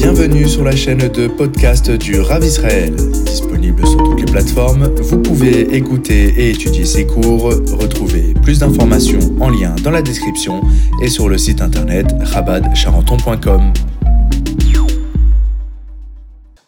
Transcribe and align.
Bienvenue 0.00 0.48
sur 0.48 0.62
la 0.62 0.76
chaîne 0.76 1.08
de 1.08 1.26
podcast 1.26 1.90
du 1.90 2.20
Rav 2.20 2.44
Israël. 2.44 2.94
Disponible 2.94 3.84
sur 3.84 3.96
toutes 3.96 4.20
les 4.20 4.30
plateformes, 4.30 4.84
vous 4.94 5.20
pouvez 5.20 5.74
écouter 5.74 6.28
et 6.38 6.50
étudier 6.50 6.84
ses 6.84 7.04
cours. 7.04 7.46
Retrouvez 7.46 8.32
plus 8.34 8.60
d'informations 8.60 9.18
en 9.40 9.50
lien 9.50 9.74
dans 9.82 9.90
la 9.90 10.00
description 10.00 10.62
et 11.02 11.08
sur 11.08 11.28
le 11.28 11.36
site 11.36 11.60
internet 11.60 12.06
rabadcharenton.com. 12.20 13.72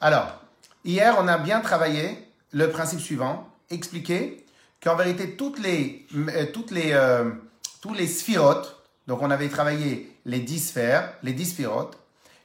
Alors, 0.01 0.41
hier, 0.85 1.15
on 1.23 1.29
a 1.29 1.39
bien 1.39 1.61
travaillé 1.61 2.19
le 2.51 2.69
principe 2.71 2.99
suivant, 2.99 3.47
expliquer 3.71 4.45
qu'en 4.83 4.97
vérité, 4.97 5.37
toutes 5.37 5.63
les, 5.63 6.05
euh, 6.17 6.47
toutes 6.53 6.73
les, 6.73 6.91
euh, 6.95 7.31
tous 7.81 7.95
les 7.95 8.09
sphirotes, 8.09 8.83
donc 9.07 9.23
on 9.23 9.31
avait 9.31 9.49
travaillé 9.49 10.11
les 10.27 10.41
10 10.41 10.59
sphères, 10.59 11.13
les 11.23 11.33
10 11.33 11.51
sphirotes, 11.51 12.00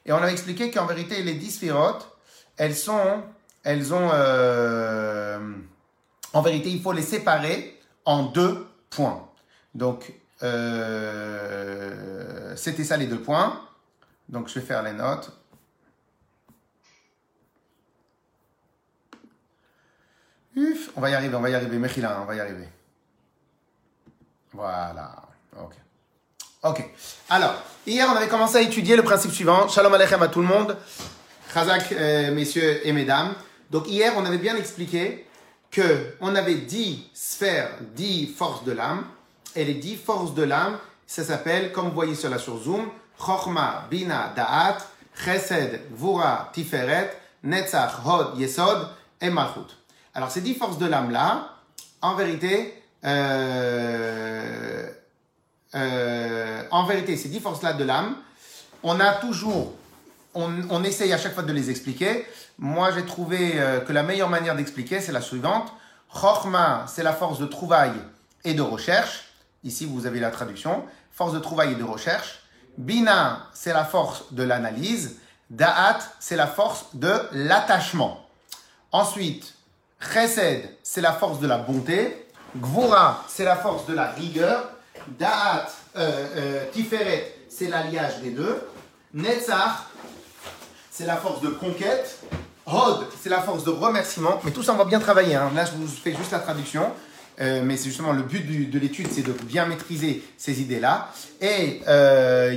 et 0.06 0.12
on 0.12 0.22
a 0.22 0.28
expliqué 0.28 0.70
qu'en 0.70 0.86
vérité, 0.86 1.22
les 1.22 1.34
10 1.34 1.50
sphirotes, 1.50 2.16
elles 2.56 2.76
sont, 2.76 3.24
elles 3.64 3.92
ont, 3.92 4.08
euh, 4.12 5.52
en 6.32 6.42
vérité, 6.42 6.70
il 6.70 6.80
faut 6.80 6.92
les 6.92 7.02
séparer 7.02 7.80
en 8.04 8.22
deux 8.22 8.68
points. 8.88 9.28
Donc, 9.74 10.12
euh, 10.44 11.96
c'était 12.56 12.84
ça 12.84 12.96
les 12.96 13.08
deux 13.08 13.20
points. 13.20 13.60
Donc, 14.28 14.48
je 14.48 14.54
vais 14.60 14.64
faire 14.64 14.84
les 14.84 14.92
notes. 14.92 15.32
Uf, 20.54 20.90
on 20.96 21.00
va 21.00 21.10
y 21.10 21.14
arriver, 21.14 21.34
on 21.34 21.40
va 21.40 21.50
y 21.50 21.54
arriver. 21.54 21.78
Mechila, 21.78 22.22
on 22.22 22.24
va 22.26 22.36
y 22.36 22.40
arriver. 22.40 22.68
Voilà. 24.52 25.22
Ok. 25.60 25.74
Ok. 26.66 26.82
Alors, 27.30 27.54
hier, 27.86 28.08
on 28.12 28.16
avait 28.16 28.26
commencé 28.26 28.56
à 28.56 28.60
étudier 28.60 28.96
le 28.96 29.04
principe 29.04 29.30
suivant. 29.30 29.68
Shalom 29.68 29.94
Aleichem 29.94 30.20
à 30.20 30.26
tout 30.26 30.40
le 30.40 30.48
monde. 30.48 30.76
Chazak, 31.54 31.92
euh, 31.92 32.34
messieurs 32.34 32.80
et 32.84 32.92
mesdames. 32.92 33.34
Donc, 33.70 33.88
hier, 33.88 34.12
on 34.16 34.24
avait 34.24 34.38
bien 34.38 34.56
expliqué 34.56 35.28
que 35.70 36.16
on 36.20 36.34
avait 36.34 36.56
dix 36.56 37.08
sphères, 37.14 37.70
dix 37.94 38.26
forces 38.26 38.64
de 38.64 38.72
l'âme. 38.72 39.04
Et 39.54 39.64
les 39.64 39.74
dix 39.74 39.94
forces 39.94 40.34
de 40.34 40.42
l'âme, 40.42 40.78
ça 41.06 41.22
s'appelle, 41.22 41.70
comme 41.70 41.86
vous 41.86 41.94
voyez 41.94 42.16
sur 42.16 42.30
la 42.30 42.38
sur 42.38 42.58
Zoom, 42.58 42.88
Chochma, 43.16 43.86
Bina, 43.88 44.32
Da'at, 44.34 44.78
Chesed, 45.24 45.82
Gvura, 45.92 46.50
Tiferet, 46.52 47.16
Netzach, 47.44 48.04
Hod, 48.04 48.40
Yesod 48.40 48.88
et 49.20 49.30
Malchut. 49.30 49.70
Alors, 50.14 50.32
ces 50.32 50.40
dix 50.40 50.54
forces 50.54 50.78
de 50.78 50.86
l'âme-là, 50.86 51.48
en 52.02 52.16
vérité, 52.16 52.82
euh, 53.04 54.90
euh, 55.74 56.62
en 56.70 56.86
vérité, 56.86 57.16
ces 57.16 57.28
dix 57.28 57.40
forces-là 57.40 57.72
de 57.72 57.84
l'âme, 57.84 58.16
on 58.82 59.00
a 59.00 59.12
toujours, 59.14 59.74
on, 60.34 60.84
essaye 60.84 61.12
à 61.12 61.18
chaque 61.18 61.34
fois 61.34 61.42
de 61.42 61.52
les 61.52 61.70
expliquer. 61.70 62.26
Moi, 62.58 62.90
j'ai 62.92 63.04
trouvé 63.04 63.54
euh, 63.56 63.80
que 63.80 63.92
la 63.92 64.02
meilleure 64.02 64.30
manière 64.30 64.54
d'expliquer, 64.54 65.00
c'est 65.00 65.12
la 65.12 65.20
suivante. 65.20 65.72
Chorma, 66.12 66.84
c'est 66.86 67.02
la 67.02 67.12
force 67.12 67.38
de 67.38 67.46
trouvaille 67.46 67.94
et 68.44 68.54
de 68.54 68.62
recherche. 68.62 69.24
Ici, 69.64 69.86
vous 69.86 70.06
avez 70.06 70.20
la 70.20 70.30
traduction. 70.30 70.84
Force 71.10 71.32
de 71.32 71.38
trouvaille 71.38 71.72
et 71.72 71.76
de 71.76 71.84
recherche. 71.84 72.40
Bina, 72.78 73.46
c'est 73.54 73.72
la 73.72 73.84
force 73.84 74.32
de 74.32 74.42
l'analyse. 74.42 75.18
Da'at, 75.50 75.98
c'est 76.20 76.36
la 76.36 76.46
force 76.46 76.86
de 76.94 77.12
l'attachement. 77.32 78.26
Ensuite, 78.92 79.54
Chesed, 80.00 80.68
c'est 80.82 81.00
la 81.00 81.12
force 81.12 81.40
de 81.40 81.46
la 81.46 81.58
bonté. 81.58 82.26
Gvura, 82.56 83.24
c'est 83.28 83.44
la 83.44 83.56
force 83.56 83.86
de 83.86 83.94
la 83.94 84.10
rigueur. 84.10 84.75
Da'at, 85.18 85.66
euh, 85.96 86.26
euh, 86.36 86.64
Tiferet, 86.72 87.36
c'est 87.48 87.68
l'alliage 87.68 88.20
des 88.20 88.30
deux. 88.30 88.60
Netzach, 89.14 89.86
c'est 90.90 91.06
la 91.06 91.16
force 91.16 91.40
de 91.40 91.48
conquête. 91.48 92.18
Hod, 92.66 93.06
c'est 93.22 93.28
la 93.28 93.40
force 93.40 93.64
de 93.64 93.70
remerciement. 93.70 94.40
Mais 94.44 94.50
tout 94.50 94.62
ça, 94.62 94.72
on 94.72 94.76
va 94.76 94.84
bien 94.84 94.98
travailler. 94.98 95.36
Hein. 95.36 95.52
Là, 95.54 95.64
je 95.64 95.72
vous 95.72 95.86
fais 95.86 96.14
juste 96.14 96.32
la 96.32 96.40
traduction. 96.40 96.90
Euh, 97.38 97.62
mais 97.62 97.76
c'est 97.76 97.90
justement 97.90 98.12
le 98.12 98.22
but 98.22 98.70
de 98.70 98.78
l'étude, 98.78 99.08
c'est 99.12 99.22
de 99.22 99.32
bien 99.32 99.66
maîtriser 99.66 100.24
ces 100.38 100.62
idées-là. 100.62 101.10
Et 101.40 101.82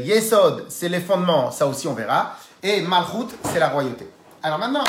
Yesod, 0.06 0.66
c'est 0.70 0.88
les 0.88 1.02
fondements, 1.02 1.52
ça 1.52 1.68
aussi 1.68 1.88
on 1.88 1.94
verra. 1.94 2.38
Et 2.64 2.82
Malchut, 2.82 3.28
c'est 3.52 3.60
la 3.60 3.68
royauté. 3.68 4.08
Alors 4.42 4.58
maintenant, 4.58 4.86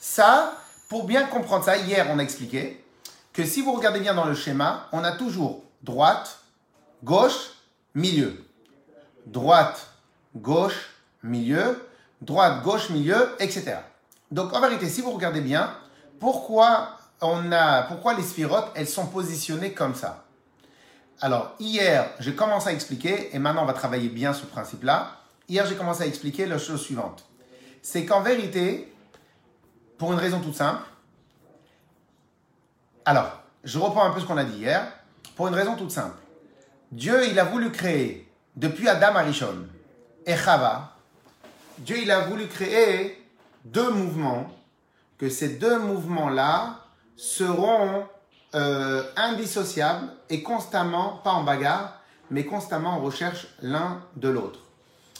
ça, 0.00 0.54
pour 0.88 1.04
bien 1.04 1.24
comprendre 1.24 1.64
ça, 1.64 1.76
hier 1.76 2.06
on 2.10 2.18
a 2.18 2.22
expliqué 2.22 2.82
que 3.34 3.44
si 3.44 3.60
vous 3.60 3.72
regardez 3.72 4.00
bien 4.00 4.14
dans 4.14 4.24
le 4.24 4.34
schéma, 4.34 4.88
on 4.92 5.04
a 5.04 5.12
toujours 5.12 5.62
droite, 5.82 6.38
gauche, 7.02 7.50
milieu. 7.94 8.44
Droite, 9.26 9.88
gauche, 10.34 10.90
milieu. 11.22 11.88
Droite, 12.20 12.62
gauche, 12.62 12.90
milieu, 12.90 13.36
etc. 13.38 13.76
Donc 14.30 14.52
en 14.52 14.60
vérité, 14.60 14.88
si 14.88 15.00
vous 15.00 15.10
regardez 15.10 15.40
bien, 15.40 15.70
pourquoi, 16.18 16.98
on 17.20 17.52
a, 17.52 17.82
pourquoi 17.82 18.14
les 18.14 18.22
sphirotes, 18.22 18.70
elles 18.74 18.88
sont 18.88 19.06
positionnées 19.06 19.72
comme 19.72 19.94
ça? 19.94 20.24
Alors 21.20 21.54
hier, 21.58 22.10
j'ai 22.20 22.34
commencé 22.34 22.68
à 22.68 22.72
expliquer, 22.72 23.34
et 23.34 23.38
maintenant 23.38 23.62
on 23.62 23.66
va 23.66 23.72
travailler 23.72 24.08
bien 24.08 24.32
ce 24.32 24.46
principe-là. 24.46 25.12
Hier, 25.48 25.64
j'ai 25.66 25.76
commencé 25.76 26.02
à 26.02 26.06
expliquer 26.06 26.46
la 26.46 26.58
chose 26.58 26.82
suivante. 26.82 27.24
C'est 27.82 28.04
qu'en 28.04 28.20
vérité, 28.20 28.92
pour 29.98 30.12
une 30.12 30.18
raison 30.18 30.40
toute 30.40 30.56
simple, 30.56 30.82
alors, 33.04 33.40
je 33.62 33.78
reprends 33.78 34.04
un 34.04 34.10
peu 34.10 34.18
ce 34.20 34.26
qu'on 34.26 34.36
a 34.36 34.42
dit 34.42 34.58
hier, 34.58 34.92
pour 35.36 35.46
une 35.46 35.54
raison 35.54 35.76
toute 35.76 35.92
simple. 35.92 36.16
Dieu, 36.96 37.28
il 37.28 37.38
a 37.38 37.44
voulu 37.44 37.70
créer, 37.70 38.26
depuis 38.56 38.88
Adam 38.88 39.16
Arishon 39.16 39.66
et 40.24 40.34
Chava, 40.34 40.94
Dieu, 41.76 41.98
il 42.00 42.10
a 42.10 42.20
voulu 42.20 42.46
créer 42.46 43.22
deux 43.66 43.90
mouvements, 43.90 44.46
que 45.18 45.28
ces 45.28 45.58
deux 45.58 45.78
mouvements-là 45.78 46.78
seront 47.14 48.06
euh, 48.54 49.02
indissociables 49.14 50.08
et 50.30 50.42
constamment, 50.42 51.20
pas 51.22 51.32
en 51.32 51.42
bagarre, 51.42 52.00
mais 52.30 52.46
constamment 52.46 52.94
en 52.94 53.00
recherche 53.00 53.46
l'un 53.60 54.00
de 54.16 54.30
l'autre. 54.30 54.60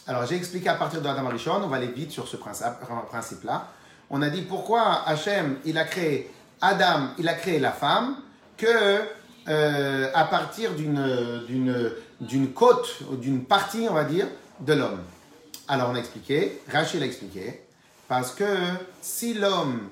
Alors, 0.07 0.25
j'ai 0.25 0.37
expliqué 0.37 0.71
à 0.71 0.77
partir 0.77 1.03
de 1.03 1.09
Adam 1.09 1.27
Arishon, 1.27 1.61
on 1.63 1.67
va 1.67 1.77
aller 1.77 1.89
vite 1.89 2.11
sur 2.11 2.27
ce 2.27 2.39
principe-là. 2.39 3.69
On 4.09 4.23
a 4.23 4.31
dit 4.31 4.41
pourquoi 4.41 5.07
Hachem, 5.07 5.59
il 5.67 5.77
a 5.77 5.85
créé 5.85 6.33
Adam, 6.63 7.09
il 7.19 7.29
a 7.29 7.35
créé 7.35 7.59
la 7.59 7.73
femme, 7.73 8.17
que 8.57 9.03
euh, 9.49 10.11
à 10.15 10.25
partir 10.25 10.73
d'une, 10.75 11.93
côte, 12.55 12.99
d'une 13.21 13.45
partie, 13.45 13.87
on 13.89 13.95
va 13.95 14.05
dire, 14.05 14.27
de 14.61 14.73
l'homme. 14.73 15.01
Alors 15.69 15.91
on 15.91 15.95
a 15.95 15.99
expliqué, 15.99 16.61
Rachel 16.73 17.03
a 17.03 17.07
expliqué, 17.07 17.63
parce 18.09 18.33
que 18.33 18.45
si 19.01 19.35
l'homme, 19.35 19.89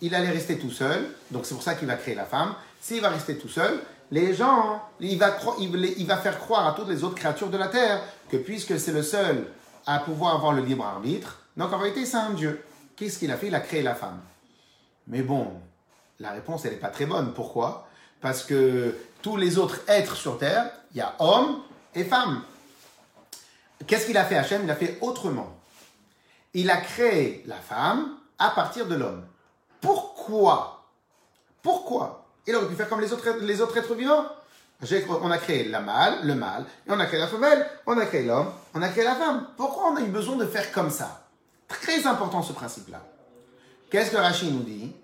il 0.00 0.14
allait 0.14 0.30
rester 0.30 0.58
tout 0.58 0.70
seul, 0.70 1.06
donc 1.30 1.46
c'est 1.46 1.54
pour 1.54 1.62
ça 1.62 1.74
qu'il 1.74 1.88
va 1.88 1.94
créer 1.94 2.14
la 2.14 2.24
femme, 2.24 2.54
s'il 2.80 3.00
va 3.00 3.10
rester 3.10 3.36
tout 3.36 3.48
seul, 3.48 3.80
les 4.10 4.34
gens, 4.34 4.82
il 5.00 5.18
va, 5.18 5.36
il 5.58 6.06
va 6.06 6.16
faire 6.16 6.38
croire 6.38 6.66
à 6.66 6.72
toutes 6.72 6.88
les 6.88 7.04
autres 7.04 7.14
créatures 7.14 7.50
de 7.50 7.56
la 7.56 7.68
terre 7.68 8.02
que 8.28 8.36
puisque 8.36 8.78
c'est 8.78 8.92
le 8.92 9.02
seul 9.02 9.46
à 9.86 9.98
pouvoir 9.98 10.34
avoir 10.34 10.52
le 10.52 10.62
libre 10.62 10.84
arbitre, 10.84 11.40
donc 11.56 11.72
en 11.72 11.78
réalité 11.78 12.06
c'est 12.06 12.16
un 12.16 12.30
Dieu. 12.30 12.62
Qu'est-ce 12.96 13.18
qu'il 13.18 13.30
a 13.30 13.36
fait? 13.36 13.48
Il 13.48 13.54
a 13.54 13.60
créé 13.60 13.82
la 13.82 13.94
femme. 13.94 14.20
Mais 15.08 15.22
bon, 15.22 15.52
la 16.20 16.30
réponse, 16.30 16.64
elle 16.64 16.72
n'est 16.72 16.78
pas 16.78 16.88
très 16.88 17.06
bonne. 17.06 17.32
Pourquoi? 17.34 17.88
Parce 18.24 18.42
que 18.42 18.96
tous 19.20 19.36
les 19.36 19.58
autres 19.58 19.80
êtres 19.86 20.16
sur 20.16 20.38
Terre, 20.38 20.70
il 20.92 20.96
y 20.96 21.02
a 21.02 21.14
hommes 21.18 21.60
et 21.94 22.04
femmes. 22.04 22.40
Qu'est-ce 23.86 24.06
qu'il 24.06 24.16
a 24.16 24.24
fait 24.24 24.38
Hachem? 24.38 24.62
Il 24.64 24.70
a 24.70 24.76
fait 24.76 24.96
autrement. 25.02 25.54
Il 26.54 26.70
a 26.70 26.78
créé 26.78 27.44
la 27.46 27.56
femme 27.56 28.16
à 28.38 28.48
partir 28.48 28.86
de 28.86 28.94
l'homme. 28.94 29.26
Pourquoi? 29.78 30.86
Pourquoi? 31.62 32.24
Il 32.46 32.56
aurait 32.56 32.66
pu 32.66 32.76
faire 32.76 32.88
comme 32.88 33.02
les 33.02 33.12
autres, 33.12 33.28
les 33.42 33.60
autres 33.60 33.76
êtres 33.76 33.94
vivants. 33.94 34.24
On 35.20 35.30
a 35.30 35.36
créé 35.36 35.68
la 35.68 35.80
mâle, 35.80 36.26
le 36.26 36.34
mâle, 36.34 36.64
et 36.86 36.92
on 36.92 36.98
a 36.98 37.04
créé 37.04 37.20
la 37.20 37.28
femelle, 37.28 37.68
on 37.84 37.98
a 37.98 38.06
créé 38.06 38.24
l'homme, 38.24 38.50
on 38.72 38.80
a 38.80 38.88
créé 38.88 39.04
la 39.04 39.16
femme. 39.16 39.48
Pourquoi 39.58 39.90
on 39.90 39.96
a 39.96 40.00
eu 40.00 40.08
besoin 40.08 40.36
de 40.36 40.46
faire 40.46 40.72
comme 40.72 40.88
ça? 40.88 41.26
Très 41.68 42.06
important 42.06 42.42
ce 42.42 42.54
principe-là. 42.54 43.02
Qu'est-ce 43.90 44.10
que 44.10 44.16
Rachid 44.16 44.50
nous 44.50 44.62
dit? 44.62 44.96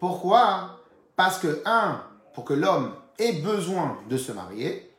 Pourquoi? 0.00 0.80
Parce 1.14 1.38
que, 1.38 1.62
un, 1.64 2.02
pour 2.36 2.44
que 2.44 2.52
l'homme 2.52 2.94
ait 3.18 3.32
besoin 3.32 3.98
de 4.10 4.18
se 4.18 4.30
marier, 4.30 4.92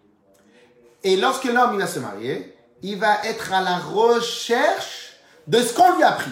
et 1.04 1.16
lorsque 1.18 1.44
l'homme 1.44 1.78
va 1.78 1.86
se 1.86 2.00
marier, 2.00 2.57
il 2.81 2.98
va 2.98 3.24
être 3.25 3.54
à 3.54 3.62
la 3.62 3.78
recherche 3.78 5.13
de 5.45 5.60
ce 5.60 5.72
qu'on 5.72 5.95
lui 5.95 6.01
a 6.01 6.13
pris. 6.13 6.31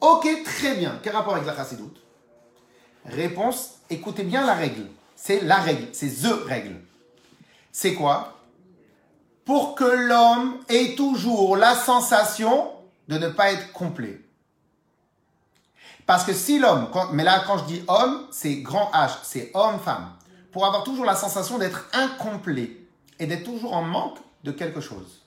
Ok, 0.00 0.28
très 0.44 0.76
bien. 0.76 1.00
Quel 1.02 1.12
rapport 1.16 1.34
avec 1.34 1.44
la 1.44 1.56
chassidoute? 1.56 2.00
Réponse, 3.04 3.80
écoutez 3.90 4.22
bien 4.22 4.46
la 4.46 4.54
règle. 4.54 4.86
C'est 5.16 5.40
la 5.40 5.56
règle, 5.56 5.88
c'est 5.92 6.08
THE 6.08 6.44
règle. 6.46 6.76
C'est 7.72 7.94
quoi? 7.94 8.38
Pour 9.44 9.74
que 9.74 9.82
l'homme 9.82 10.60
ait 10.68 10.94
toujours 10.94 11.56
la 11.56 11.74
sensation 11.74 12.70
de 13.08 13.18
ne 13.18 13.28
pas 13.28 13.50
être 13.50 13.72
complet. 13.72 14.20
Parce 16.06 16.24
que 16.24 16.32
si 16.32 16.58
l'homme, 16.58 16.88
mais 17.12 17.24
là 17.24 17.42
quand 17.46 17.58
je 17.58 17.64
dis 17.64 17.82
homme, 17.88 18.26
c'est 18.30 18.56
grand 18.56 18.90
H, 18.92 19.10
c'est 19.22 19.50
homme-femme, 19.54 20.10
pour 20.52 20.66
avoir 20.66 20.84
toujours 20.84 21.04
la 21.04 21.16
sensation 21.16 21.58
d'être 21.58 21.86
incomplet 21.92 22.86
et 23.18 23.26
d'être 23.26 23.44
toujours 23.44 23.74
en 23.74 23.82
manque 23.82 24.18
de 24.44 24.52
quelque 24.52 24.80
chose. 24.80 25.22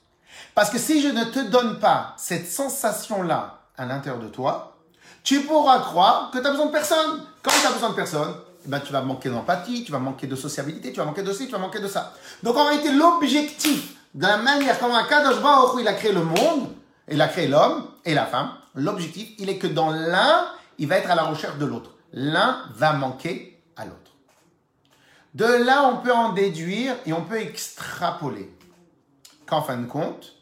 Parce 0.54 0.70
que 0.70 0.78
si 0.78 1.02
je 1.02 1.08
ne 1.08 1.24
te 1.24 1.40
donne 1.40 1.78
pas 1.78 2.14
cette 2.16 2.48
sensation-là 2.50 3.58
à 3.76 3.86
l'intérieur 3.86 4.22
de 4.22 4.28
toi, 4.28 4.76
tu 5.24 5.40
pourras 5.42 5.80
croire 5.80 6.30
que 6.30 6.38
tu 6.38 6.46
as 6.46 6.50
besoin 6.50 6.66
de 6.66 6.72
personne. 6.72 7.22
Quand 7.42 7.50
tu 7.60 7.66
as 7.66 7.72
besoin 7.72 7.90
de 7.90 7.94
personne, 7.94 8.34
eh 8.64 8.68
ben, 8.68 8.80
tu 8.80 8.92
vas 8.92 9.02
manquer 9.02 9.28
d'empathie, 9.28 9.84
tu 9.84 9.92
vas 9.92 9.98
manquer 9.98 10.26
de 10.26 10.36
sociabilité, 10.36 10.92
tu 10.92 10.98
vas 10.98 11.04
manquer 11.04 11.22
de 11.22 11.32
ci, 11.32 11.46
tu 11.46 11.52
vas 11.52 11.58
manquer 11.58 11.80
de 11.80 11.88
ça. 11.88 12.14
Donc 12.42 12.56
en 12.56 12.64
réalité, 12.64 12.92
l'objectif, 12.92 13.94
de 14.14 14.26
la 14.26 14.38
manière 14.38 14.78
comme 14.78 14.92
un 14.92 15.04
Kadosh 15.04 15.40
Baruch 15.40 15.80
il 15.80 15.88
a 15.88 15.92
créé 15.92 16.12
le 16.12 16.22
monde, 16.22 16.68
il 17.10 17.20
a 17.20 17.28
créé 17.28 17.46
l'homme 17.48 17.86
et 18.04 18.14
la 18.14 18.26
femme, 18.26 18.50
l'objectif, 18.74 19.28
il 19.38 19.48
est 19.48 19.58
que 19.58 19.66
dans 19.66 19.90
l'un, 19.90 20.46
il 20.78 20.88
va 20.88 20.96
être 20.96 21.10
à 21.10 21.14
la 21.14 21.24
recherche 21.24 21.58
de 21.58 21.66
l'autre. 21.66 21.90
L'un 22.12 22.64
va 22.74 22.92
manquer 22.92 23.62
à 23.76 23.84
l'autre. 23.84 24.12
De 25.34 25.44
là, 25.44 25.90
on 25.92 25.98
peut 25.98 26.12
en 26.12 26.32
déduire 26.32 26.94
et 27.04 27.12
on 27.12 27.24
peut 27.24 27.40
extrapoler 27.40 28.50
qu'en 29.46 29.62
fin 29.62 29.76
de 29.76 29.86
compte, 29.86 30.34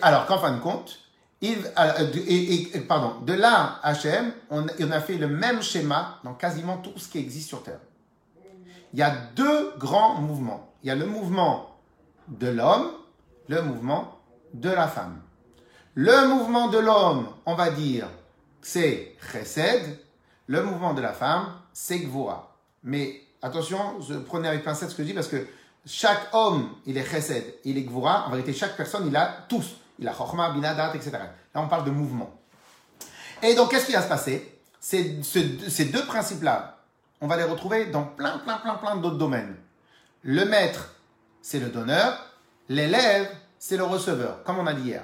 alors 0.00 0.26
qu'en 0.26 0.38
fin 0.38 0.52
de 0.52 0.60
compte, 0.60 0.98
il, 1.40 1.58
euh, 1.76 2.80
pardon, 2.86 3.20
de 3.22 3.32
là, 3.32 3.80
on, 4.50 4.64
on 4.80 4.90
a 4.90 5.00
fait 5.00 5.18
le 5.18 5.26
même 5.26 5.60
schéma 5.60 6.20
dans 6.22 6.34
quasiment 6.34 6.78
tout 6.78 6.92
ce 6.96 7.08
qui 7.08 7.18
existe 7.18 7.48
sur 7.48 7.64
Terre. 7.64 7.80
Il 8.92 9.00
y 9.00 9.02
a 9.02 9.10
deux 9.34 9.72
grands 9.78 10.14
mouvements. 10.14 10.72
Il 10.82 10.88
y 10.88 10.90
a 10.90 10.94
le 10.94 11.06
mouvement 11.06 11.78
de 12.28 12.48
l'homme, 12.48 12.92
le 13.48 13.62
mouvement 13.62 14.18
de 14.54 14.70
la 14.70 14.86
femme. 14.86 15.20
Le 15.94 16.28
mouvement 16.28 16.68
de 16.68 16.78
l'homme, 16.78 17.28
on 17.44 17.54
va 17.54 17.70
dire, 17.70 18.08
c'est 18.62 19.16
chesed. 19.32 19.98
Le 20.46 20.62
mouvement 20.62 20.94
de 20.94 21.00
la 21.00 21.12
femme, 21.12 21.52
c'est 21.72 21.98
gvura. 21.98 22.56
Mais 22.82 23.20
attention, 23.42 24.00
je 24.00 24.14
prenez 24.14 24.48
avec 24.48 24.64
pincette 24.64 24.90
ce 24.90 24.94
que 24.94 25.02
je 25.02 25.08
dis 25.08 25.14
parce 25.14 25.28
que 25.28 25.46
chaque 25.84 26.28
homme, 26.32 26.70
il 26.86 26.96
est 26.96 27.04
chesed, 27.04 27.44
il 27.64 27.76
est 27.78 27.82
gvura. 27.82 28.26
En 28.26 28.30
vérité, 28.30 28.52
chaque 28.52 28.76
personne, 28.76 29.06
il 29.06 29.16
a 29.16 29.44
tous. 29.48 29.76
Il 29.98 30.08
a 30.08 30.14
chokma, 30.14 30.50
binadat, 30.50 30.94
etc. 30.94 31.10
Là, 31.12 31.60
on 31.60 31.68
parle 31.68 31.84
de 31.84 31.90
mouvement. 31.90 32.30
Et 33.42 33.54
donc, 33.54 33.70
qu'est-ce 33.70 33.86
qui 33.86 33.92
va 33.92 34.02
se 34.02 34.08
passer? 34.08 34.58
Ces 34.80 35.84
deux 35.92 36.04
principes-là, 36.06 36.78
on 37.20 37.28
va 37.28 37.36
les 37.36 37.44
retrouver 37.44 37.86
dans 37.86 38.04
plein, 38.04 38.38
plein, 38.38 38.58
plein, 38.58 38.74
plein 38.74 38.96
d'autres 38.96 39.18
domaines. 39.18 39.54
Le 40.22 40.44
maître, 40.44 40.94
c'est 41.40 41.60
le 41.60 41.68
donneur. 41.68 42.18
L'élève, 42.68 43.28
c'est 43.58 43.76
le 43.76 43.84
receveur, 43.84 44.42
comme 44.44 44.58
on 44.58 44.66
a 44.66 44.72
dit 44.72 44.88
hier. 44.88 45.02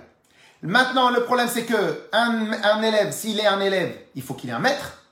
Maintenant, 0.63 1.11
le 1.11 1.23
problème, 1.25 1.49
c'est 1.53 1.65
que 1.65 2.09
un, 2.13 2.83
élève, 2.83 3.13
s'il 3.13 3.39
est 3.39 3.47
un 3.47 3.61
élève, 3.61 3.97
il 4.15 4.23
faut 4.23 4.35
qu'il 4.35 4.51
ait 4.51 4.55
un 4.55 4.59
maître. 4.59 5.05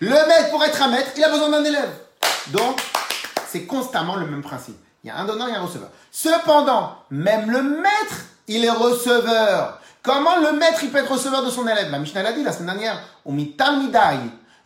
Le 0.00 0.10
maître, 0.10 0.50
pour 0.50 0.62
être 0.64 0.80
un 0.82 0.88
maître, 0.88 1.10
il 1.16 1.24
a 1.24 1.28
besoin 1.28 1.50
d'un 1.50 1.64
élève. 1.64 1.90
Donc, 2.48 2.80
c'est 3.48 3.64
constamment 3.64 4.16
le 4.16 4.26
même 4.26 4.42
principe. 4.42 4.76
Il 5.02 5.08
y 5.08 5.10
a 5.10 5.16
un 5.16 5.24
donneur 5.24 5.48
et 5.48 5.54
un 5.54 5.62
receveur. 5.62 5.90
Cependant, 6.12 6.96
même 7.10 7.50
le 7.50 7.62
maître, 7.62 8.26
il 8.46 8.64
est 8.64 8.70
receveur. 8.70 9.80
Comment 10.02 10.38
le 10.38 10.52
maître, 10.52 10.82
il 10.82 10.90
peut 10.90 10.98
être 10.98 11.12
receveur 11.12 11.44
de 11.44 11.50
son 11.50 11.66
élève? 11.66 11.90
La 11.90 11.98
Mishnah 11.98 12.22
l'a 12.22 12.32
dit 12.32 12.44
la 12.44 12.52
semaine 12.52 12.78
dernière. 12.78 13.02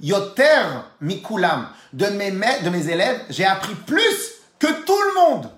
yoter 0.01 0.63
mikulam. 1.01 1.69
De 1.93 2.07
mes, 2.07 2.31
de 2.31 2.71
mes 2.71 2.89
élèves, 2.89 3.21
j'ai 3.31 3.47
appris 3.47 3.75
plus 3.75 4.35
que 4.59 4.67
tout 4.85 5.01
le 5.01 5.15
monde. 5.15 5.51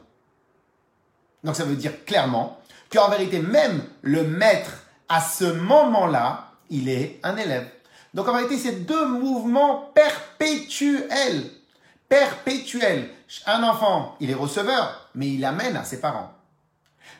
Donc 1.43 1.57
ça 1.57 1.65
veut 1.65 1.77
dire 1.77 2.05
clairement 2.05 2.59
qu'en 2.93 3.09
vérité, 3.09 3.41
même 3.41 3.83
le 4.03 4.25
maître, 4.25 4.73
à 5.09 5.21
ce 5.21 5.45
moment-là, 5.45 6.51
il 6.71 6.89
est 6.89 7.21
un 7.23 7.37
élève. 7.37 7.69
Donc 8.15 8.29
en 8.29 8.37
vérité, 8.37 8.57
c'est 8.59 8.87
deux 8.87 9.07
mouvements 9.07 9.91
perpétuels 9.95 11.51
perpétuel. 12.09 13.11
Un 13.47 13.63
enfant, 13.63 14.17
il 14.21 14.31
est 14.31 14.35
receveur, 14.35 15.09
mais 15.15 15.29
il 15.29 15.45
amène 15.45 15.77
à 15.77 15.85
ses 15.85 16.01
parents. 16.01 16.33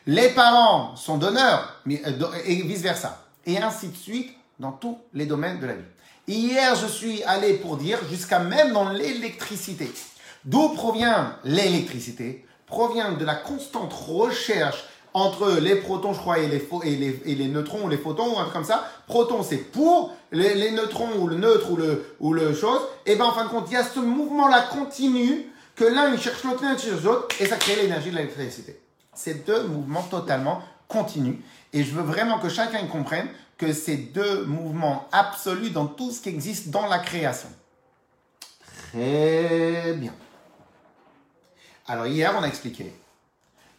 Les 0.05 0.29
parents 0.29 0.95
sont 0.95 1.17
donneurs, 1.17 1.81
euh, 1.89 2.31
et 2.45 2.61
vice-versa. 2.61 3.25
Et 3.45 3.57
ainsi 3.57 3.89
de 3.89 3.95
suite 3.95 4.33
dans 4.59 4.71
tous 4.71 4.97
les 5.13 5.25
domaines 5.25 5.59
de 5.59 5.67
la 5.67 5.73
vie. 5.73 5.83
Hier, 6.27 6.75
je 6.75 6.87
suis 6.87 7.23
allé 7.23 7.53
pour 7.53 7.77
dire, 7.77 7.99
jusqu'à 8.09 8.39
même 8.39 8.73
dans 8.73 8.89
l'électricité. 8.89 9.91
D'où 10.43 10.69
provient 10.69 11.35
l'électricité? 11.43 12.45
Provient 12.65 13.13
de 13.13 13.23
la 13.23 13.35
constante 13.35 13.93
recherche 13.93 14.83
entre 15.13 15.57
les 15.59 15.75
protons, 15.75 16.13
je 16.13 16.19
crois, 16.19 16.39
et 16.39 16.47
les, 16.47 16.67
et 17.25 17.35
les, 17.35 17.47
neutrons 17.47 17.85
ou 17.85 17.89
les 17.89 17.97
photons, 17.97 18.35
ou 18.35 18.39
un 18.39 18.43
truc 18.43 18.53
comme 18.53 18.63
ça. 18.63 18.87
Proton, 19.07 19.43
c'est 19.43 19.57
pour, 19.57 20.13
les, 20.31 20.71
neutrons 20.71 21.09
ou 21.17 21.27
le 21.27 21.37
neutre 21.37 21.71
ou 21.71 21.75
le, 21.75 22.15
ou 22.19 22.33
le 22.33 22.53
chose. 22.53 22.81
Et 23.05 23.15
ben 23.15 23.25
en 23.25 23.31
fin 23.31 23.45
de 23.45 23.49
compte, 23.49 23.65
il 23.69 23.73
y 23.73 23.77
a 23.77 23.83
ce 23.83 23.99
mouvement-là 23.99 24.67
continu 24.71 25.47
que 25.75 25.85
l'un, 25.85 26.11
il 26.11 26.19
cherche 26.19 26.43
l'autre, 26.43 26.63
l'un 26.63 26.77
cherche 26.77 27.03
l'autre, 27.03 27.27
et 27.39 27.45
ça 27.45 27.57
crée 27.57 27.75
l'énergie 27.75 28.11
de 28.11 28.15
l'électricité. 28.15 28.79
C'est 29.13 29.45
deux 29.45 29.63
mouvements 29.63 30.03
totalement 30.03 30.61
continus. 30.87 31.37
Et 31.73 31.83
je 31.83 31.93
veux 31.93 32.03
vraiment 32.03 32.39
que 32.39 32.49
chacun 32.49 32.85
comprenne 32.87 33.27
que 33.57 33.73
c'est 33.73 33.97
deux 33.97 34.45
mouvements 34.45 35.07
absolus 35.11 35.71
dans 35.71 35.87
tout 35.87 36.11
ce 36.11 36.21
qui 36.21 36.29
existe 36.29 36.69
dans 36.69 36.85
la 36.87 36.99
création. 36.99 37.49
Très 38.91 39.93
bien. 39.93 40.13
Alors 41.87 42.07
hier, 42.07 42.33
on 42.37 42.43
a 42.43 42.47
expliqué 42.47 42.93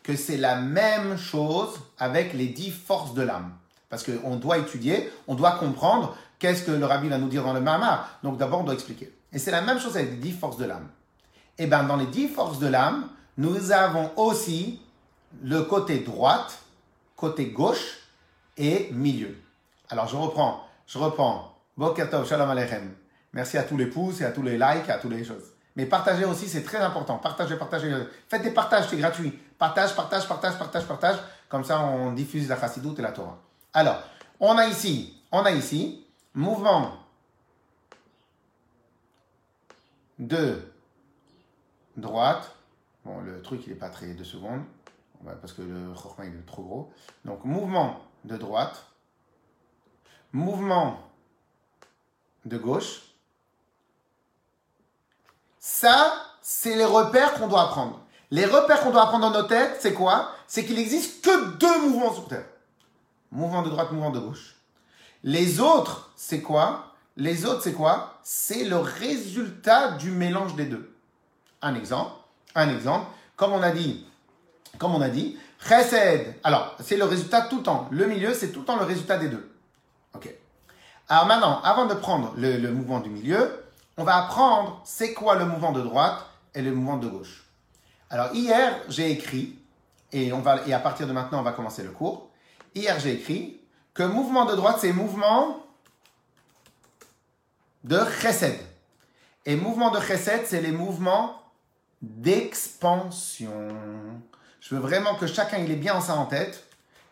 que 0.08 0.16
c'est 0.16 0.38
la 0.38 0.56
même 0.56 1.18
chose 1.18 1.78
avec 1.98 2.32
les 2.32 2.46
dix 2.46 2.70
forces 2.70 3.12
de 3.12 3.20
l'âme. 3.20 3.52
Parce 3.90 4.02
qu'on 4.02 4.36
doit 4.36 4.56
étudier, 4.56 5.12
on 5.26 5.34
doit 5.34 5.58
comprendre 5.58 6.16
qu'est-ce 6.38 6.62
que 6.62 6.70
le 6.70 6.86
rabbi 6.86 7.10
va 7.10 7.18
nous 7.18 7.28
dire 7.28 7.44
dans 7.44 7.52
le 7.52 7.60
Mahama. 7.60 8.08
Donc 8.22 8.38
d'abord, 8.38 8.60
on 8.60 8.64
doit 8.64 8.72
expliquer. 8.72 9.12
Et 9.34 9.38
c'est 9.38 9.50
la 9.50 9.60
même 9.60 9.78
chose 9.78 9.98
avec 9.98 10.12
les 10.12 10.16
dix 10.16 10.32
forces 10.32 10.56
de 10.56 10.64
l'âme. 10.64 10.88
Et 11.58 11.64
eh 11.64 11.66
bien, 11.66 11.82
dans 11.82 11.96
les 11.96 12.06
dix 12.06 12.28
forces 12.28 12.58
de 12.58 12.68
l'âme, 12.68 13.06
nous 13.36 13.70
avons 13.70 14.10
aussi 14.16 14.80
le 15.42 15.64
côté 15.64 15.98
droite, 15.98 16.58
côté 17.14 17.48
gauche 17.48 17.98
et 18.56 18.88
milieu. 18.92 19.36
Alors, 19.90 20.08
je 20.08 20.16
reprends, 20.16 20.64
je 20.86 20.96
reprends. 20.96 21.54
Bokatov, 21.76 22.26
shalom. 22.26 22.56
Merci 23.34 23.58
à 23.58 23.62
tous 23.62 23.76
les 23.76 23.86
pouces 23.86 24.22
et 24.22 24.24
à 24.24 24.30
tous 24.30 24.42
les 24.42 24.56
likes, 24.56 24.88
à 24.88 24.96
toutes 24.96 25.12
les 25.12 25.24
choses. 25.24 25.52
Mais 25.78 25.86
partagez 25.86 26.24
aussi, 26.24 26.48
c'est 26.48 26.64
très 26.64 26.78
important. 26.78 27.18
Partagez, 27.18 27.56
partagez. 27.56 27.94
Faites 28.28 28.42
des 28.42 28.50
partages, 28.50 28.88
c'est 28.88 28.96
gratuit. 28.96 29.30
Partage, 29.30 29.94
partage, 29.94 30.26
partage, 30.26 30.58
partage, 30.58 30.84
partage. 30.84 31.16
Comme 31.48 31.62
ça, 31.62 31.80
on 31.80 32.10
diffuse 32.10 32.48
la 32.48 32.58
chassidoute 32.58 32.98
et 32.98 33.02
la 33.02 33.12
Torah. 33.12 33.38
Alors, 33.72 34.02
on 34.40 34.58
a 34.58 34.66
ici, 34.66 35.22
on 35.30 35.44
a 35.44 35.52
ici, 35.52 36.04
mouvement 36.34 36.94
de 40.18 40.60
droite. 41.96 42.56
Bon, 43.04 43.20
le 43.20 43.40
truc, 43.40 43.62
il 43.68 43.70
n'est 43.70 43.78
pas 43.78 43.88
très 43.88 44.08
deux 44.14 44.24
secondes. 44.24 44.64
Parce 45.40 45.52
que 45.52 45.62
le 45.62 45.94
chokma, 45.94 46.26
il 46.26 46.34
est 46.34 46.46
trop 46.46 46.64
gros. 46.64 46.92
Donc, 47.24 47.44
mouvement 47.44 48.00
de 48.24 48.36
droite. 48.36 48.84
Mouvement 50.32 50.98
de 52.44 52.58
gauche 52.58 53.07
ça, 55.70 56.14
c'est 56.40 56.76
les 56.76 56.86
repères 56.86 57.34
qu'on 57.34 57.46
doit 57.46 57.64
apprendre. 57.64 58.00
Les 58.30 58.46
repères 58.46 58.80
qu'on 58.80 58.90
doit 58.90 59.02
apprendre 59.02 59.30
dans 59.30 59.42
nos 59.42 59.46
têtes, 59.46 59.76
c'est 59.80 59.92
quoi? 59.92 60.30
C'est 60.46 60.64
qu'il 60.64 60.76
n'existe 60.76 61.22
que 61.22 61.56
deux 61.56 61.82
mouvements 61.82 62.14
sur 62.14 62.26
Terre. 62.26 62.46
Mouvement 63.30 63.60
de 63.60 63.68
droite, 63.68 63.92
mouvement 63.92 64.10
de 64.10 64.18
gauche. 64.18 64.56
Les 65.22 65.60
autres, 65.60 66.10
c'est 66.16 66.40
quoi? 66.40 66.94
Les 67.18 67.44
autres, 67.44 67.62
c'est 67.62 67.74
quoi? 67.74 68.14
C'est 68.22 68.64
le 68.64 68.78
résultat 68.78 69.92
du 69.92 70.10
mélange 70.10 70.56
des 70.56 70.64
deux. 70.64 70.90
Un 71.60 71.74
exemple, 71.74 72.12
un 72.54 72.70
exemple, 72.70 73.06
comme 73.36 73.52
on 73.52 73.62
a 73.62 73.70
dit, 73.70 74.06
comme 74.78 74.94
on 74.94 75.02
a 75.02 75.10
dit, 75.10 75.38
chesed. 75.60 76.34
Alors, 76.44 76.76
c'est 76.80 76.96
le 76.96 77.04
résultat 77.04 77.42
tout 77.42 77.58
le 77.58 77.62
temps. 77.62 77.88
Le 77.90 78.06
milieu, 78.06 78.32
c'est 78.32 78.52
tout 78.52 78.60
le 78.60 78.64
temps 78.64 78.78
le 78.78 78.86
résultat 78.86 79.18
des 79.18 79.28
deux. 79.28 79.54
Ok. 80.14 80.34
Alors 81.10 81.26
maintenant, 81.26 81.60
avant 81.62 81.84
de 81.84 81.94
prendre 81.94 82.32
le 82.36 82.70
mouvement 82.70 83.00
du 83.00 83.10
milieu, 83.10 83.67
on 83.98 84.04
va 84.04 84.16
apprendre 84.16 84.80
c'est 84.84 85.12
quoi 85.12 85.34
le 85.34 85.44
mouvement 85.44 85.72
de 85.72 85.82
droite 85.82 86.24
et 86.54 86.62
le 86.62 86.72
mouvement 86.72 86.96
de 86.96 87.08
gauche. 87.08 87.44
Alors 88.08 88.32
hier, 88.32 88.80
j'ai 88.88 89.10
écrit, 89.10 89.58
et, 90.12 90.32
on 90.32 90.40
va, 90.40 90.66
et 90.66 90.72
à 90.72 90.78
partir 90.78 91.06
de 91.06 91.12
maintenant, 91.12 91.40
on 91.40 91.42
va 91.42 91.52
commencer 91.52 91.82
le 91.82 91.90
cours. 91.90 92.30
Hier, 92.74 92.98
j'ai 93.00 93.14
écrit 93.14 93.60
que 93.92 94.04
mouvement 94.04 94.46
de 94.46 94.54
droite, 94.54 94.78
c'est 94.80 94.92
mouvement 94.92 95.60
de 97.84 98.00
chesed. 98.20 98.58
Et 99.44 99.56
mouvement 99.56 99.90
de 99.90 100.00
chesed, 100.00 100.46
c'est 100.46 100.62
les 100.62 100.72
mouvements 100.72 101.42
d'expansion. 102.00 103.68
Je 104.60 104.74
veux 104.76 104.80
vraiment 104.80 105.16
que 105.16 105.26
chacun 105.26 105.58
il 105.58 105.70
ait 105.72 105.76
bien 105.76 106.00
ça 106.00 106.14
en 106.14 106.26
tête. 106.26 106.64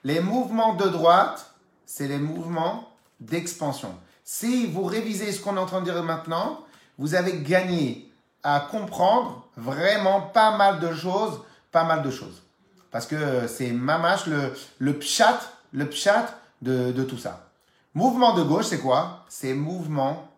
Les 0.05 0.21
mouvements 0.21 0.75
de 0.75 0.89
droite, 0.89 1.53
c'est 1.85 2.07
les 2.07 2.19
mouvements 2.19 2.89
d'expansion. 3.19 3.99
Si 4.23 4.67
vous 4.67 4.85
révisez 4.85 5.33
ce 5.33 5.41
qu'on 5.41 5.57
est 5.57 5.61
en 5.61 5.67
train 5.67 5.81
de 5.81 5.91
dire 5.91 6.03
maintenant, 6.03 6.66
vous 6.99 7.15
avez 7.15 7.39
gagné 7.41 8.11
à 8.43 8.61
comprendre 8.61 9.49
vraiment 9.57 10.21
pas 10.21 10.57
mal 10.57 10.81
de 10.81 10.95
choses, 10.95 11.43
pas 11.73 11.85
mal 11.85 12.03
de 12.03 12.11
choses. 12.11 12.43
Parce 12.91 13.07
que 13.07 13.47
c'est 13.47 13.73
mamache 13.73 14.27
le, 14.27 14.55
le 14.79 14.99
pchat, 14.99 15.41
le 15.73 15.89
pchat 15.89 16.39
de, 16.63 16.93
de 16.93 17.05
tout 17.05 17.19
ça. 17.19 17.49
Mouvement 17.95 18.35
de 18.35 18.43
gauche, 18.43 18.67
c'est 18.67 18.81
quoi? 18.81 19.25
C'est 19.29 19.55
mouvement 19.55 20.31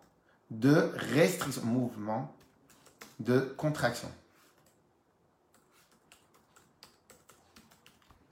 de 0.50 0.93
restriction, 1.15 1.62
mouvement 1.65 2.33
de 3.21 3.41
contraction. 3.57 4.09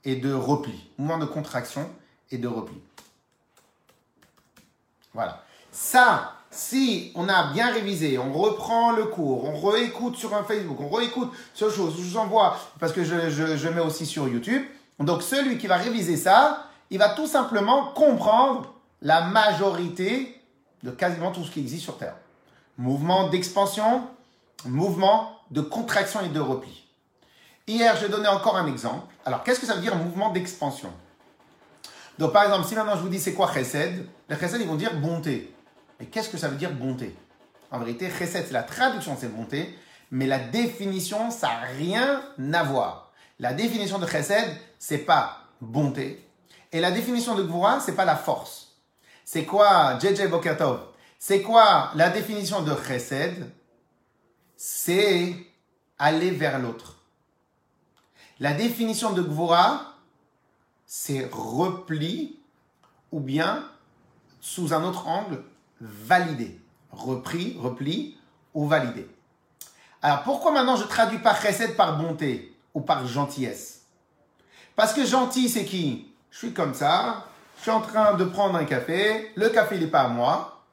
et 0.07 0.15
de 0.15 0.33
repli. 0.33 0.89
Mouvement 0.97 1.17
de 1.17 1.25
contraction 1.25 1.87
et 2.31 2.37
de 2.37 2.47
repli. 2.47 2.81
Voilà. 5.13 5.43
Ça, 5.69 6.36
si 6.57 7.11
on 7.15 7.29
a 7.29 7.53
bien 7.53 7.71
révisé, 7.71 8.17
on 8.17 8.33
reprend 8.33 8.91
le 8.91 9.05
cours, 9.05 9.45
on 9.45 9.59
réécoute 9.69 10.15
sur 10.15 10.33
un 10.33 10.43
Facebook, 10.43 10.79
on 10.79 10.89
réécoute 10.89 11.31
sur 11.53 11.71
chose, 11.71 11.93
je 11.97 12.03
vous 12.03 12.17
envoie, 12.17 12.57
parce 12.79 12.93
que 12.93 13.03
je, 13.03 13.29
je 13.29 13.69
mets 13.69 13.81
aussi 13.81 14.05
sur 14.05 14.27
YouTube. 14.27 14.63
Donc 14.99 15.21
celui 15.21 15.59
qui 15.59 15.67
va 15.67 15.75
réviser 15.75 16.17
ça, 16.17 16.65
il 16.89 16.97
va 16.97 17.09
tout 17.09 17.27
simplement 17.27 17.91
comprendre 17.93 18.73
la 19.03 19.21
majorité 19.21 20.41
de 20.81 20.89
quasiment 20.89 21.31
tout 21.31 21.43
ce 21.43 21.51
qui 21.51 21.59
existe 21.59 21.83
sur 21.83 21.97
Terre. 21.97 22.15
Mouvement 22.77 23.29
d'expansion, 23.29 24.07
mouvement 24.65 25.33
de 25.51 25.61
contraction 25.61 26.21
et 26.21 26.29
de 26.29 26.39
repli. 26.39 26.85
Hier, 27.67 27.95
je 28.01 28.07
donnais 28.07 28.29
encore 28.29 28.57
un 28.57 28.65
exemple. 28.65 29.05
Alors, 29.25 29.43
qu'est-ce 29.43 29.59
que 29.59 29.65
ça 29.65 29.75
veut 29.75 29.81
dire 29.81 29.95
mouvement 29.95 30.31
d'expansion? 30.31 30.89
Donc, 32.17 32.33
par 32.33 32.45
exemple, 32.45 32.65
si 32.67 32.73
maintenant 32.73 32.95
je 32.95 33.01
vous 33.01 33.09
dis 33.09 33.19
c'est 33.19 33.33
quoi 33.33 33.51
chesed, 33.53 34.07
les 34.29 34.35
chesed, 34.37 34.59
ils 34.61 34.67
vont 34.67 34.75
dire 34.75 34.95
bonté. 34.95 35.53
Mais 35.99 36.05
qu'est-ce 36.07 36.29
que 36.29 36.37
ça 36.37 36.47
veut 36.47 36.57
dire 36.57 36.73
bonté? 36.73 37.15
En 37.71 37.79
vérité, 37.79 38.09
chesed, 38.09 38.45
c'est 38.47 38.51
la 38.51 38.63
traduction, 38.63 39.17
c'est 39.19 39.33
bonté, 39.33 39.77
mais 40.11 40.27
la 40.27 40.39
définition, 40.39 41.31
ça 41.31 41.47
n'a 41.47 41.59
rien 41.77 42.21
à 42.53 42.63
voir. 42.63 43.11
La 43.39 43.53
définition 43.53 43.99
de 43.99 44.07
chesed, 44.07 44.55
c'est 44.79 44.99
pas 44.99 45.43
bonté. 45.61 46.25
Et 46.71 46.79
la 46.79 46.91
définition 46.91 47.35
de 47.35 47.43
gvura, 47.43 47.79
c'est 47.79 47.95
pas 47.95 48.05
la 48.05 48.15
force. 48.15 48.75
C'est 49.25 49.45
quoi, 49.45 49.99
JJ 49.99 50.27
Bokertov 50.29 50.79
C'est 51.19 51.41
quoi 51.41 51.91
la 51.95 52.09
définition 52.09 52.61
de 52.61 52.73
chesed? 52.87 53.51
C'est 54.55 55.35
aller 55.99 56.31
vers 56.31 56.59
l'autre. 56.59 56.95
La 58.39 58.53
définition 58.53 59.13
de 59.13 59.21
Gvura, 59.21 59.95
c'est 60.85 61.27
repli 61.31 62.39
ou 63.11 63.19
bien, 63.19 63.67
sous 64.39 64.73
un 64.73 64.83
autre 64.83 65.07
angle, 65.07 65.43
validé. 65.81 66.59
Repris, 66.91 67.57
repli 67.59 68.17
ou 68.53 68.67
validé. 68.67 69.07
Alors 70.01 70.23
pourquoi 70.23 70.51
maintenant 70.51 70.75
je 70.75 70.83
traduis 70.83 71.19
pas 71.19 71.35
chesed 71.35 71.75
par 71.75 71.97
bonté 71.97 72.55
ou 72.73 72.81
par 72.81 73.05
gentillesse? 73.07 73.81
Parce 74.75 74.93
que 74.93 75.05
gentil, 75.05 75.49
c'est 75.49 75.65
qui? 75.65 76.11
Je 76.31 76.37
suis 76.37 76.53
comme 76.53 76.73
ça, 76.73 77.25
je 77.57 77.63
suis 77.63 77.71
en 77.71 77.81
train 77.81 78.13
de 78.13 78.23
prendre 78.23 78.55
un 78.55 78.65
café, 78.65 79.31
le 79.35 79.49
café 79.49 79.75
il 79.75 79.81
n'est 79.81 79.87
pas 79.87 80.01
à 80.01 80.07
moi, 80.07 80.63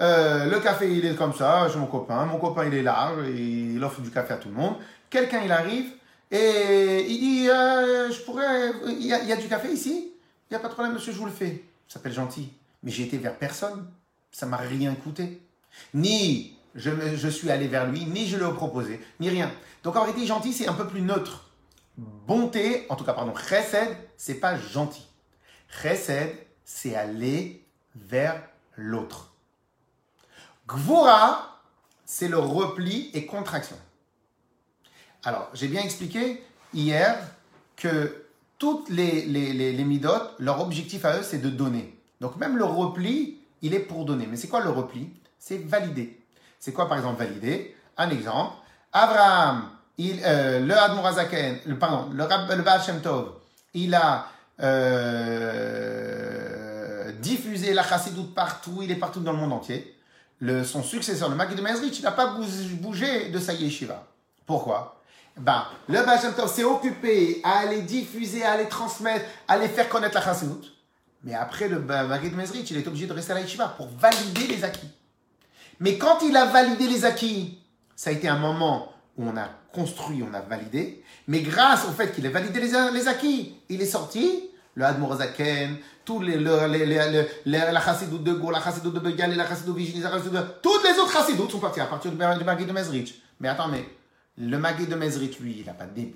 euh, 0.00 0.46
le 0.46 0.58
café 0.60 0.92
il 0.92 1.06
est 1.06 1.14
comme 1.14 1.34
ça, 1.34 1.68
j'ai 1.68 1.78
mon 1.78 1.86
copain, 1.86 2.24
mon 2.26 2.38
copain 2.38 2.64
il 2.66 2.74
est 2.74 2.82
large, 2.82 3.28
il 3.28 3.82
offre 3.84 4.00
du 4.00 4.10
café 4.10 4.34
à 4.34 4.36
tout 4.36 4.48
le 4.48 4.54
monde. 4.54 4.76
Quelqu'un 5.08 5.40
il 5.44 5.52
arrive, 5.52 5.92
et 6.30 7.06
il 7.08 7.18
dit, 7.18 7.50
euh, 7.50 8.10
je 8.10 8.20
pourrais, 8.20 8.72
il 8.86 9.06
y, 9.06 9.12
a, 9.12 9.36
du 9.36 9.48
café 9.48 9.72
ici? 9.72 10.12
Il 10.48 10.54
n'y 10.54 10.56
a 10.56 10.60
pas 10.60 10.68
de 10.68 10.72
problème, 10.72 10.94
monsieur, 10.94 11.12
je 11.12 11.18
vous 11.18 11.26
le 11.26 11.32
fais. 11.32 11.64
Ça 11.88 11.94
s'appelle 11.94 12.12
gentil. 12.12 12.52
Mais 12.82 12.90
j'ai 12.90 13.04
été 13.04 13.18
vers 13.18 13.36
personne. 13.36 13.90
Ça 14.30 14.46
m'a 14.46 14.56
rien 14.56 14.94
coûté. 14.94 15.40
Ni 15.94 16.56
je, 16.74 16.90
je, 17.16 17.28
suis 17.28 17.50
allé 17.50 17.66
vers 17.66 17.90
lui, 17.90 18.04
ni 18.04 18.26
je 18.26 18.36
lui 18.36 18.44
ai 18.44 18.52
proposé, 18.52 19.00
ni 19.18 19.28
rien. 19.28 19.52
Donc 19.82 19.96
en 19.96 20.02
réalité, 20.02 20.26
gentil, 20.26 20.52
c'est 20.52 20.68
un 20.68 20.74
peu 20.74 20.86
plus 20.86 21.02
neutre. 21.02 21.50
Bonté, 21.96 22.86
en 22.88 22.96
tout 22.96 23.04
cas, 23.04 23.12
pardon, 23.12 23.34
chesed, 23.34 23.96
c'est 24.16 24.36
pas 24.36 24.56
gentil. 24.56 25.06
Chesed, 25.82 26.34
c'est 26.64 26.94
aller 26.94 27.64
vers 27.94 28.40
l'autre. 28.76 29.32
Gvura, 30.66 31.60
c'est 32.04 32.28
le 32.28 32.38
repli 32.38 33.10
et 33.12 33.26
contraction. 33.26 33.76
Alors, 35.24 35.50
j'ai 35.52 35.68
bien 35.68 35.82
expliqué 35.82 36.42
hier 36.72 37.18
que 37.76 38.24
toutes 38.58 38.88
les, 38.88 39.22
les, 39.26 39.52
les, 39.52 39.84
midotes, 39.84 40.34
leur 40.38 40.60
objectif 40.60 41.04
à 41.04 41.18
eux, 41.18 41.22
c'est 41.22 41.38
de 41.38 41.50
donner. 41.50 41.98
Donc 42.20 42.36
même 42.36 42.56
le 42.56 42.64
repli, 42.64 43.39
il 43.62 43.74
est 43.74 43.80
pour 43.80 44.04
donner. 44.04 44.26
Mais 44.26 44.36
c'est 44.36 44.48
quoi 44.48 44.60
le 44.60 44.70
repli? 44.70 45.10
C'est 45.38 45.58
valider. 45.58 46.20
C'est 46.58 46.72
quoi 46.72 46.88
par 46.88 46.98
exemple 46.98 47.18
valider? 47.18 47.76
Un 47.96 48.10
exemple. 48.10 48.54
Abraham, 48.92 49.68
il, 49.98 50.20
euh, 50.24 50.60
le 50.60 50.76
Admorazaken, 50.76 51.58
le, 51.66 51.78
pardon, 51.78 52.10
le, 52.12 52.56
le 52.56 52.62
Baal 52.62 52.82
Shem 52.82 53.00
Tov, 53.00 53.34
il 53.74 53.94
a 53.94 54.26
euh, 54.60 55.50
diffusé 57.12 57.72
la 57.72 57.82
chassidoute 57.82 58.34
partout, 58.34 58.80
il 58.82 58.90
est 58.90 58.96
partout 58.96 59.20
dans 59.20 59.32
le 59.32 59.38
monde 59.38 59.52
entier. 59.52 59.96
Son 60.64 60.82
successeur, 60.82 61.28
le 61.28 61.36
Magid 61.36 61.56
de 61.56 61.62
Mezrich, 61.62 61.98
il 61.98 62.02
n'a 62.02 62.12
pas 62.12 62.34
bougé 62.80 63.28
de 63.28 63.38
sa 63.38 63.52
yeshiva. 63.52 64.06
Pourquoi? 64.46 64.96
Ben, 65.36 65.64
le 65.88 66.02
Baal 66.02 66.18
s'est 66.48 66.64
occupé 66.64 67.40
à 67.44 67.58
aller 67.58 67.82
diffuser, 67.82 68.42
à 68.42 68.52
aller 68.52 68.68
transmettre, 68.68 69.26
à 69.46 69.52
aller 69.52 69.68
faire 69.68 69.88
connaître 69.88 70.14
la 70.14 70.22
Chassidut. 70.22 70.66
Mais 71.24 71.34
après, 71.34 71.68
le 71.68 71.80
Magid 71.80 72.34
Mezrich, 72.34 72.70
il 72.70 72.78
est 72.78 72.86
obligé 72.86 73.06
de 73.06 73.12
rester 73.12 73.32
à 73.32 73.40
la 73.40 73.68
pour 73.68 73.88
valider 73.88 74.46
les 74.46 74.64
acquis. 74.64 74.88
Mais 75.78 75.98
quand 75.98 76.18
il 76.22 76.36
a 76.36 76.46
validé 76.46 76.86
les 76.86 77.04
acquis, 77.04 77.58
ça 77.94 78.10
a 78.10 78.12
été 78.12 78.28
un 78.28 78.38
moment 78.38 78.92
où 79.16 79.28
on 79.28 79.36
a 79.36 79.48
construit, 79.72 80.22
on 80.22 80.32
a 80.34 80.40
validé. 80.40 81.02
Mais 81.28 81.40
grâce 81.40 81.84
au 81.86 81.92
fait 81.92 82.12
qu'il 82.14 82.26
a 82.26 82.30
validé 82.30 82.60
les, 82.60 83.08
acquis, 83.08 83.56
il 83.68 83.80
est 83.80 83.86
sorti, 83.86 84.50
le 84.74 84.84
Admor 84.84 85.16
Zaken, 85.16 85.76
tous 86.04 86.20
les, 86.20 86.38
les, 86.38 87.26
la 87.44 87.80
Chassidut 87.80 88.18
de 88.18 88.32
Gour, 88.32 88.52
la 88.52 88.62
Chassidut 88.62 88.90
de 88.90 89.00
Begal, 89.00 89.34
la 89.36 89.46
Chassidut 89.46 89.72
de 89.72 89.76
Vigini, 89.76 90.02
toutes 90.62 90.84
les 90.84 90.98
autres 90.98 91.12
Chassidut 91.12 91.50
sont 91.50 91.58
partis 91.58 91.80
à 91.80 91.86
partir 91.86 92.10
du 92.10 92.16
Magid 92.16 92.66
de 92.66 92.72
Mezrich. 92.72 93.22
Mais 93.38 93.48
attends, 93.48 93.68
mais 93.68 93.84
le 94.40 94.58
Magui 94.58 94.86
de 94.86 94.94
Mezrit, 94.94 95.36
lui, 95.40 95.64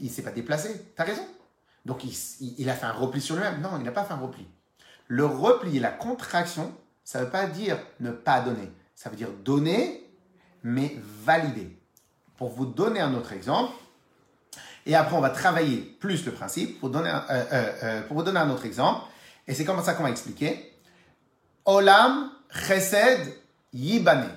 il 0.00 0.04
ne 0.04 0.08
s'est 0.08 0.22
pas 0.22 0.30
déplacé. 0.30 0.92
Tu 0.96 1.02
as 1.02 1.04
raison. 1.04 1.26
Donc, 1.84 2.02
il, 2.04 2.70
a 2.70 2.72
fait 2.72 2.86
un 2.86 2.92
repli 2.92 3.20
sur 3.20 3.34
lui-même. 3.34 3.60
Non, 3.60 3.70
il 3.78 3.84
n'a 3.84 3.92
pas 3.92 4.04
fait 4.04 4.14
un 4.14 4.18
repli. 4.18 4.46
Le 5.06 5.24
repli, 5.24 5.78
la 5.78 5.90
contraction, 5.90 6.74
ça 7.04 7.20
ne 7.20 7.24
veut 7.24 7.30
pas 7.30 7.46
dire 7.46 7.78
ne 8.00 8.10
pas 8.10 8.40
donner. 8.40 8.70
Ça 8.94 9.10
veut 9.10 9.16
dire 9.16 9.30
donner, 9.44 10.08
mais 10.62 10.96
valider. 11.24 11.76
Pour 12.36 12.48
vous 12.48 12.66
donner 12.66 13.00
un 13.00 13.14
autre 13.14 13.32
exemple, 13.32 13.74
et 14.86 14.94
après 14.94 15.16
on 15.16 15.20
va 15.20 15.30
travailler 15.30 15.78
plus 16.00 16.24
le 16.26 16.32
principe, 16.32 16.80
pour, 16.80 16.90
donner 16.90 17.10
euh, 17.10 17.20
euh, 17.30 17.72
euh, 17.82 18.02
pour 18.02 18.16
vous 18.16 18.22
donner 18.22 18.40
un 18.40 18.50
autre 18.50 18.66
exemple, 18.66 19.04
et 19.46 19.54
c'est 19.54 19.64
comme 19.64 19.82
ça 19.82 19.94
qu'on 19.94 20.02
va 20.02 20.10
expliquer. 20.10 20.72
Olam 21.64 22.30
chesed 22.50 23.34
yibane. 23.72 24.30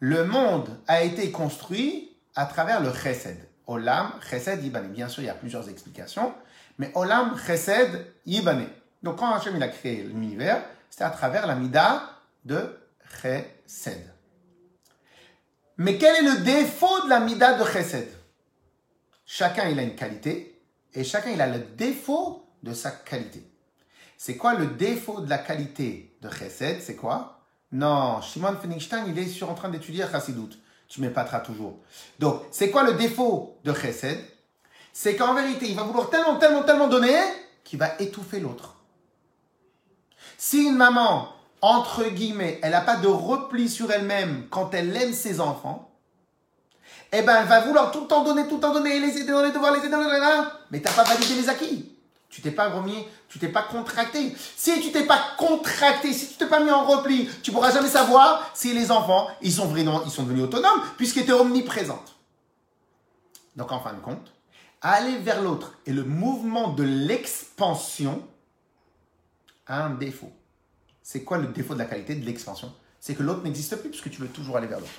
Le 0.00 0.24
monde 0.24 0.68
a 0.88 1.02
été 1.02 1.30
construit 1.30 2.16
à 2.34 2.46
travers 2.46 2.80
le 2.80 2.92
chesed. 2.92 3.38
Olam, 3.66 4.12
chesed, 4.28 4.62
yibane. 4.62 4.88
Bien 4.88 5.08
sûr, 5.08 5.22
il 5.22 5.26
y 5.26 5.30
a 5.30 5.34
plusieurs 5.34 5.68
explications, 5.68 6.34
mais 6.78 6.90
olam, 6.94 7.36
chesed, 7.46 8.06
yibane. 8.26 8.66
Donc 9.02 9.18
quand 9.18 9.32
Hachem 9.32 9.56
il 9.56 9.62
a 9.62 9.68
créé 9.68 10.02
l'univers, 10.02 10.64
c'était 10.90 11.04
à 11.04 11.10
travers 11.10 11.46
la 11.46 11.54
mida 11.54 12.10
de 12.44 12.78
chesed. 13.20 14.12
Mais 15.78 15.98
quel 15.98 16.16
est 16.16 16.28
le 16.28 16.40
défaut 16.42 17.04
de 17.04 17.08
la 17.08 17.20
mida 17.20 17.54
de 17.58 17.64
chesed? 17.64 18.08
Chacun 19.24 19.68
il 19.68 19.78
a 19.78 19.82
une 19.82 19.96
qualité 19.96 20.62
et 20.94 21.04
chacun 21.04 21.30
il 21.30 21.40
a 21.40 21.46
le 21.46 21.58
défaut 21.58 22.46
de 22.62 22.74
sa 22.74 22.90
qualité. 22.90 23.48
C'est 24.16 24.36
quoi 24.36 24.54
le 24.54 24.66
défaut 24.66 25.20
de 25.20 25.28
la 25.28 25.38
qualité 25.38 26.16
de 26.20 26.30
chesed? 26.30 26.80
C'est 26.80 26.96
quoi? 26.96 27.40
Non, 27.72 28.20
Shimon 28.20 28.56
Feinstein 28.56 29.04
il 29.08 29.18
est 29.18 29.26
sur 29.26 29.50
en 29.50 29.54
train 29.54 29.70
d'étudier 29.70 30.04
Chassidut 30.10 30.58
tu 30.92 31.00
m'épateras 31.00 31.40
toujours. 31.40 31.78
Donc, 32.18 32.42
c'est 32.50 32.70
quoi 32.70 32.82
le 32.82 32.92
défaut 32.92 33.58
de 33.64 33.72
Chesed? 33.72 34.18
C'est 34.92 35.16
qu'en 35.16 35.32
vérité, 35.32 35.66
il 35.70 35.74
va 35.74 35.84
vouloir 35.84 36.10
tellement, 36.10 36.36
tellement, 36.36 36.64
tellement 36.64 36.86
donner 36.86 37.18
qu'il 37.64 37.78
va 37.78 37.98
étouffer 37.98 38.40
l'autre. 38.40 38.76
Si 40.44 40.64
une 40.64 40.74
maman, 40.74 41.28
entre 41.60 42.02
guillemets, 42.02 42.58
elle 42.64 42.72
n'a 42.72 42.80
pas 42.80 42.96
de 42.96 43.06
repli 43.06 43.68
sur 43.68 43.92
elle-même 43.92 44.48
quand 44.50 44.74
elle 44.74 44.94
aime 44.96 45.12
ses 45.12 45.38
enfants, 45.38 45.88
eh 47.12 47.22
ben, 47.22 47.42
elle 47.42 47.46
va 47.46 47.60
vouloir 47.60 47.92
tout 47.92 48.00
le 48.00 48.06
temps 48.08 48.24
donner, 48.24 48.48
tout 48.48 48.56
le 48.56 48.60
temps 48.60 48.72
donner, 48.72 48.98
les 48.98 49.18
aider 49.18 49.30
dans 49.30 49.44
les 49.44 49.52
devoirs, 49.52 49.72
les 49.72 49.78
aider 49.78 49.88
dans 49.88 50.00
les... 50.00 50.18
Mais 50.72 50.80
tu 50.80 50.84
n'as 50.84 50.94
pas 50.94 51.04
validé 51.04 51.36
les 51.36 51.48
acquis. 51.48 51.96
Tu 52.28 52.42
t'es 52.42 52.50
pas 52.50 52.70
remis, 52.70 53.06
tu 53.28 53.38
t'es 53.38 53.50
pas 53.50 53.62
contracté. 53.62 54.34
Si 54.56 54.80
tu 54.80 54.90
t'es 54.90 55.04
pas 55.04 55.20
contracté, 55.38 56.12
si 56.12 56.30
tu 56.30 56.34
t'es 56.34 56.48
pas 56.48 56.58
mis 56.58 56.72
en 56.72 56.86
repli, 56.86 57.30
tu 57.44 57.52
pourras 57.52 57.70
jamais 57.70 57.88
savoir 57.88 58.50
si 58.52 58.74
les 58.74 58.90
enfants, 58.90 59.28
ils 59.42 59.52
sont 59.52 59.66
vraiment, 59.66 60.02
ils 60.04 60.10
sont 60.10 60.24
devenus 60.24 60.42
autonomes 60.42 60.82
puisqu'ils 60.96 61.22
étaient 61.22 61.30
omniprésentes. 61.30 62.16
Donc 63.54 63.70
en 63.70 63.78
fin 63.78 63.92
de 63.92 64.00
compte, 64.00 64.32
aller 64.80 65.18
vers 65.18 65.40
l'autre 65.40 65.74
et 65.86 65.92
le 65.92 66.02
mouvement 66.02 66.70
de 66.70 66.82
l'expansion 66.82 68.26
un 69.66 69.90
défaut. 69.90 70.32
C'est 71.02 71.24
quoi 71.24 71.38
le 71.38 71.48
défaut 71.48 71.74
de 71.74 71.78
la 71.78 71.84
qualité 71.86 72.14
de 72.14 72.24
l'expansion? 72.24 72.72
C'est 73.00 73.14
que 73.14 73.22
l'autre 73.22 73.42
n'existe 73.42 73.76
plus 73.76 73.90
puisque 73.90 74.10
tu 74.10 74.20
veux 74.20 74.28
toujours 74.28 74.56
aller 74.56 74.68
vers 74.68 74.80
l'autre. 74.80 74.92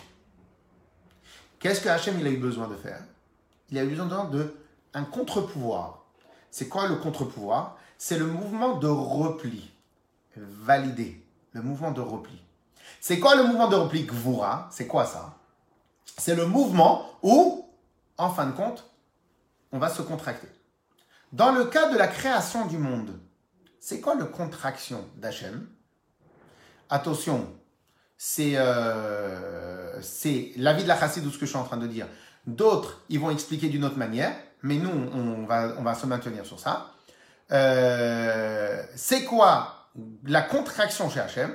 Qu'est-ce 1.59 1.81
que 1.81 1.89
Hachem 1.89 2.19
il 2.19 2.27
a 2.27 2.29
eu 2.29 2.37
besoin 2.37 2.67
de 2.67 2.75
faire? 2.75 3.01
Il 3.69 3.77
a 3.77 3.83
eu 3.83 3.89
besoin 3.89 4.25
de 4.25 4.53
un 4.93 5.05
contre-pouvoir 5.05 6.03
c'est 6.53 6.67
quoi 6.67 6.87
le 6.87 6.97
contre-pouvoir? 6.97 7.77
C'est 7.97 8.19
le 8.19 8.27
mouvement 8.27 8.77
de 8.77 8.85
repli. 8.87 9.71
Validé. 10.35 11.25
Le 11.51 11.63
mouvement 11.63 11.89
de 11.89 11.99
repli. 11.99 12.39
C'est 13.01 13.19
quoi 13.19 13.35
le 13.35 13.43
mouvement 13.43 13.67
de 13.67 13.75
repli 13.75 14.03
Gvura? 14.03 14.69
C'est 14.71 14.85
quoi 14.85 15.07
ça? 15.07 15.39
C'est 16.15 16.35
le 16.35 16.45
mouvement 16.45 17.09
où, 17.23 17.67
en 18.19 18.29
fin 18.29 18.45
de 18.45 18.51
compte, 18.51 18.87
on 19.71 19.79
va 19.79 19.89
se 19.89 20.03
contracter. 20.03 20.47
Dans 21.31 21.51
le 21.53 21.65
cas 21.65 21.91
de 21.91 21.97
la 21.97 22.05
création 22.05 22.67
du 22.67 22.77
monde, 22.77 23.19
c'est 23.83 23.99
quoi 23.99 24.15
le 24.15 24.23
contraction 24.23 25.03
d'Hachem 25.17 25.67
Attention, 26.89 27.53
c'est 28.17 28.53
euh, 28.55 29.99
l'avis 30.55 30.83
de 30.83 30.87
la 30.87 30.97
chassid 30.97 31.25
ou 31.25 31.31
ce 31.31 31.37
que 31.37 31.45
je 31.45 31.49
suis 31.49 31.59
en 31.59 31.65
train 31.65 31.75
de 31.75 31.87
dire. 31.87 32.07
D'autres, 32.47 33.01
ils 33.09 33.19
vont 33.19 33.29
expliquer 33.29 33.67
d'une 33.67 33.83
autre 33.83 33.97
manière, 33.97 34.33
mais 34.61 34.77
nous, 34.77 34.89
on 34.89 35.45
va, 35.45 35.75
on 35.77 35.83
va 35.83 35.95
se 35.95 36.05
maintenir 36.05 36.45
sur 36.45 36.61
ça. 36.61 36.93
Euh, 37.51 38.81
c'est 38.95 39.25
quoi 39.25 39.89
la 40.23 40.43
contraction 40.43 41.09
chez 41.09 41.19
Hachem 41.19 41.53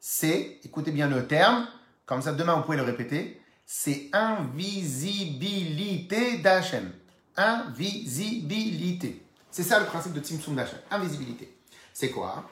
C'est, 0.00 0.60
écoutez 0.64 0.92
bien 0.92 1.08
le 1.08 1.26
terme, 1.26 1.66
comme 2.06 2.22
ça 2.22 2.32
demain 2.32 2.54
vous 2.54 2.62
pouvez 2.62 2.78
le 2.78 2.84
répéter, 2.84 3.38
c'est 3.66 4.08
invisibilité 4.14 6.38
d'Hachem. 6.38 6.90
Invisibilité. 7.36 9.26
C'est 9.50 9.62
ça 9.62 9.80
le 9.80 9.86
principe 9.86 10.12
de 10.12 10.20
Tzimtzum 10.20 10.54
d'Hachem. 10.54 10.78
Invisibilité. 10.90 11.56
C'est 11.92 12.10
quoi? 12.10 12.44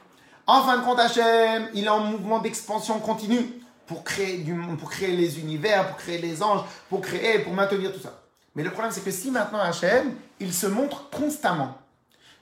En 0.47 0.63
fin 0.63 0.77
de 0.77 0.83
compte, 0.83 0.99
Hachem, 0.99 1.69
il 1.73 1.85
est 1.85 1.89
en 1.89 2.01
mouvement 2.01 2.39
d'expansion 2.39 2.99
continue 2.99 3.61
pour 3.85 4.03
créer, 4.03 4.39
du, 4.39 4.53
pour 4.77 4.89
créer 4.89 5.15
les 5.15 5.39
univers, 5.39 5.87
pour 5.87 5.97
créer 5.97 6.17
les 6.17 6.43
anges, 6.43 6.61
pour 6.89 7.01
créer, 7.01 7.39
pour 7.39 7.53
maintenir 7.53 7.93
tout 7.93 7.99
ça. 7.99 8.21
Mais 8.55 8.63
le 8.63 8.71
problème, 8.71 8.91
c'est 8.91 9.03
que 9.03 9.11
si 9.11 9.31
maintenant 9.31 9.59
Hachem, 9.59 10.15
il 10.39 10.53
se 10.53 10.67
montre 10.67 11.09
constamment. 11.09 11.77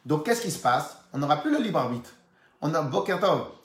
Donc, 0.05 0.25
qu'est-ce 0.25 0.41
qui 0.41 0.51
se 0.51 0.59
passe? 0.59 0.97
On 1.13 1.19
n'aura 1.19 1.41
plus 1.41 1.51
le 1.51 1.59
libre 1.59 1.79
arbitre. 1.79 2.11
On 2.61 2.73
a 2.73 2.81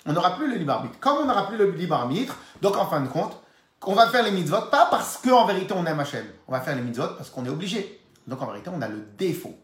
on 0.04 0.12
n'aura 0.12 0.36
plus 0.36 0.48
le 0.50 0.56
libre 0.56 0.72
arbitre. 0.72 0.98
Comme 1.00 1.18
on 1.18 1.24
n'aura 1.24 1.46
plus 1.48 1.56
le 1.56 1.70
libre 1.70 1.94
arbitre, 1.94 2.36
donc 2.60 2.76
en 2.76 2.86
fin 2.86 3.00
de 3.00 3.08
compte, 3.08 3.36
on 3.84 3.94
va 3.94 4.08
faire 4.08 4.22
les 4.22 4.30
mitzvot, 4.30 4.62
pas 4.70 4.86
parce 4.90 5.16
qu'en 5.16 5.46
vérité 5.46 5.74
on 5.74 5.84
aime 5.86 5.98
Hachem. 5.98 6.26
On 6.46 6.52
va 6.52 6.60
faire 6.60 6.76
les 6.76 6.82
mitzvot 6.82 7.14
parce 7.16 7.30
qu'on 7.30 7.44
est 7.44 7.48
obligé. 7.48 8.00
Donc 8.26 8.42
en 8.42 8.46
vérité, 8.46 8.70
on 8.72 8.82
a 8.82 8.88
le 8.88 8.98
défaut. 9.16 9.56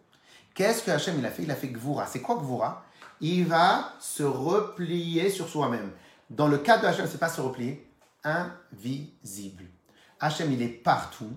Qu'est-ce 0.59 0.83
que 0.83 0.91
Hachem 0.91 1.21
il 1.21 1.25
a 1.25 1.31
fait? 1.31 1.45
Il 1.45 1.51
a 1.53 1.55
fait 1.55 1.69
Gvura. 1.69 2.05
C'est 2.07 2.21
quoi 2.21 2.35
Gvura? 2.35 2.83
Il 3.21 3.47
va 3.47 3.93
se 4.01 4.25
replier 4.25 5.31
sur 5.31 5.49
soi-même. 5.49 5.93
Dans 6.29 6.49
le 6.49 6.59
cas 6.59 6.79
de 6.79 6.87
Hachem, 6.87 7.07
c'est 7.09 7.21
pas 7.21 7.29
se 7.29 7.41
replier, 7.41 7.89
invisible. 8.25 9.67
Hachem, 10.19 10.51
il 10.51 10.61
est 10.61 10.67
partout. 10.67 11.31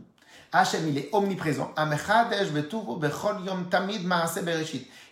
Hachem, 0.52 0.88
il 0.88 0.98
est 0.98 1.10
omniprésent. 1.14 1.72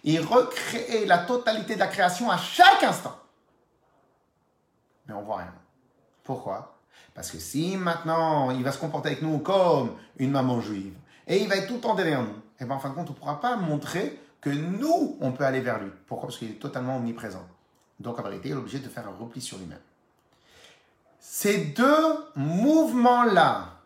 Il 0.04 0.20
recrée 0.22 1.06
la 1.06 1.20
totalité 1.20 1.75
de 1.75 1.80
la 1.80 1.88
création 1.88 2.32
à 2.32 2.38
chaque 2.38 2.82
instant. 2.82 3.16
Mais 5.06 5.13
on 5.13 5.22
voit 5.22 5.38
rien. 5.38 5.54
Pourquoi? 6.24 6.80
Parce 7.13 7.30
que 7.30 7.38
si 7.38 7.78
maintenant 7.78 8.50
il 8.50 8.63
va 8.63 8.72
se 8.72 8.80
comporter 8.80 9.10
avec 9.10 9.22
nous 9.22 9.38
comme 9.38 9.96
une 10.18 10.32
maman 10.32 10.62
juive, 10.62 10.96
et 11.28 11.44
il 11.44 11.48
va 11.48 11.58
être 11.58 11.68
tout 11.68 11.75
le 11.75 11.82
temps 11.82 11.94
derrière 11.94 12.24
nous, 12.24 12.42
et 12.60 12.63
eh 12.63 12.66
bien 12.66 12.75
en 12.75 12.80
fin 12.80 12.89
de 12.89 12.96
compte, 12.96 13.10
on 13.10 13.13
ne 13.13 13.18
pourra 13.18 13.39
pas 13.39 13.56
montrer 13.56 14.20
que 14.42 14.50
nous, 14.50 15.18
on 15.22 15.32
peut 15.32 15.46
aller 15.46 15.62
vers 15.62 15.80
lui. 15.80 15.92
Pourquoi? 16.08 16.28
Parce 16.28 16.38
qu'il 16.38 16.51
est 16.51 16.60
totalement 16.60 16.98
omniprésent. 16.98 17.48
Donc 18.01 18.20
en 18.20 18.24
vérité, 18.24 18.50
il 18.50 18.51
est 18.51 18.56
obligé 18.56 18.80
de 18.80 18.89
faire 18.89 19.08
un 19.08 19.16
repli 19.16 19.39
sur 19.39 19.58
lui-même. 19.58 19.80
Ces 21.22 21.66
deux 21.66 22.16
mouvements-là, 22.36 23.80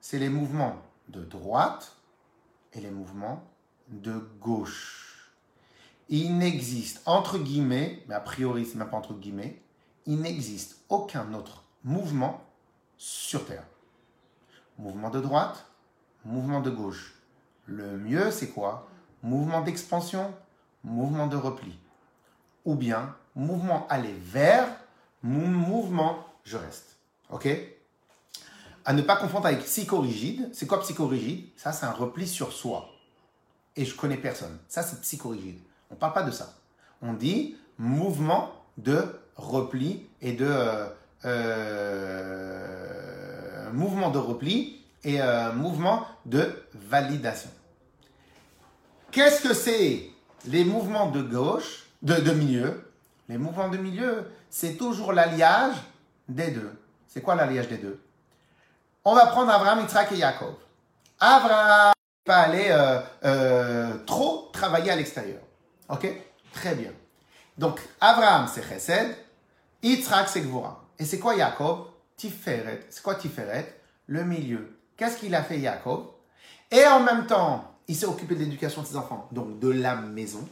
c'est 0.00 0.20
les 0.20 0.28
mouvements 0.28 0.76
de 1.08 1.24
droite 1.24 1.96
et 2.72 2.80
les 2.80 2.90
mouvements 2.90 3.42
de 3.88 4.18
gauche. 4.40 5.32
Il 6.08 6.38
n'existe, 6.38 7.02
entre 7.04 7.38
guillemets, 7.38 8.04
mais 8.06 8.14
a 8.14 8.20
priori 8.20 8.64
c'est 8.64 8.76
même 8.76 8.88
pas 8.88 8.96
entre 8.96 9.14
guillemets, 9.14 9.60
il 10.06 10.20
n'existe 10.20 10.80
aucun 10.88 11.34
autre 11.34 11.64
mouvement 11.82 12.44
sur 12.96 13.44
Terre. 13.44 13.64
Mouvement 14.78 15.10
de 15.10 15.20
droite, 15.20 15.66
mouvement 16.24 16.60
de 16.60 16.70
gauche. 16.70 17.17
Le 17.68 17.96
mieux 17.96 18.30
c'est 18.30 18.48
quoi? 18.48 18.88
Mouvement 19.22 19.60
d'expansion, 19.60 20.34
mouvement 20.82 21.28
de 21.28 21.36
repli. 21.36 21.78
Ou 22.64 22.74
bien 22.74 23.14
mouvement 23.34 23.86
aller 23.88 24.14
vers, 24.20 24.66
mouvement 25.22 26.24
je 26.44 26.56
reste. 26.56 26.96
Ok? 27.30 27.46
À 28.84 28.92
ne 28.94 29.02
pas 29.02 29.16
confondre 29.16 29.46
avec 29.46 29.64
psychorigide. 29.64 30.48
C'est 30.54 30.66
quoi 30.66 30.80
psychorigide? 30.80 31.46
Ça, 31.56 31.72
c'est 31.72 31.84
un 31.84 31.92
repli 31.92 32.26
sur 32.26 32.52
soi. 32.52 32.88
Et 33.76 33.84
je 33.84 33.94
connais 33.94 34.16
personne. 34.16 34.56
Ça, 34.66 34.82
c'est 34.82 35.00
psychorigide. 35.02 35.58
On 35.90 35.94
ne 35.94 35.98
parle 35.98 36.14
pas 36.14 36.22
de 36.22 36.30
ça. 36.30 36.54
On 37.02 37.12
dit 37.12 37.56
mouvement 37.76 38.50
de 38.78 39.04
repli 39.36 40.08
et 40.22 40.32
de 40.32 40.46
euh, 40.48 40.86
euh, 41.26 42.48
mouvement 43.72 44.10
de 44.10 44.18
repli 44.18 44.80
et 45.04 45.20
euh, 45.20 45.52
mouvement 45.52 46.06
de 46.24 46.64
validation. 46.74 47.50
Qu'est-ce 49.10 49.42
que 49.42 49.54
c'est 49.54 50.10
les 50.44 50.64
mouvements 50.64 51.10
de 51.10 51.22
gauche, 51.22 51.86
de, 52.02 52.32
milieu? 52.32 52.92
Les 53.28 53.38
mouvements 53.38 53.68
de 53.68 53.78
milieu, 53.78 54.30
c'est 54.50 54.76
toujours 54.76 55.12
l'alliage 55.12 55.76
des 56.28 56.50
deux. 56.50 56.72
C'est 57.06 57.22
quoi 57.22 57.34
l'alliage 57.34 57.68
des 57.68 57.78
deux? 57.78 58.00
On 59.04 59.14
va 59.14 59.26
prendre 59.26 59.50
Abraham, 59.50 59.80
Yitzhak 59.80 60.12
et 60.12 60.16
Yaakov. 60.16 60.54
Abraham 61.18 61.92
va 62.26 62.36
aller 62.36 62.66
euh, 62.68 63.00
euh, 63.24 63.94
trop 64.04 64.50
travailler 64.52 64.90
à 64.90 64.96
l'extérieur. 64.96 65.40
Ok? 65.88 66.06
Très 66.52 66.74
bien. 66.74 66.92
Donc, 67.56 67.80
Abraham, 68.00 68.46
c'est 68.52 68.62
Chesed. 68.62 69.16
Yitzhak, 69.82 70.28
c'est 70.28 70.42
Gvura. 70.42 70.84
Et 70.98 71.06
c'est 71.06 71.18
quoi 71.18 71.34
Yaakov? 71.34 71.86
Tiferet. 72.16 72.86
C'est 72.90 73.02
quoi 73.02 73.14
Tiferet? 73.14 73.80
Le 74.06 74.24
milieu. 74.24 74.76
Qu'est-ce 74.98 75.16
qu'il 75.16 75.34
a 75.34 75.42
fait 75.42 75.58
Yaakov? 75.58 76.08
Et 76.70 76.84
en 76.84 77.00
même 77.00 77.26
temps, 77.26 77.77
il 77.88 77.96
s'est 77.96 78.06
occupé 78.06 78.34
de 78.34 78.40
l'éducation 78.40 78.82
de 78.82 78.86
ses 78.86 78.96
enfants, 78.96 79.26
donc 79.32 79.58
de 79.58 79.70
la 79.70 79.96
maison. 79.96 80.46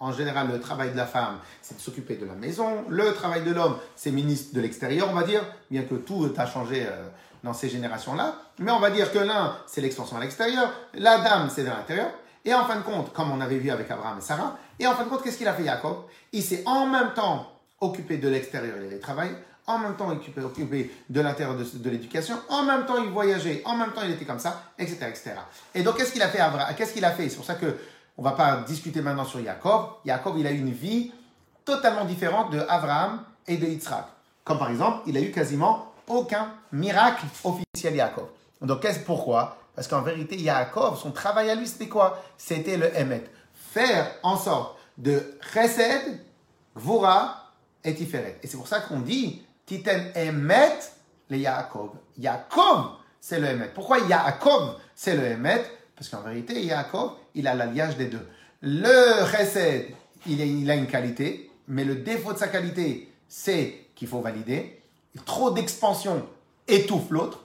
En 0.00 0.12
général, 0.12 0.48
le 0.50 0.60
travail 0.60 0.90
de 0.90 0.96
la 0.96 1.06
femme, 1.06 1.38
c'est 1.62 1.76
de 1.76 1.80
s'occuper 1.80 2.16
de 2.16 2.26
la 2.26 2.34
maison. 2.34 2.84
Le 2.88 3.14
travail 3.14 3.44
de 3.44 3.52
l'homme, 3.52 3.76
c'est 3.94 4.10
ministre 4.10 4.52
de 4.52 4.60
l'extérieur, 4.60 5.08
on 5.08 5.14
va 5.14 5.22
dire, 5.22 5.42
bien 5.70 5.84
que 5.84 5.94
tout 5.94 6.28
a 6.36 6.44
changé 6.44 6.84
euh, 6.84 7.08
dans 7.44 7.54
ces 7.54 7.68
générations-là. 7.68 8.34
Mais 8.58 8.72
on 8.72 8.80
va 8.80 8.90
dire 8.90 9.12
que 9.12 9.20
l'un, 9.20 9.56
c'est 9.68 9.80
l'extension 9.80 10.16
à 10.16 10.20
l'extérieur, 10.20 10.72
la 10.94 11.18
dame, 11.18 11.48
c'est 11.54 11.62
dans 11.62 11.70
l'intérieur. 11.76 12.10
Et 12.44 12.52
en 12.52 12.64
fin 12.64 12.76
de 12.76 12.82
compte, 12.82 13.12
comme 13.12 13.30
on 13.30 13.40
avait 13.40 13.58
vu 13.58 13.70
avec 13.70 13.88
Abraham 13.92 14.18
et 14.18 14.20
Sarah, 14.20 14.58
et 14.80 14.86
en 14.88 14.94
fin 14.94 15.04
de 15.04 15.08
compte, 15.08 15.22
qu'est-ce 15.22 15.38
qu'il 15.38 15.46
a 15.46 15.54
fait 15.54 15.64
Jacob? 15.64 15.98
Il 16.32 16.42
s'est 16.42 16.64
en 16.66 16.86
même 16.86 17.14
temps 17.14 17.46
occupé 17.80 18.16
de 18.16 18.28
l'extérieur 18.28 18.76
et 18.82 18.88
du 18.88 18.98
travail, 18.98 19.30
en 19.66 19.78
même 19.78 19.96
temps 19.96 20.10
occupé, 20.10 20.42
occupé 20.42 20.90
de 21.08 21.20
l'intérieur 21.20 21.56
de, 21.56 21.90
l'éducation, 21.90 22.36
en 22.48 22.64
même 22.64 22.84
temps 22.84 23.02
il 23.02 23.10
voyageait, 23.10 23.62
en 23.64 23.76
même 23.76 23.92
temps 23.92 24.02
il 24.04 24.10
était 24.10 24.24
comme 24.24 24.38
ça, 24.38 24.62
etc. 24.78 24.98
etc. 25.08 25.32
Et 25.74 25.82
donc 25.82 25.96
qu'est-ce 25.96 26.12
qu'il 26.12 26.22
a 26.22 26.28
fait 26.28 26.40
Qu'est-ce 26.76 26.92
qu'il 26.92 27.04
a 27.04 27.12
fait? 27.12 27.28
C'est 27.28 27.36
pour 27.36 27.44
ça 27.44 27.54
que 27.54 27.76
on 28.18 28.22
va 28.22 28.32
pas 28.32 28.56
discuter 28.66 29.00
maintenant 29.00 29.24
sur 29.24 29.42
Jacob. 29.42 29.86
Jacob, 30.04 30.34
il 30.38 30.46
a 30.46 30.52
eu 30.52 30.58
une 30.58 30.72
vie 30.72 31.12
totalement 31.64 32.04
différente 32.04 32.52
de 32.52 32.60
Abraham 32.68 33.22
et 33.46 33.56
de 33.56 33.66
Yitzhak. 33.66 34.04
Comme 34.44 34.58
par 34.58 34.70
exemple, 34.70 35.02
il 35.06 35.16
a 35.16 35.20
eu 35.20 35.30
quasiment 35.30 35.92
aucun 36.06 36.52
miracle 36.72 37.24
officiel 37.44 37.96
Jacob. 37.96 38.26
Donc, 38.60 38.80
qu'est-ce 38.80 39.00
pourquoi? 39.00 39.58
Parce 39.74 39.88
qu'en 39.88 40.02
vérité, 40.02 40.36
Yaakov, 40.36 40.98
son 41.00 41.10
travail 41.10 41.50
à 41.50 41.54
lui, 41.54 41.66
c'était 41.66 41.88
quoi? 41.88 42.22
C'était 42.36 42.76
le 42.76 42.94
Emet. 42.96 43.24
Faire 43.54 44.06
en 44.22 44.36
sorte 44.36 44.76
de 44.98 45.38
Chesed, 45.52 46.20
Gvura 46.76 47.50
et 47.82 47.94
Tiferet. 47.94 48.38
Et 48.42 48.46
c'est 48.46 48.56
pour 48.56 48.68
ça 48.68 48.80
qu'on 48.80 49.00
dit 49.00 49.42
Titen 49.66 50.12
Emet 50.14 50.78
le 51.32 51.38
Yaakov. 51.38 51.90
Yaakov, 52.18 52.92
c'est 53.20 53.40
le 53.40 53.48
Emet. 53.48 53.70
Pourquoi 53.74 53.98
Yaakov, 54.00 54.76
c'est 54.94 55.16
le 55.16 55.24
Emet 55.24 55.64
Parce 55.96 56.08
qu'en 56.08 56.20
vérité, 56.20 56.62
Yaakov, 56.62 57.12
il 57.34 57.48
a 57.48 57.54
l'alliage 57.54 57.96
des 57.96 58.06
deux. 58.06 58.26
Le 58.60 59.24
chesed, 59.26 59.94
il, 60.26 60.70
a 60.70 60.74
une 60.74 60.86
qualité, 60.86 61.50
mais 61.66 61.84
le 61.84 61.96
défaut 61.96 62.32
de 62.32 62.38
sa 62.38 62.48
qualité, 62.48 63.12
c'est 63.28 63.86
qu'il 63.94 64.08
faut 64.08 64.20
valider. 64.20 64.82
Trop 65.24 65.50
d'expansion 65.50 66.26
étouffe 66.68 67.10
l'autre. 67.10 67.40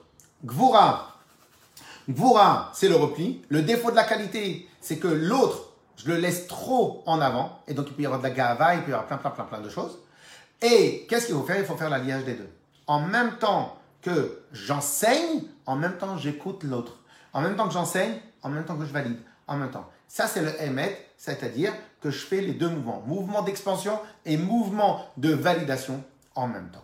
Gvura, 0.46 1.18
Gvura, 2.10 2.72
c'est 2.74 2.88
le 2.88 2.96
repli. 2.96 3.42
Le 3.50 3.64
défaut 3.64 3.90
de 3.90 3.96
la 3.96 4.04
qualité, 4.04 4.70
c'est 4.80 4.98
que 4.98 5.08
l'autre, 5.08 5.74
je 5.98 6.08
le 6.08 6.18
laisse 6.18 6.48
trop 6.48 7.04
en 7.06 7.20
avant, 7.20 7.60
et 7.68 7.74
donc 7.74 7.88
il 7.90 7.94
peut 7.94 8.04
y 8.04 8.06
avoir 8.06 8.22
de 8.22 8.28
la 8.28 8.34
gava, 8.34 8.76
il 8.76 8.84
peut 8.84 8.92
y 8.92 8.94
avoir 8.94 9.08
plein, 9.08 9.18
plein, 9.18 9.32
plein, 9.32 9.46
plein 9.46 9.62
de 9.62 9.70
choses. 9.70 9.98
Et 10.62 11.06
qu'est-ce 11.08 11.28
qu'il 11.28 11.36
faut 11.36 11.44
faire? 11.44 11.60
Il 11.60 11.66
faut 11.66 11.78
faire 11.78 11.90
l'alliage 11.90 12.24
des 12.26 12.34
deux. 12.34 12.50
En 12.88 13.00
même 13.00 13.38
temps 13.38 13.78
que 14.02 14.44
j'enseigne, 14.52 15.44
en 15.66 15.76
même 15.76 15.98
temps 15.98 16.18
j'écoute 16.18 16.64
l'autre. 16.64 16.98
En 17.34 17.42
même 17.42 17.56
temps 17.56 17.68
que 17.68 17.74
j'enseigne, 17.74 18.20
en 18.42 18.50
même 18.50 18.66
temps 18.66 18.78
que 18.78 18.86
je 18.86 18.94
valide 18.94 19.20
en 19.48 19.58
même 19.58 19.72
temps. 19.72 19.90
Ça, 20.08 20.28
c'est 20.28 20.42
le 20.42 20.62
Emet, 20.62 21.10
c'est-à-dire 21.18 21.74
que 22.02 22.12
je 22.12 22.26
fais 22.26 22.42
les 22.42 22.54
deux 22.54 22.70
mouvements, 22.70 23.02
mouvement 23.06 23.42
d'expansion 23.42 24.00
et 24.26 24.38
mouvement 24.38 25.10
de 25.18 25.34
validation 25.34 26.04
en 26.36 26.48
même 26.48 26.70
temps. 26.70 26.84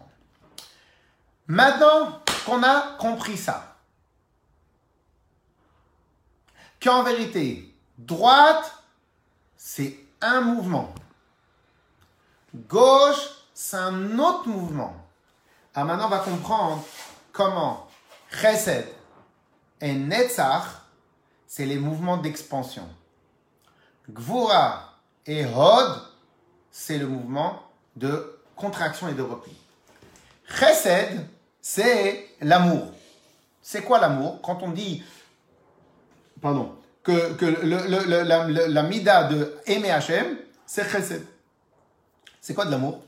Maintenant 1.47 2.21
qu'on 2.45 2.63
a 2.63 2.97
compris 2.97 3.38
ça, 3.38 3.77
qu'en 6.81 7.03
vérité, 7.03 7.73
droite, 7.97 8.83
c'est 9.57 9.97
un 10.21 10.41
mouvement. 10.41 10.93
Gauche, 12.55 13.29
c'est 13.54 13.78
un 13.78 14.18
autre 14.20 14.48
mouvement. 14.48 14.94
Alors 15.76 15.88
maintenant, 15.88 16.08
on 16.08 16.10
va 16.10 16.20
comprendre 16.20 16.84
comment 17.32 17.88
Chesed 18.32 18.88
et 19.82 19.94
Netzach 19.94 20.84
c'est 21.48 21.66
les 21.68 21.78
mouvements 21.78 22.18
d'expansion. 22.18 22.88
Gvura 24.10 24.98
et 25.28 25.46
Hod, 25.46 26.02
c'est 26.72 26.98
le 26.98 27.08
mouvement 27.08 27.62
de 27.96 28.39
contraction 28.56 29.08
et 29.08 29.13
de 29.13 29.22
repli. 29.22 29.56
Chesed, 30.48 31.28
c'est 31.62 32.28
l'amour. 32.42 32.92
C'est 33.62 33.84
quoi 33.84 34.00
l'amour? 34.00 34.42
Quand 34.42 34.63
on 34.63 34.72
dit, 34.72 35.04
pardon, 36.42 36.76
que, 37.04 37.34
que 37.34 37.46
le, 37.46 38.24
la, 38.24 38.68
la, 38.68 38.84
mida 38.84 39.26
de 39.26 39.56
aimer 39.68 39.96
c'est 40.66 40.89
chesed. 40.89 41.26
C'est 42.42 42.54
quoi 42.54 42.66
de 42.66 42.72
l'amour? 42.72 43.00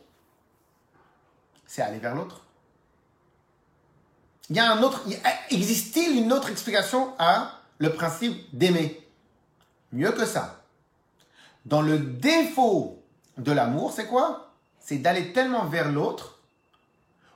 C'est 1.75 1.81
aller 1.81 1.99
vers 1.99 2.15
l'autre. 2.15 2.39
Il 4.49 4.55
y 4.55 4.61
a 4.61 4.71
un 4.71 4.81
autre, 4.81 5.03
existe-t-il 5.49 6.23
une 6.23 6.31
autre 6.31 6.49
explication 6.49 7.13
à 7.19 7.59
le 7.79 7.91
principe 7.91 8.47
d'aimer? 8.57 9.05
Mieux 9.91 10.13
que 10.13 10.25
ça. 10.25 10.63
Dans 11.65 11.81
le 11.81 11.99
défaut 11.99 13.03
de 13.37 13.51
l'amour, 13.51 13.91
c'est 13.91 14.07
quoi? 14.07 14.53
C'est 14.79 14.99
d'aller 14.99 15.33
tellement 15.33 15.65
vers 15.65 15.91
l'autre, 15.91 16.39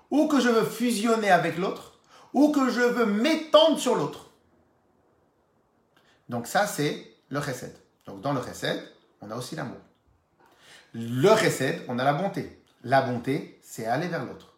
ou 0.09 0.29
que 0.29 0.39
je 0.39 0.47
veux 0.47 0.65
fusionner 0.65 1.31
avec 1.31 1.57
l'autre, 1.57 1.99
ou 2.31 2.53
que 2.53 2.69
je 2.69 2.79
veux 2.79 3.07
m'étendre 3.07 3.77
sur 3.77 3.95
l'autre. 3.95 4.29
Donc 6.29 6.47
ça, 6.47 6.65
c'est 6.65 7.13
le 7.27 7.41
chesed. 7.41 7.75
Donc 8.05 8.21
dans 8.21 8.31
le 8.31 8.41
chesed, 8.41 8.89
on 9.19 9.31
a 9.31 9.35
aussi 9.35 9.57
l'amour. 9.57 9.81
Le 10.93 11.35
chesed, 11.35 11.83
on 11.89 11.99
a 11.99 12.05
la 12.05 12.13
bonté. 12.13 12.58
La 12.83 13.01
bonté, 13.01 13.59
c'est 13.63 13.85
aller 13.85 14.07
vers 14.07 14.23
l'autre, 14.25 14.53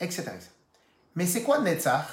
etc. 0.00 0.32
Mais 1.14 1.26
c'est 1.26 1.42
quoi 1.42 1.60
Netzach? 1.60 2.06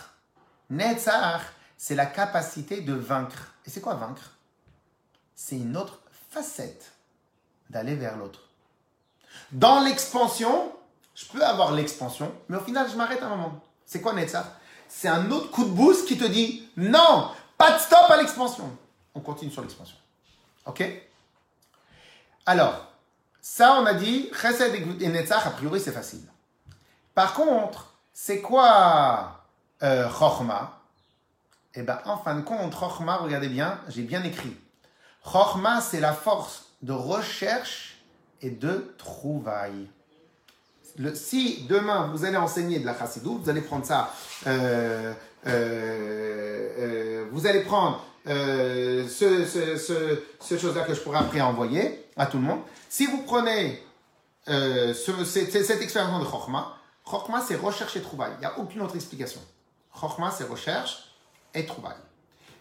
Netzach, 0.70 1.42
c'est 1.78 1.96
la 1.96 2.06
capacité 2.06 2.82
de 2.82 2.94
vaincre. 2.94 3.54
Et 3.66 3.70
c'est 3.70 3.82
quoi 3.82 3.96
vaincre? 3.96 4.32
C'est 5.36 5.58
une 5.58 5.76
autre 5.76 6.00
facette 6.30 6.94
d'aller 7.70 7.96
vers 7.96 8.18
l'autre. 8.18 8.42
Dans 9.52 9.82
l'expansion, 9.82 10.72
je 11.16 11.26
peux 11.26 11.44
avoir 11.44 11.72
l'expansion, 11.72 12.34
mais 12.50 12.58
au 12.58 12.64
final, 12.64 12.90
je 12.90 12.96
m'arrête 12.96 13.22
un 13.22 13.30
moment. 13.30 13.62
C'est 13.86 14.02
quoi 14.02 14.14
Netzach? 14.14 14.46
C'est 14.88 15.08
un 15.08 15.32
autre 15.32 15.50
coup 15.50 15.66
de 15.66 15.72
boost 15.72 16.08
qui 16.08 16.18
te 16.18 16.26
dit 16.26 16.70
non, 16.78 17.32
pas 17.58 17.74
de 17.74 17.80
stop 17.80 18.10
à 18.10 18.18
l'expansion. 18.18 18.78
On 19.16 19.20
continue 19.20 19.52
sur 19.52 19.62
l'expansion. 19.62 19.98
Ok? 20.66 20.84
Alors, 22.46 22.93
ça, 23.46 23.78
on 23.82 23.86
a 23.86 23.94
dit, 23.94 24.32
Chesed 24.42 24.74
et 25.02 25.08
Netzach, 25.10 25.46
a 25.46 25.50
priori, 25.50 25.82
c'est 25.82 25.92
facile. 25.92 26.22
Par 27.14 27.34
contre, 27.34 27.94
c'est 28.14 28.40
quoi 28.40 29.44
euh, 29.84 30.08
Eh 31.76 31.82
bien, 31.82 32.00
en 32.06 32.18
fin 32.20 32.36
de 32.36 32.42
compte, 32.42 32.74
Chochma, 32.74 33.18
regardez 33.18 33.50
bien, 33.50 33.82
j'ai 33.90 34.04
bien 34.04 34.24
écrit. 34.24 34.56
Chochma, 35.30 35.82
c'est 35.82 36.00
la 36.00 36.14
force 36.14 36.68
de 36.84 36.94
recherche 36.94 38.02
et 38.42 38.50
de 38.50 38.96
trouvaille. 38.98 39.90
si 41.14 41.66
demain 41.68 42.08
vous 42.14 42.24
allez 42.24 42.38
enseigner 42.38 42.80
de 42.80 42.86
la 42.86 42.98
chassidou, 42.98 43.40
vous 43.40 43.50
allez 43.50 43.62
prendre 43.62 43.86
ça, 43.86 44.14
euh, 44.48 45.14
euh, 45.48 47.26
vous 47.30 47.46
allez 47.46 47.64
prendre 47.64 48.06
ce, 48.26 49.46
ce, 49.46 49.76
ce, 49.76 50.24
ce 50.40 50.58
chose-là 50.58 50.84
que 50.84 50.94
je 50.94 51.02
pourrais 51.02 51.20
après 51.20 51.42
envoyer 51.42 52.06
à 52.16 52.26
tout 52.26 52.38
le 52.38 52.44
monde. 52.44 52.62
Si 52.94 53.08
vous 53.08 53.24
prenez 53.24 53.82
cette, 54.46 55.66
cette 55.66 55.82
expérience 55.82 56.24
de 56.24 56.30
Chochma, 56.30 56.78
Chokma, 57.10 57.42
c'est 57.42 57.56
recherche 57.56 57.96
et 57.96 58.04
trouvaille. 58.04 58.34
Il 58.36 58.42
n'y 58.42 58.46
a 58.46 58.60
aucune 58.60 58.84
autre 58.84 58.96
explication. 58.96 59.42
Chokma, 60.00 60.30
c'est 60.30 60.44
recherche 60.44 61.06
et 61.56 61.66
trouvaille. 61.66 61.98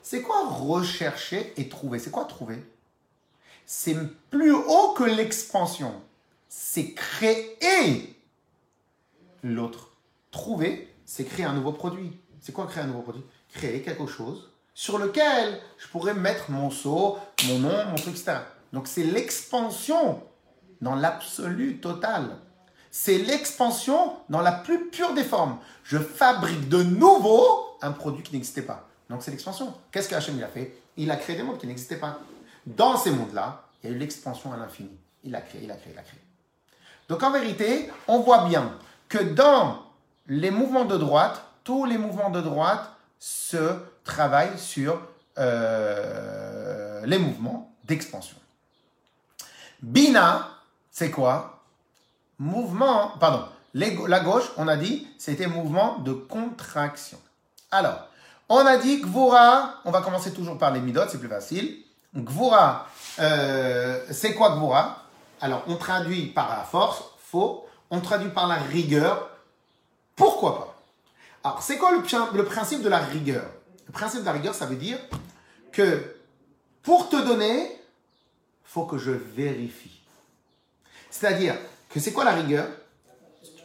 C'est 0.02 0.22
quoi 0.22 0.48
rechercher 0.48 1.52
et 1.58 1.68
trouver? 1.68 1.98
C'est 1.98 2.10
quoi 2.10 2.24
trouver? 2.24 2.64
C'est 3.66 3.94
plus 4.30 4.54
haut 4.54 4.94
que 4.96 5.04
l'expansion. 5.04 6.00
C'est 6.48 6.94
créer 6.94 8.18
l'autre. 9.42 9.90
Trouver, 10.30 10.94
c'est 11.04 11.26
créer 11.26 11.44
un 11.44 11.52
nouveau 11.52 11.72
produit. 11.72 12.18
C'est 12.40 12.52
quoi 12.52 12.66
créer 12.66 12.84
un 12.84 12.86
nouveau 12.86 13.02
produit? 13.02 13.24
Créer 13.52 13.82
quelque 13.82 14.06
chose 14.06 14.48
sur 14.72 14.96
lequel 14.96 15.60
je 15.76 15.88
pourrais 15.88 16.14
mettre 16.14 16.50
mon 16.50 16.70
sceau, 16.70 17.18
mon 17.48 17.58
nom, 17.58 17.84
mon 17.84 17.96
truc, 17.96 18.14
etc. 18.14 18.38
Donc 18.72 18.88
c'est 18.88 19.04
l'expansion 19.04 20.22
dans 20.80 20.94
l'absolu 20.94 21.80
total 21.80 22.38
c'est 22.94 23.16
l'expansion 23.16 24.16
dans 24.28 24.42
la 24.42 24.52
plus 24.52 24.90
pure 24.90 25.14
des 25.14 25.24
formes. 25.24 25.58
Je 25.82 25.96
fabrique 25.96 26.68
de 26.68 26.82
nouveau 26.82 27.78
un 27.80 27.90
produit 27.90 28.22
qui 28.22 28.34
n'existait 28.34 28.62
pas. 28.62 28.86
Donc 29.08 29.22
c'est 29.22 29.30
l'expansion. 29.30 29.72
Qu'est-ce 29.90 30.10
que 30.10 30.14
Hachem 30.14 30.40
a 30.42 30.46
fait? 30.46 30.76
Il 30.98 31.10
a 31.10 31.16
créé 31.16 31.34
des 31.34 31.42
mondes 31.42 31.58
qui 31.58 31.66
n'existaient 31.66 31.96
pas. 31.96 32.20
Dans 32.66 32.98
ces 32.98 33.10
mondes-là, 33.10 33.64
il 33.82 33.88
y 33.88 33.92
a 33.92 33.96
eu 33.96 33.98
l'expansion 33.98 34.52
à 34.52 34.58
l'infini. 34.58 34.90
Il 35.24 35.34
a 35.34 35.40
créé, 35.40 35.62
il 35.64 35.70
a 35.70 35.74
créé, 35.76 35.94
il 35.94 35.98
a 35.98 36.02
créé. 36.02 36.20
Donc 37.08 37.22
en 37.22 37.30
vérité, 37.30 37.90
on 38.06 38.20
voit 38.20 38.46
bien 38.46 38.76
que 39.08 39.18
dans 39.18 39.86
les 40.26 40.50
mouvements 40.50 40.84
de 40.84 40.98
droite, 40.98 41.42
tous 41.64 41.86
les 41.86 41.96
mouvements 41.96 42.30
de 42.30 42.42
droite 42.42 42.90
se 43.18 43.74
travaillent 44.04 44.58
sur 44.58 45.00
euh, 45.38 47.06
les 47.06 47.18
mouvements 47.18 47.74
d'expansion. 47.84 48.36
Bina, 49.82 50.48
c'est 50.90 51.10
quoi? 51.10 51.64
Mouvement, 52.38 53.12
pardon, 53.18 53.44
la 53.74 54.20
gauche, 54.20 54.50
on 54.56 54.68
a 54.68 54.76
dit, 54.76 55.08
c'était 55.18 55.46
mouvement 55.46 55.98
de 55.98 56.12
contraction. 56.12 57.18
Alors, 57.70 58.06
on 58.48 58.58
a 58.58 58.76
dit 58.76 59.00
Gvura, 59.00 59.80
on 59.84 59.90
va 59.90 60.02
commencer 60.02 60.32
toujours 60.32 60.58
par 60.58 60.70
les 60.70 60.80
midot, 60.80 61.02
c'est 61.08 61.18
plus 61.18 61.28
facile. 61.28 61.78
Gvura, 62.14 62.86
euh, 63.18 64.04
c'est 64.10 64.34
quoi 64.34 64.56
Gvura? 64.56 65.02
Alors, 65.40 65.64
on 65.66 65.76
traduit 65.76 66.26
par 66.26 66.48
la 66.50 66.62
force, 66.62 67.02
faux. 67.18 67.66
On 67.90 68.00
traduit 68.00 68.30
par 68.30 68.46
la 68.46 68.54
rigueur, 68.54 69.30
pourquoi 70.16 70.58
pas? 70.58 70.78
Alors, 71.44 71.62
c'est 71.62 71.76
quoi 71.76 71.90
le, 71.92 72.36
le 72.36 72.44
principe 72.44 72.82
de 72.82 72.88
la 72.88 72.98
rigueur? 72.98 73.44
Le 73.86 73.92
principe 73.92 74.20
de 74.20 74.26
la 74.26 74.32
rigueur, 74.32 74.54
ça 74.54 74.66
veut 74.66 74.76
dire 74.76 74.98
que 75.72 76.14
pour 76.82 77.08
te 77.08 77.16
donner, 77.16 77.81
faut 78.72 78.86
que 78.86 78.96
je 78.96 79.10
vérifie. 79.10 80.00
C'est-à-dire, 81.10 81.54
que 81.90 82.00
c'est 82.00 82.12
quoi 82.12 82.24
la 82.24 82.32
rigueur? 82.32 82.66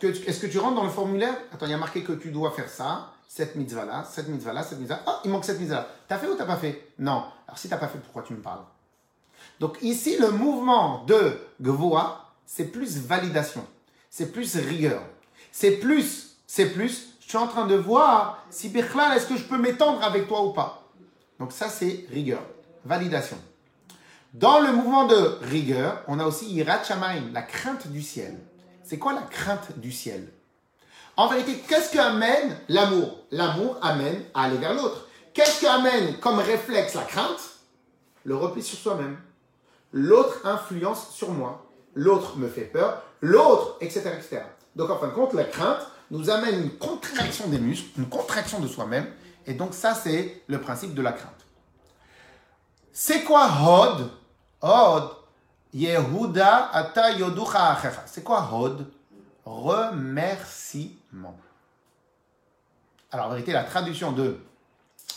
Est-ce 0.01 0.41
que 0.41 0.47
tu 0.47 0.59
rentres 0.59 0.75
dans 0.75 0.83
le 0.83 0.89
formulaire? 0.89 1.33
Attends, 1.53 1.65
il 1.65 1.71
y 1.71 1.75
a 1.75 1.77
marqué 1.77 2.03
que 2.03 2.11
tu 2.11 2.29
dois 2.29 2.51
faire 2.51 2.67
ça, 2.67 3.13
cette 3.25 3.55
mitzvah-là, 3.55 4.03
cette 4.03 4.27
mitzvah-là, 4.27 4.63
cette 4.63 4.79
mitzvah 4.79 4.99
Oh, 5.07 5.13
il 5.23 5.31
manque 5.31 5.45
cette 5.45 5.61
mitzvah-là. 5.61 5.87
T'as 6.09 6.17
fait 6.17 6.27
ou 6.27 6.35
t'as 6.35 6.45
pas 6.45 6.57
fait? 6.57 6.89
Non. 6.99 7.23
Alors 7.47 7.57
si 7.57 7.69
t'as 7.69 7.77
pas 7.77 7.87
fait, 7.87 7.99
pourquoi 7.99 8.23
tu 8.23 8.33
me 8.33 8.41
parles? 8.41 8.65
Donc 9.61 9.77
ici, 9.81 10.17
le 10.17 10.31
mouvement 10.31 11.05
de 11.05 11.39
Gvoa, 11.61 12.33
c'est 12.45 12.65
plus 12.65 12.97
validation, 12.97 13.65
c'est 14.09 14.33
plus 14.33 14.57
rigueur, 14.57 15.01
c'est 15.53 15.77
plus, 15.77 16.35
c'est 16.47 16.71
plus, 16.71 17.13
je 17.21 17.29
suis 17.29 17.37
en 17.37 17.47
train 17.47 17.65
de 17.65 17.75
voir 17.75 18.45
si 18.49 18.67
Birklal, 18.67 19.15
est-ce 19.15 19.27
que 19.27 19.37
je 19.37 19.43
peux 19.43 19.57
m'étendre 19.57 20.03
avec 20.03 20.27
toi 20.27 20.43
ou 20.43 20.51
pas? 20.51 20.83
Donc 21.39 21.53
ça, 21.53 21.69
c'est 21.69 22.05
rigueur, 22.11 22.41
validation. 22.83 23.37
Dans 24.37 24.59
le 24.59 24.71
mouvement 24.71 25.05
de 25.05 25.39
rigueur, 25.49 26.03
on 26.07 26.19
a 26.19 26.25
aussi 26.27 26.45
Yirat 26.45 26.83
la 27.33 27.41
crainte 27.41 27.87
du 27.87 28.03
ciel. 28.03 28.37
C'est 28.83 28.99
quoi 28.99 29.13
la 29.13 29.23
crainte 29.23 29.79
du 29.79 29.91
ciel? 29.91 30.31
En 31.15 31.27
vérité, 31.27 31.57
qu'est-ce 31.67 31.89
qui 31.89 31.97
amène 31.97 32.55
l'amour? 32.69 33.23
L'amour 33.31 33.79
amène 33.81 34.21
à 34.35 34.43
aller 34.43 34.57
vers 34.57 34.75
l'autre. 34.75 35.07
Qu'est-ce 35.33 35.61
qui 35.61 35.65
amène 35.65 36.19
comme 36.19 36.37
réflexe 36.37 36.93
la 36.93 37.01
crainte? 37.01 37.39
Le 38.25 38.35
repli 38.35 38.61
sur 38.61 38.77
soi-même. 38.77 39.17
L'autre 39.91 40.45
influence 40.45 41.09
sur 41.09 41.31
moi. 41.31 41.65
L'autre 41.95 42.37
me 42.37 42.47
fait 42.47 42.65
peur. 42.65 43.01
L'autre, 43.21 43.77
etc., 43.81 44.11
etc. 44.15 44.41
Donc 44.75 44.91
en 44.91 44.99
fin 44.99 45.07
de 45.07 45.13
compte, 45.13 45.33
la 45.33 45.45
crainte 45.45 45.81
nous 46.11 46.29
amène 46.29 46.61
une 46.61 46.77
contraction 46.77 47.47
des 47.47 47.57
muscles, 47.57 47.89
une 47.97 48.07
contraction 48.07 48.59
de 48.59 48.67
soi-même. 48.67 49.07
Et 49.47 49.55
donc 49.55 49.73
ça, 49.73 49.95
c'est 49.95 50.43
le 50.45 50.61
principe 50.61 50.93
de 50.93 51.01
la 51.01 51.13
crainte. 51.13 51.33
C'est 52.93 53.23
quoi 53.23 53.49
Hod? 53.67 54.11
Yehuda 55.73 56.71
ata 56.73 57.11
yoducha 57.11 57.77
C'est 58.05 58.23
quoi 58.23 58.49
Hod 58.51 58.87
Remerciement. 59.45 61.37
Alors 63.11 63.27
en 63.27 63.29
vérité, 63.29 63.53
la 63.53 63.63
traduction 63.63 64.11
de 64.11 64.39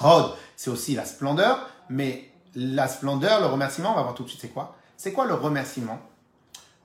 Hod, 0.00 0.34
c'est 0.56 0.70
aussi 0.70 0.94
la 0.94 1.04
splendeur, 1.04 1.66
mais 1.88 2.30
la 2.54 2.86
splendeur, 2.88 3.40
le 3.40 3.46
remerciement, 3.46 3.92
on 3.92 3.96
va 3.96 4.02
voir 4.02 4.14
tout 4.14 4.22
de 4.24 4.28
suite 4.28 4.40
c'est 4.40 4.48
quoi? 4.48 4.76
C'est 4.96 5.12
quoi 5.12 5.24
le 5.24 5.34
remerciement? 5.34 5.98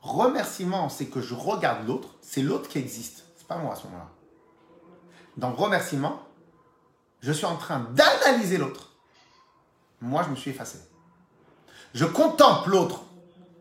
Remerciement, 0.02 0.90
c'est 0.90 1.08
que 1.08 1.22
je 1.22 1.34
regarde 1.34 1.88
l'autre, 1.88 2.10
c'est 2.22 2.42
l'autre 2.42 2.70
qui 2.70 2.78
existe, 2.78 3.26
c'est 3.38 3.48
pas 3.48 3.58
moi 3.58 3.74
à 3.74 3.76
ce 3.76 3.84
moment-là. 3.86 4.10
Dans 5.38 5.52
remerciement, 5.52 6.22
je 7.22 7.32
suis 7.32 7.46
en 7.46 7.58
train 7.58 7.80
d'analyser 7.92 8.58
l'autre. 8.58 8.92
Moi, 10.02 10.24
je 10.24 10.30
me 10.30 10.36
suis 10.36 10.52
effacé. 10.52 10.80
Je 11.96 12.04
contemple 12.04 12.72
l'autre. 12.72 13.04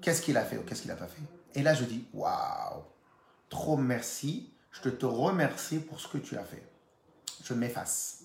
Qu'est-ce 0.02 0.20
qu'il 0.20 0.36
a 0.36 0.44
fait 0.44 0.58
ou 0.58 0.62
qu'est-ce 0.62 0.82
qu'il 0.82 0.90
n'a 0.90 0.96
pas 0.96 1.06
fait? 1.06 1.22
Et 1.54 1.62
là, 1.62 1.72
je 1.72 1.84
dis, 1.84 2.04
waouh, 2.12 2.82
trop 3.48 3.76
merci. 3.76 4.50
Je 4.72 4.90
te 4.90 5.06
remercie 5.06 5.78
pour 5.78 6.00
ce 6.00 6.08
que 6.08 6.18
tu 6.18 6.36
as 6.36 6.42
fait. 6.42 6.68
Je 7.44 7.54
m'efface. 7.54 8.24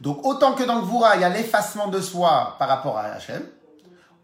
Donc, 0.00 0.24
autant 0.24 0.54
que 0.54 0.62
dans 0.62 0.76
le 0.76 0.82
Voura, 0.82 1.16
il 1.16 1.22
y 1.22 1.24
a 1.24 1.28
l'effacement 1.28 1.88
de 1.88 2.00
soi 2.00 2.54
par 2.60 2.68
rapport 2.68 2.98
à 2.98 3.06
Hachem, 3.06 3.44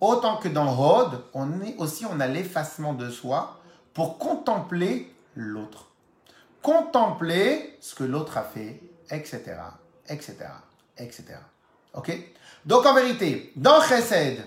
autant 0.00 0.36
que 0.36 0.48
dans 0.48 0.78
Hod, 0.78 1.20
on 1.34 1.50
aussi 1.78 2.06
on 2.06 2.20
a 2.20 2.28
l'effacement 2.28 2.94
de 2.94 3.10
soi 3.10 3.58
pour 3.92 4.18
contempler 4.18 5.12
l'autre. 5.34 5.88
Contempler 6.62 7.76
ce 7.80 7.96
que 7.96 8.04
l'autre 8.04 8.38
a 8.38 8.44
fait, 8.44 8.80
etc., 9.10 9.56
etc., 10.08 10.36
etc. 10.96 11.24
Ok? 11.94 12.16
Donc 12.64 12.86
en 12.86 12.94
vérité, 12.94 13.52
dans 13.56 13.80
Chesed, 13.80 14.44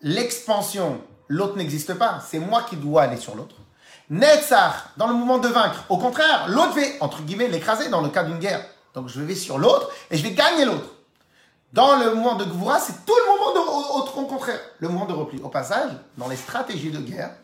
l'expansion, 0.00 1.00
l'autre 1.28 1.56
n'existe 1.56 1.94
pas. 1.94 2.20
C'est 2.26 2.38
moi 2.38 2.62
qui 2.68 2.76
dois 2.76 3.02
aller 3.02 3.16
sur 3.16 3.34
l'autre. 3.34 3.56
Netzach, 4.08 4.90
dans 4.96 5.08
le 5.08 5.14
mouvement 5.14 5.38
de 5.38 5.48
vaincre, 5.48 5.84
au 5.88 5.98
contraire, 5.98 6.46
l'autre 6.48 6.74
fait, 6.74 6.96
entre 7.00 7.22
guillemets, 7.22 7.48
l'écraser 7.48 7.88
dans 7.88 8.00
le 8.00 8.08
cas 8.08 8.22
d'une 8.22 8.38
guerre. 8.38 8.64
Donc 8.94 9.08
je 9.08 9.20
vais 9.20 9.34
sur 9.34 9.58
l'autre 9.58 9.90
et 10.10 10.16
je 10.16 10.22
vais 10.22 10.32
gagner 10.32 10.64
l'autre. 10.64 10.94
Dans 11.72 11.96
le 11.96 12.14
mouvement 12.14 12.36
de 12.36 12.44
Gvura, 12.44 12.78
c'est 12.78 13.04
tout 13.04 13.12
le 13.14 13.32
mouvement 13.32 13.52
de, 13.52 14.20
au, 14.20 14.26
contraire, 14.26 14.60
le 14.78 14.88
mouvement 14.88 15.06
de 15.06 15.12
repli. 15.12 15.40
Au 15.42 15.48
passage, 15.48 15.90
dans 16.16 16.28
les 16.28 16.36
stratégies 16.36 16.90
de 16.90 17.00
guerre, 17.00 17.34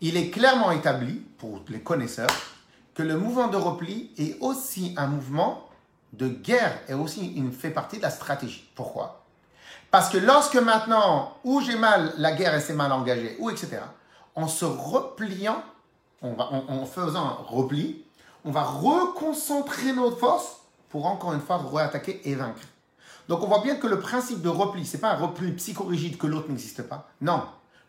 il 0.00 0.16
est 0.16 0.30
clairement 0.30 0.70
établi, 0.70 1.22
pour 1.38 1.60
les 1.68 1.80
connaisseurs, 1.80 2.30
que 2.94 3.02
le 3.02 3.16
mouvement 3.16 3.48
de 3.48 3.56
repli 3.56 4.10
est 4.16 4.36
aussi 4.40 4.94
un 4.96 5.06
mouvement 5.06 5.68
de 6.12 6.28
guerre 6.28 6.80
et 6.88 6.94
aussi 6.94 7.34
une, 7.34 7.52
fait 7.52 7.70
partie 7.70 7.98
de 7.98 8.02
la 8.02 8.10
stratégie. 8.10 8.68
Pourquoi? 8.74 9.24
Parce 9.90 10.10
que 10.10 10.18
lorsque 10.18 10.56
maintenant, 10.56 11.36
où 11.44 11.60
j'ai 11.60 11.76
mal, 11.76 12.12
la 12.18 12.32
guerre 12.32 12.54
et 12.54 12.60
c'est 12.60 12.74
mal 12.74 12.92
engagée, 12.92 13.36
ou 13.38 13.50
etc., 13.50 13.78
en 14.34 14.46
se 14.46 14.64
repliant, 14.64 15.62
en, 16.22 16.84
faisant 16.84 17.24
un 17.24 17.38
repli, 17.46 18.04
on 18.44 18.50
va 18.50 18.62
reconcentrer 18.62 19.92
notre 19.92 20.18
force 20.18 20.58
pour 20.90 21.06
encore 21.06 21.32
une 21.32 21.40
fois 21.40 21.60
réattaquer 21.72 22.20
et 22.28 22.34
vaincre. 22.34 22.60
Donc 23.28 23.42
on 23.42 23.46
voit 23.46 23.62
bien 23.62 23.76
que 23.76 23.86
le 23.86 23.98
principe 23.98 24.42
de 24.42 24.48
repli, 24.48 24.86
c'est 24.86 24.98
pas 24.98 25.12
un 25.12 25.16
repli 25.16 25.52
psychorigide 25.52 26.16
que 26.18 26.26
l'autre 26.26 26.48
n'existe 26.48 26.82
pas. 26.82 27.08
Non, 27.20 27.42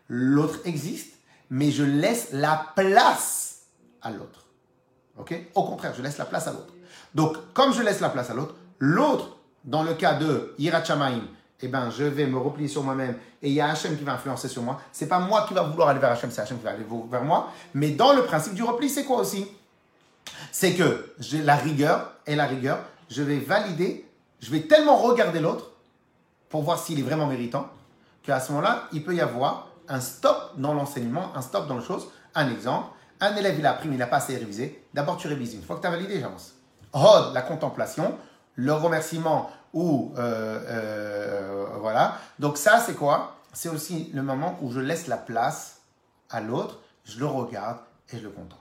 l'autre 0.08 0.60
existe, 0.64 1.14
mais 1.50 1.70
je 1.70 1.82
laisse 1.82 2.28
la 2.32 2.66
place 2.74 3.62
à 4.02 4.10
l'autre. 4.10 4.46
Ok? 5.18 5.34
Au 5.54 5.64
contraire, 5.64 5.94
je 5.96 6.02
laisse 6.02 6.18
la 6.18 6.24
place 6.24 6.46
à 6.46 6.52
l'autre. 6.52 6.72
Donc 7.14 7.36
comme 7.54 7.72
je 7.72 7.82
laisse 7.82 8.00
la 8.00 8.10
place 8.10 8.30
à 8.30 8.34
l'autre, 8.34 8.54
l'autre, 8.78 9.36
dans 9.64 9.82
le 9.82 9.94
cas 9.94 10.14
de 10.14 10.54
Hirachamaim, 10.58 11.22
eh 11.62 11.68
ben, 11.68 11.90
je 11.90 12.04
vais 12.04 12.26
me 12.26 12.38
replier 12.38 12.68
sur 12.68 12.82
moi-même 12.82 13.16
et 13.42 13.48
il 13.48 13.54
y 13.54 13.60
a 13.60 13.70
Hachem 13.70 13.96
qui 13.96 14.04
va 14.04 14.12
influencer 14.12 14.48
sur 14.48 14.62
moi. 14.62 14.80
C'est 14.92 15.06
pas 15.06 15.18
moi 15.18 15.44
qui 15.46 15.54
va 15.54 15.62
vouloir 15.62 15.88
aller 15.88 16.00
vers 16.00 16.12
Hachem, 16.12 16.30
c'est 16.30 16.40
Hachem 16.40 16.58
qui 16.58 16.64
va 16.64 16.70
aller 16.70 16.86
vers 17.10 17.24
moi. 17.24 17.52
Mais 17.74 17.90
dans 17.90 18.12
le 18.12 18.22
principe 18.22 18.54
du 18.54 18.62
repli, 18.62 18.88
c'est 18.88 19.04
quoi 19.04 19.18
aussi? 19.18 19.46
C'est 20.52 20.74
que 20.74 21.14
j'ai 21.18 21.42
la 21.42 21.56
rigueur 21.56 22.12
et 22.26 22.36
la 22.36 22.46
rigueur, 22.46 22.80
je 23.08 23.22
vais 23.22 23.38
valider 23.38 24.06
je 24.40 24.50
vais 24.50 24.62
tellement 24.62 24.96
regarder 24.96 25.40
l'autre 25.40 25.70
pour 26.48 26.62
voir 26.62 26.78
s'il 26.78 26.98
est 26.98 27.02
vraiment 27.02 27.26
méritant 27.26 27.68
qu'à 28.22 28.40
ce 28.40 28.52
moment-là, 28.52 28.88
il 28.92 29.04
peut 29.04 29.14
y 29.14 29.20
avoir 29.20 29.68
un 29.88 30.00
stop 30.00 30.54
dans 30.56 30.74
l'enseignement, 30.74 31.32
un 31.36 31.42
stop 31.42 31.68
dans 31.68 31.78
les 31.78 31.84
choses. 31.84 32.08
Un 32.34 32.50
exemple, 32.50 32.88
un 33.20 33.34
élève, 33.36 33.58
il 33.58 33.66
a 33.66 33.72
appris, 33.72 33.88
mais 33.88 33.96
il 33.96 33.98
n'a 33.98 34.06
pas 34.06 34.16
assez 34.16 34.36
révisé. 34.36 34.84
D'abord, 34.94 35.16
tu 35.16 35.28
révises. 35.28 35.54
Une 35.54 35.62
fois 35.62 35.76
que 35.76 35.82
tu 35.82 35.86
as 35.86 35.90
validé, 35.90 36.20
j'avance. 36.20 36.54
Rod, 36.92 37.34
la 37.34 37.42
contemplation, 37.42 38.14
le 38.54 38.72
remerciement 38.72 39.50
ou... 39.72 40.12
Euh, 40.18 40.60
euh, 40.66 41.66
voilà. 41.80 42.18
Donc 42.38 42.56
ça, 42.56 42.80
c'est 42.80 42.94
quoi? 42.94 43.36
C'est 43.52 43.68
aussi 43.68 44.10
le 44.14 44.22
moment 44.22 44.58
où 44.62 44.70
je 44.70 44.80
laisse 44.80 45.06
la 45.06 45.16
place 45.16 45.80
à 46.28 46.40
l'autre, 46.40 46.78
je 47.04 47.18
le 47.18 47.26
regarde 47.26 47.78
et 48.12 48.18
je 48.18 48.22
le 48.22 48.30
contemple. 48.30 48.56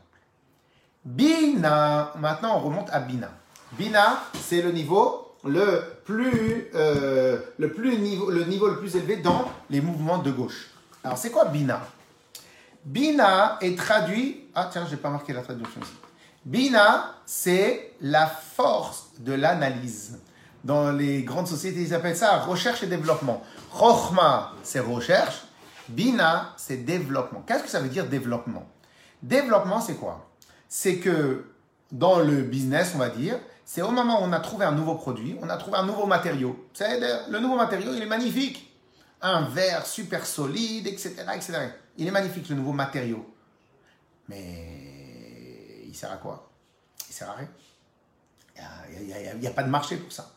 Bina, 1.05 2.13
maintenant 2.17 2.57
on 2.57 2.59
remonte 2.59 2.89
à 2.91 2.99
Bina. 2.99 3.29
Bina, 3.73 4.23
c'est 4.41 4.61
le 4.61 4.71
niveau 4.71 5.35
le 5.45 5.83
plus, 6.05 6.69
euh, 6.75 7.39
le, 7.57 7.71
plus 7.71 7.97
niveau, 7.97 8.29
le 8.29 8.43
niveau 8.45 8.67
le 8.67 8.79
plus 8.79 8.95
élevé 8.95 9.17
dans 9.17 9.49
les 9.69 9.81
mouvements 9.81 10.17
de 10.17 10.31
gauche. 10.31 10.69
Alors, 11.03 11.17
c'est 11.17 11.31
quoi 11.31 11.45
Bina? 11.45 11.81
Bina 12.83 13.57
est 13.61 13.77
traduit. 13.77 14.49
Ah, 14.55 14.69
tiens, 14.71 14.85
je 14.85 14.91
n'ai 14.91 14.97
pas 14.97 15.09
marqué 15.09 15.33
la 15.33 15.41
traduction 15.41 15.79
ici. 15.81 15.93
Bina, 16.45 17.15
c'est 17.25 17.93
la 18.01 18.27
force 18.27 19.09
de 19.19 19.33
l'analyse. 19.33 20.19
Dans 20.63 20.91
les 20.91 21.23
grandes 21.23 21.47
sociétés, 21.47 21.81
ils 21.81 21.93
appellent 21.93 22.17
ça 22.17 22.39
recherche 22.39 22.83
et 22.83 22.87
développement. 22.87 23.43
Chochma, 23.77 24.53
c'est 24.63 24.79
recherche. 24.79 25.43
Bina, 25.87 26.53
c'est 26.57 26.77
développement. 26.77 27.43
Qu'est-ce 27.47 27.63
que 27.63 27.69
ça 27.69 27.79
veut 27.79 27.89
dire 27.89 28.07
développement? 28.07 28.67
Développement, 29.23 29.81
c'est 29.81 29.95
quoi? 29.95 30.29
C'est 30.67 30.97
que 30.97 31.45
dans 31.91 32.19
le 32.19 32.43
business, 32.43 32.91
on 32.95 32.99
va 32.99 33.09
dire, 33.09 33.39
c'est 33.65 33.81
au 33.81 33.91
moment 33.91 34.21
où 34.21 34.25
on 34.25 34.33
a 34.33 34.39
trouvé 34.39 34.65
un 34.65 34.71
nouveau 34.71 34.95
produit, 34.95 35.37
on 35.41 35.49
a 35.49 35.57
trouvé 35.57 35.77
un 35.77 35.85
nouveau 35.85 36.05
matériau. 36.05 36.67
Le 36.79 37.39
nouveau 37.39 37.55
matériau, 37.55 37.93
il 37.93 38.01
est 38.01 38.07
magnifique. 38.07 38.65
Un 39.21 39.41
verre 39.41 39.85
super 39.85 40.25
solide, 40.25 40.87
etc., 40.87 41.15
etc. 41.35 41.53
Il 41.97 42.07
est 42.07 42.11
magnifique, 42.11 42.47
le 42.49 42.55
nouveau 42.55 42.71
matériau. 42.71 43.25
Mais 44.27 45.83
il 45.87 45.95
sert 45.95 46.11
à 46.11 46.17
quoi? 46.17 46.49
Il 47.09 47.13
sert 47.13 47.29
à 47.29 47.33
rien. 47.33 47.47
Il 48.99 49.39
n'y 49.39 49.47
a, 49.47 49.51
pas 49.51 49.63
de 49.63 49.69
marché 49.69 49.97
pour 49.97 50.11
ça. 50.11 50.31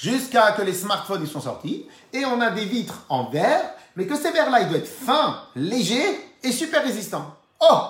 Jusqu'à 0.00 0.52
que 0.52 0.62
les 0.62 0.74
smartphones 0.74 1.22
ils 1.22 1.28
sont 1.28 1.40
sortis 1.40 1.86
et 2.12 2.24
on 2.24 2.40
a 2.40 2.50
des 2.50 2.64
vitres 2.64 3.04
en 3.08 3.28
verre, 3.30 3.74
mais 3.96 4.06
que 4.06 4.16
ces 4.16 4.30
verres-là, 4.30 4.60
ils 4.60 4.68
doivent 4.68 4.80
être 4.80 4.88
fins, 4.88 5.42
légers 5.56 6.20
et 6.42 6.52
super 6.52 6.84
résistants. 6.84 7.34
Oh 7.60 7.80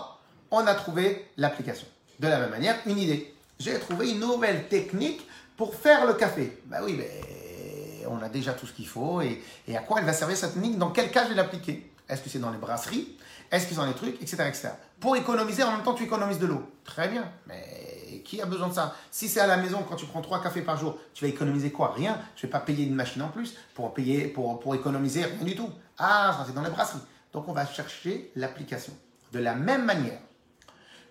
On 0.51 0.67
a 0.67 0.75
trouvé 0.75 1.31
l'application. 1.37 1.87
De 2.19 2.29
la 2.29 2.39
même 2.39 2.51
manière, 2.51 2.77
une 2.87 2.99
idée 2.99 3.35
j'ai 3.59 3.79
trouvé 3.79 4.11
une 4.11 4.21
nouvelle 4.21 4.69
technique 4.69 5.27
pour 5.57 5.75
faire 5.75 6.07
le 6.07 6.15
café. 6.15 6.61
Ben 6.67 6.79
oui, 6.85 6.95
mais 6.97 8.07
on 8.07 8.23
a 8.23 8.29
déjà 8.29 8.53
tout 8.53 8.67
ce 8.67 8.73
qu'il 8.73 8.87
faut. 8.87 9.21
Et, 9.21 9.43
à 9.77 9.81
quoi 9.81 9.99
elle 9.99 10.07
va 10.07 10.13
servir 10.13 10.37
cette 10.37 10.55
technique? 10.55 10.79
Dans 10.79 10.91
quel 10.91 11.11
cas 11.11 11.25
je 11.25 11.31
vais 11.31 11.35
l'appliquer? 11.35 11.91
Est-ce 12.09 12.23
que 12.23 12.31
c'est 12.31 12.39
dans 12.39 12.51
les 12.51 12.59
brasseries? 12.59 13.17
Est-ce 13.51 13.69
c'est 13.69 13.75
dans 13.75 13.87
les 13.87 13.95
trucs 13.95 14.21
Etc. 14.21 14.37
etc. 14.47 14.69
Pour 15.01 15.17
économiser, 15.17 15.63
en 15.63 15.73
même 15.73 15.83
temps, 15.83 15.95
tu 15.95 16.05
économises 16.05 16.39
de 16.39 16.47
l'eau. 16.47 16.63
Très 16.85 17.09
bien. 17.09 17.31
Mais 17.47 18.23
qui 18.25 18.41
a 18.43 18.47
besoin 18.47 18.69
de 18.69 18.75
ça? 18.75 18.95
Si 19.11 19.29
c'est 19.29 19.41
à 19.41 19.47
la 19.47 19.57
maison, 19.57 19.85
quand 19.89 19.97
tu 19.97 20.07
prends 20.07 20.21
trois 20.21 20.43
cafés 20.43 20.63
par 20.63 20.77
jour, 20.77 20.99
tu 21.15 21.25
vas 21.25 21.29
économiser 21.29 21.71
quoi? 21.71 21.93
Rien. 21.93 22.19
Je 22.37 22.41
ne 22.41 22.43
vais 22.49 22.53
pas 22.53 22.61
payer 22.61 22.85
une 22.85 22.95
machine 22.95 23.23
en 23.23 23.29
plus 23.29 23.55
pour, 23.75 23.95
payer, 23.95 24.27
pour, 24.27 24.61
pour 24.61 24.75
économiser 24.75 25.25
rien 25.25 25.45
du 25.45 25.55
tout. 25.55 25.71
Ah, 25.99 26.35
ça 26.37 26.45
c'est 26.47 26.55
dans 26.55 26.63
les 26.63 26.71
brasseries. 26.71 27.01
Donc 27.33 27.49
on 27.49 27.53
va 27.53 27.67
chercher 27.67 28.31
l'application. 28.37 28.93
De 29.33 29.39
la 29.39 29.55
même 29.55 29.85
manière, 29.85 30.19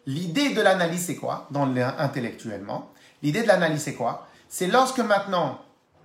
L'idée 0.08 0.54
de 0.54 0.62
l'analyse, 0.62 1.06
c'est 1.06 1.18
quoi? 1.18 1.48
Dans 1.52 1.68
Intellectuellement. 1.76 2.92
L'idée 3.22 3.44
de 3.44 3.48
l'analyse, 3.48 3.82
c'est 3.82 3.94
quoi? 3.94 4.26
C'est 4.48 4.68
lorsque 4.68 5.00
maintenant, 5.00 5.60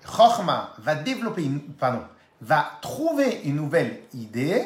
Chochma 0.05 0.75
va 0.79 0.97
développer, 0.97 1.49
pardon, 1.79 2.03
va 2.41 2.79
trouver 2.83 3.43
une 3.45 3.55
nouvelle 3.55 4.01
idée, 4.13 4.65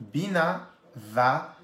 Bina 0.00 0.67
va 1.12 1.54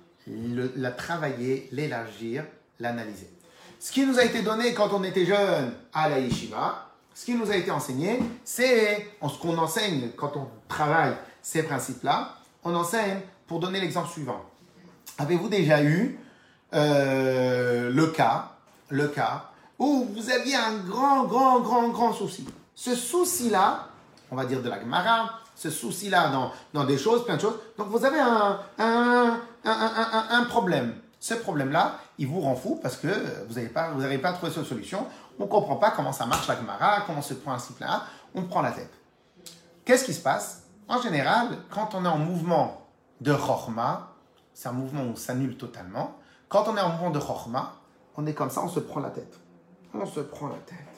la 0.76 0.90
travailler, 0.90 1.68
l'élargir, 1.72 2.44
l'analyser. 2.80 3.30
Ce 3.78 3.92
qui 3.92 4.06
nous 4.06 4.18
a 4.18 4.24
été 4.24 4.42
donné 4.42 4.72
quand 4.72 4.92
on 4.92 5.04
était 5.04 5.26
jeune 5.26 5.72
à 5.92 6.08
la 6.08 6.18
yeshiva, 6.18 6.90
ce 7.14 7.26
qui 7.26 7.34
nous 7.34 7.50
a 7.50 7.56
été 7.56 7.70
enseigné, 7.70 8.18
c'est 8.44 9.10
ce 9.22 9.38
qu'on 9.38 9.56
enseigne 9.58 10.10
quand 10.16 10.36
on 10.36 10.48
travaille 10.68 11.14
ces 11.42 11.62
principes-là. 11.62 12.36
On 12.64 12.74
enseigne 12.74 13.20
pour 13.46 13.60
donner 13.60 13.80
l'exemple 13.80 14.08
suivant. 14.08 14.42
Avez-vous 15.18 15.48
déjà 15.48 15.82
eu 15.82 16.18
euh, 16.72 17.90
le 17.90 18.06
cas, 18.08 18.52
le 18.88 19.08
cas 19.08 19.50
où 19.78 20.08
vous 20.14 20.30
aviez 20.30 20.56
un 20.56 20.78
grand, 20.78 21.24
grand, 21.24 21.60
grand, 21.60 21.88
grand 21.90 22.12
souci? 22.12 22.46
Ce 22.74 22.96
souci-là, 22.96 23.88
on 24.30 24.36
va 24.36 24.44
dire 24.44 24.62
de 24.62 24.68
la 24.68 24.80
Gemara, 24.80 25.40
ce 25.54 25.70
souci-là 25.70 26.30
dans, 26.30 26.52
dans, 26.72 26.84
des 26.84 26.98
choses, 26.98 27.24
plein 27.24 27.36
de 27.36 27.40
choses. 27.40 27.58
Donc 27.78 27.88
vous 27.88 28.04
avez 28.04 28.20
un, 28.20 28.58
un, 28.78 29.40
un, 29.64 30.26
un 30.30 30.44
problème. 30.44 30.94
Ce 31.20 31.34
problème-là, 31.34 31.98
il 32.18 32.26
vous 32.26 32.40
rend 32.40 32.54
fou 32.54 32.78
parce 32.82 32.96
que 32.96 33.08
vous 33.48 33.54
n'avez 33.54 33.68
pas, 33.68 33.90
vous 33.90 34.18
pas 34.18 34.32
trouvé 34.32 34.52
cette 34.52 34.66
solution. 34.66 35.06
On 35.38 35.44
ne 35.44 35.48
comprend 35.48 35.76
pas 35.76 35.90
comment 35.90 36.12
ça 36.12 36.26
marche 36.26 36.46
la 36.48 36.56
Gemara, 36.56 37.02
comment 37.06 37.22
ce 37.22 37.34
principe-là. 37.34 38.02
On 38.34 38.42
prend 38.42 38.62
la 38.62 38.72
tête. 38.72 38.92
Qu'est-ce 39.84 40.04
qui 40.04 40.12
se 40.12 40.22
passe? 40.22 40.64
En 40.88 41.00
général, 41.00 41.48
quand 41.70 41.94
on 41.94 42.04
est 42.04 42.08
en 42.08 42.18
mouvement 42.18 42.86
de 43.20 43.32
Chorma, 43.32 44.10
c'est 44.52 44.68
un 44.68 44.72
mouvement 44.72 45.02
où 45.02 45.12
on 45.12 45.16
s'annule 45.16 45.56
totalement. 45.56 46.18
Quand 46.48 46.68
on 46.68 46.76
est 46.76 46.80
en 46.80 46.90
mouvement 46.90 47.10
de 47.10 47.20
Chokhmah, 47.20 47.72
on 48.16 48.26
est 48.26 48.34
comme 48.34 48.50
ça, 48.50 48.60
on 48.62 48.68
se 48.68 48.80
prend 48.80 49.00
la 49.00 49.10
tête. 49.10 49.40
On 49.92 50.06
se 50.06 50.20
prend 50.20 50.48
la 50.48 50.58
tête. 50.58 50.93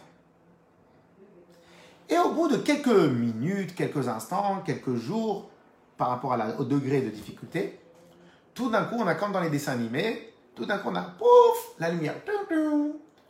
Et 2.09 2.19
au 2.19 2.33
bout 2.33 2.49
de 2.49 2.57
quelques 2.57 2.87
minutes, 2.87 3.75
quelques 3.75 4.09
instants, 4.09 4.62
quelques 4.64 4.95
jours, 4.95 5.51
par 5.97 6.09
rapport 6.09 6.37
au 6.59 6.64
degré 6.64 7.01
de 7.01 7.11
difficulté, 7.11 7.81
tout 8.55 8.71
d'un 8.71 8.85
coup, 8.85 8.97
on 8.99 9.07
a 9.07 9.14
comme 9.14 9.33
dans 9.33 9.40
les 9.40 9.51
dessins 9.51 9.73
animés, 9.73 10.33
tout 10.55 10.64
d'un 10.64 10.79
coup, 10.79 10.88
on 10.90 10.95
a 10.95 11.03
pouf, 11.03 11.75
la 11.79 11.90
lumière. 11.90 12.14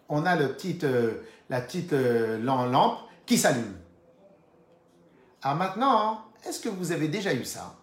On 0.09 0.25
a 0.25 0.37
euh, 0.37 1.23
la 1.49 1.61
petite 1.61 1.93
euh, 1.93 2.39
lampe 2.39 2.99
qui 3.25 3.39
s'allume. 3.39 3.75
Alors 5.43 5.57
maintenant, 5.57 6.25
est-ce 6.45 6.61
que 6.61 6.69
vous 6.69 6.93
avez 6.93 7.09
déjà 7.09 7.35
eu 7.35 7.45
ça? 7.45 7.77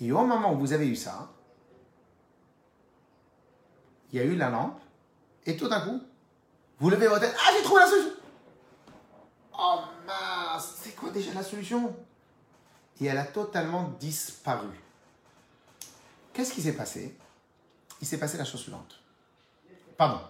Et 0.00 0.12
au 0.12 0.24
moment 0.24 0.52
où 0.52 0.58
vous 0.58 0.72
avez 0.72 0.86
eu 0.86 0.96
ça, 0.96 1.30
il 4.12 4.18
y 4.18 4.22
a 4.22 4.24
eu 4.24 4.36
la 4.36 4.50
lampe, 4.50 4.78
et 5.46 5.56
tout 5.56 5.68
d'un 5.68 5.80
coup, 5.80 6.00
vous 6.78 6.90
levez 6.90 7.08
votre 7.08 7.22
tête, 7.22 7.36
ah 7.38 7.50
j'ai 7.56 7.62
trouvé 7.62 7.80
la 7.80 7.86
solution 7.86 8.10
Oh 9.58 9.80
mince, 10.06 10.74
c'est 10.82 10.94
quoi 10.94 11.10
déjà 11.10 11.32
la 11.32 11.42
solution? 11.42 11.94
Et 13.00 13.06
elle 13.06 13.18
a 13.18 13.24
totalement 13.24 13.94
disparu. 14.00 14.68
Qu'est-ce 16.32 16.52
qui 16.52 16.62
s'est 16.62 16.74
passé? 16.74 17.16
Il 18.00 18.06
s'est 18.06 18.18
passé 18.18 18.36
la 18.36 18.44
chose 18.44 18.60
suivante. 18.60 19.00
Pardon. 19.96 20.20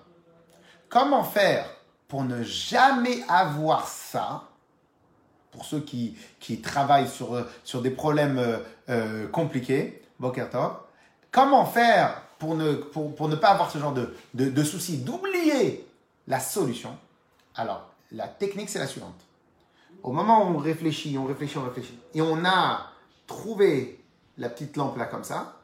Comment 0.88 1.24
faire 1.24 1.68
pour 2.06 2.22
ne 2.22 2.42
jamais 2.44 3.24
avoir 3.28 3.88
ça? 3.88 4.44
Pour 5.50 5.64
ceux 5.64 5.80
qui, 5.80 6.16
qui 6.38 6.60
travaillent 6.60 7.08
sur, 7.08 7.46
sur 7.64 7.80
des 7.82 7.90
problèmes 7.90 8.38
euh, 8.38 8.58
euh, 8.90 9.26
compliqués, 9.28 10.02
Bokertov, 10.20 10.76
comment 11.32 11.64
faire 11.64 12.22
pour 12.38 12.54
ne, 12.54 12.74
pour, 12.74 13.14
pour, 13.14 13.28
ne 13.28 13.36
pas 13.36 13.48
avoir 13.48 13.70
ce 13.70 13.78
genre 13.78 13.94
de, 13.94 14.14
de, 14.34 14.50
de 14.50 14.64
soucis, 14.64 14.98
d'oublier 14.98 15.88
la 16.26 16.40
solution? 16.40 16.96
Alors, 17.54 17.88
la 18.12 18.28
technique, 18.28 18.68
c'est 18.68 18.78
la 18.78 18.86
suivante. 18.86 19.20
Au 20.02 20.12
moment 20.12 20.44
où 20.44 20.54
on 20.54 20.58
réfléchit, 20.58 21.16
on 21.18 21.24
réfléchit, 21.24 21.58
on 21.58 21.64
réfléchit, 21.64 21.98
et 22.14 22.20
on 22.20 22.44
a 22.44 22.92
trouvé 23.26 24.04
la 24.38 24.48
petite 24.48 24.76
lampe 24.76 24.96
là 24.96 25.06
comme 25.06 25.24
ça, 25.24 25.60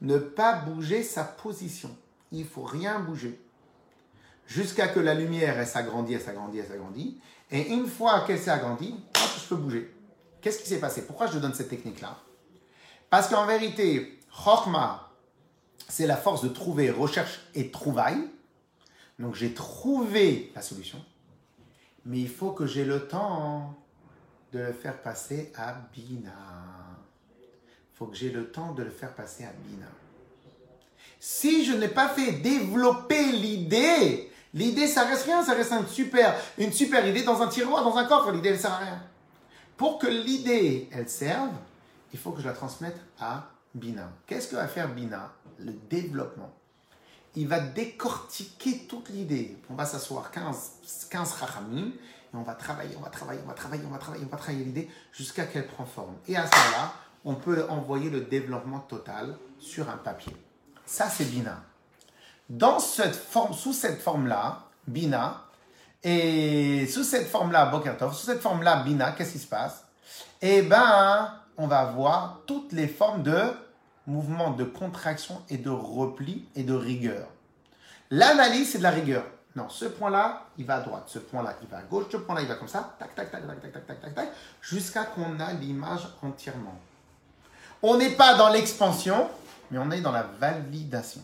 ne 0.00 0.18
pas 0.18 0.52
bouger 0.52 1.02
sa 1.02 1.24
position. 1.24 1.96
Il 2.30 2.46
faut 2.46 2.62
rien 2.62 3.00
bouger. 3.00 3.40
Jusqu'à 4.46 4.88
que 4.88 5.00
la 5.00 5.14
lumière, 5.14 5.58
elle 5.58 5.66
s'agrandit, 5.66 6.14
elle 6.14 6.20
s'agrandit, 6.20 6.58
elle 6.58 6.68
s'agrandit. 6.68 7.20
Et 7.50 7.72
une 7.72 7.86
fois 7.86 8.20
qu'elle 8.20 8.38
s'est 8.38 8.50
agrandie, 8.50 8.94
hop, 8.94 9.30
je 9.42 9.48
peux 9.48 9.56
bouger. 9.56 9.94
Qu'est-ce 10.40 10.58
qui 10.58 10.68
s'est 10.68 10.78
passé? 10.78 11.06
Pourquoi 11.06 11.26
je 11.26 11.38
donne 11.38 11.54
cette 11.54 11.68
technique-là? 11.68 12.16
Parce 13.10 13.28
qu'en 13.28 13.46
vérité, 13.46 14.20
Chokma, 14.30 15.10
c'est 15.88 16.06
la 16.06 16.16
force 16.16 16.42
de 16.42 16.48
trouver, 16.48 16.90
recherche 16.90 17.40
et 17.54 17.70
trouvaille. 17.70 18.28
Donc 19.18 19.34
j'ai 19.34 19.52
trouvé 19.52 20.52
la 20.54 20.62
solution. 20.62 21.04
Mais 22.08 22.20
il 22.20 22.28
faut 22.28 22.52
que 22.52 22.66
j'ai 22.66 22.86
le 22.86 23.06
temps 23.06 23.74
de 24.52 24.60
le 24.60 24.72
faire 24.72 25.02
passer 25.02 25.52
à 25.54 25.74
Bina. 25.92 26.32
Il 27.38 27.96
faut 27.98 28.06
que 28.06 28.16
j'ai 28.16 28.30
le 28.30 28.50
temps 28.50 28.72
de 28.72 28.82
le 28.82 28.90
faire 28.90 29.14
passer 29.14 29.44
à 29.44 29.52
Bina. 29.52 29.86
Si 31.20 31.66
je 31.66 31.74
n'ai 31.74 31.88
pas 31.88 32.08
fait 32.08 32.32
développer 32.32 33.30
l'idée, 33.32 34.32
l'idée 34.54 34.86
ça 34.86 35.04
reste 35.04 35.24
rien, 35.24 35.44
ça 35.44 35.52
reste 35.52 35.70
une 36.56 36.72
super, 36.72 37.06
idée 37.06 37.24
dans 37.24 37.42
un 37.42 37.48
tiroir, 37.48 37.84
dans 37.84 37.98
un 37.98 38.06
coffre, 38.06 38.32
l'idée 38.32 38.48
elle 38.48 38.58
sert 38.58 38.72
à 38.72 38.78
rien. 38.78 39.02
Pour 39.76 39.98
que 39.98 40.06
l'idée 40.06 40.88
elle 40.90 41.10
serve, 41.10 41.52
il 42.14 42.18
faut 42.18 42.30
que 42.30 42.40
je 42.40 42.46
la 42.46 42.54
transmette 42.54 42.96
à 43.20 43.50
Bina. 43.74 44.10
Qu'est-ce 44.26 44.48
que 44.48 44.56
va 44.56 44.66
faire 44.66 44.88
Bina? 44.94 45.34
Le 45.58 45.72
développement. 45.90 46.54
Il 47.36 47.48
va 47.48 47.60
décortiquer 47.60 48.86
toute 48.88 49.10
l'idée. 49.10 49.56
On 49.70 49.74
va 49.74 49.84
s'asseoir 49.84 50.30
15, 50.30 51.08
15 51.10 51.32
rachamim 51.32 51.92
et 52.32 52.36
on 52.36 52.42
va 52.42 52.54
travailler, 52.54 52.96
on 52.96 53.00
va 53.00 53.10
travailler, 53.10 53.40
on 53.44 53.48
va 53.48 53.54
travailler, 53.54 53.84
on 53.86 53.90
va 53.90 53.98
travailler, 53.98 54.24
on 54.26 54.30
va 54.30 54.36
travailler 54.36 54.64
l'idée 54.64 54.90
jusqu'à 55.12 55.44
qu'elle 55.44 55.66
prend 55.66 55.84
forme. 55.84 56.14
Et 56.26 56.36
à 56.36 56.46
ce 56.46 56.56
moment-là, 56.56 56.92
on 57.24 57.34
peut 57.34 57.66
envoyer 57.68 58.10
le 58.10 58.22
développement 58.22 58.80
total 58.80 59.36
sur 59.58 59.88
un 59.88 59.96
papier. 59.96 60.36
Ça, 60.86 61.08
c'est 61.08 61.26
Bina. 61.26 61.62
Dans 62.48 62.78
cette 62.78 63.16
forme, 63.16 63.52
sous 63.52 63.72
cette 63.72 64.00
forme-là, 64.00 64.64
Bina, 64.86 65.44
et 66.02 66.86
sous 66.86 67.04
cette 67.04 67.28
forme-là, 67.28 67.66
Bokertov, 67.66 68.14
sous 68.14 68.26
cette 68.26 68.40
forme-là, 68.40 68.82
Bina, 68.82 69.12
qu'est-ce 69.12 69.32
qui 69.32 69.38
se 69.38 69.46
passe? 69.46 69.84
Eh 70.40 70.62
ben, 70.62 71.34
on 71.56 71.66
va 71.66 71.84
voir 71.86 72.40
toutes 72.46 72.72
les 72.72 72.88
formes 72.88 73.22
de 73.22 73.52
mouvement 74.08 74.50
de 74.50 74.64
contraction 74.64 75.40
et 75.48 75.58
de 75.58 75.70
repli 75.70 76.48
et 76.56 76.64
de 76.64 76.74
rigueur. 76.74 77.28
L'analyse, 78.10 78.72
c'est 78.72 78.78
de 78.78 78.82
la 78.82 78.90
rigueur. 78.90 79.24
Non, 79.54 79.68
ce 79.68 79.84
point-là, 79.84 80.46
il 80.56 80.64
va 80.64 80.76
à 80.76 80.80
droite, 80.80 81.04
ce 81.06 81.18
point-là, 81.18 81.54
il 81.62 81.68
va 81.68 81.78
à 81.78 81.82
gauche, 81.82 82.06
ce 82.10 82.16
point-là, 82.16 82.42
il 82.42 82.48
va 82.48 82.54
comme 82.54 82.68
ça, 82.68 82.96
tac, 82.98 83.14
tac, 83.14 83.30
tac, 83.30 83.46
tac, 83.46 83.60
tac, 83.60 83.72
tac, 83.72 83.86
tac, 83.86 84.00
tac, 84.00 84.14
tac, 84.14 84.28
jusqu'à 84.62 85.04
qu'on 85.04 85.38
a 85.40 85.52
l'image 85.52 86.08
entièrement. 86.22 86.78
On 87.82 87.96
n'est 87.96 88.10
pas 88.10 88.34
dans 88.34 88.50
l'expansion, 88.50 89.28
mais 89.70 89.78
on 89.78 89.90
est 89.90 90.00
dans 90.00 90.12
la 90.12 90.22
validation. 90.22 91.22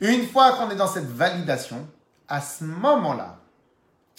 Une 0.00 0.26
fois 0.26 0.52
qu'on 0.52 0.70
est 0.70 0.76
dans 0.76 0.86
cette 0.86 1.08
validation, 1.08 1.86
à 2.28 2.40
ce 2.40 2.64
moment-là, 2.64 3.36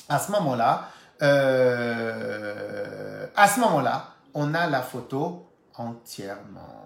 à 0.09 0.19
ce 0.19 0.31
moment-là, 0.31 0.89
euh, 1.21 3.27
à 3.35 3.47
ce 3.47 3.59
moment-là, 3.61 4.09
on 4.33 4.53
a 4.53 4.67
la 4.67 4.81
photo 4.81 5.47
entièrement. 5.75 6.82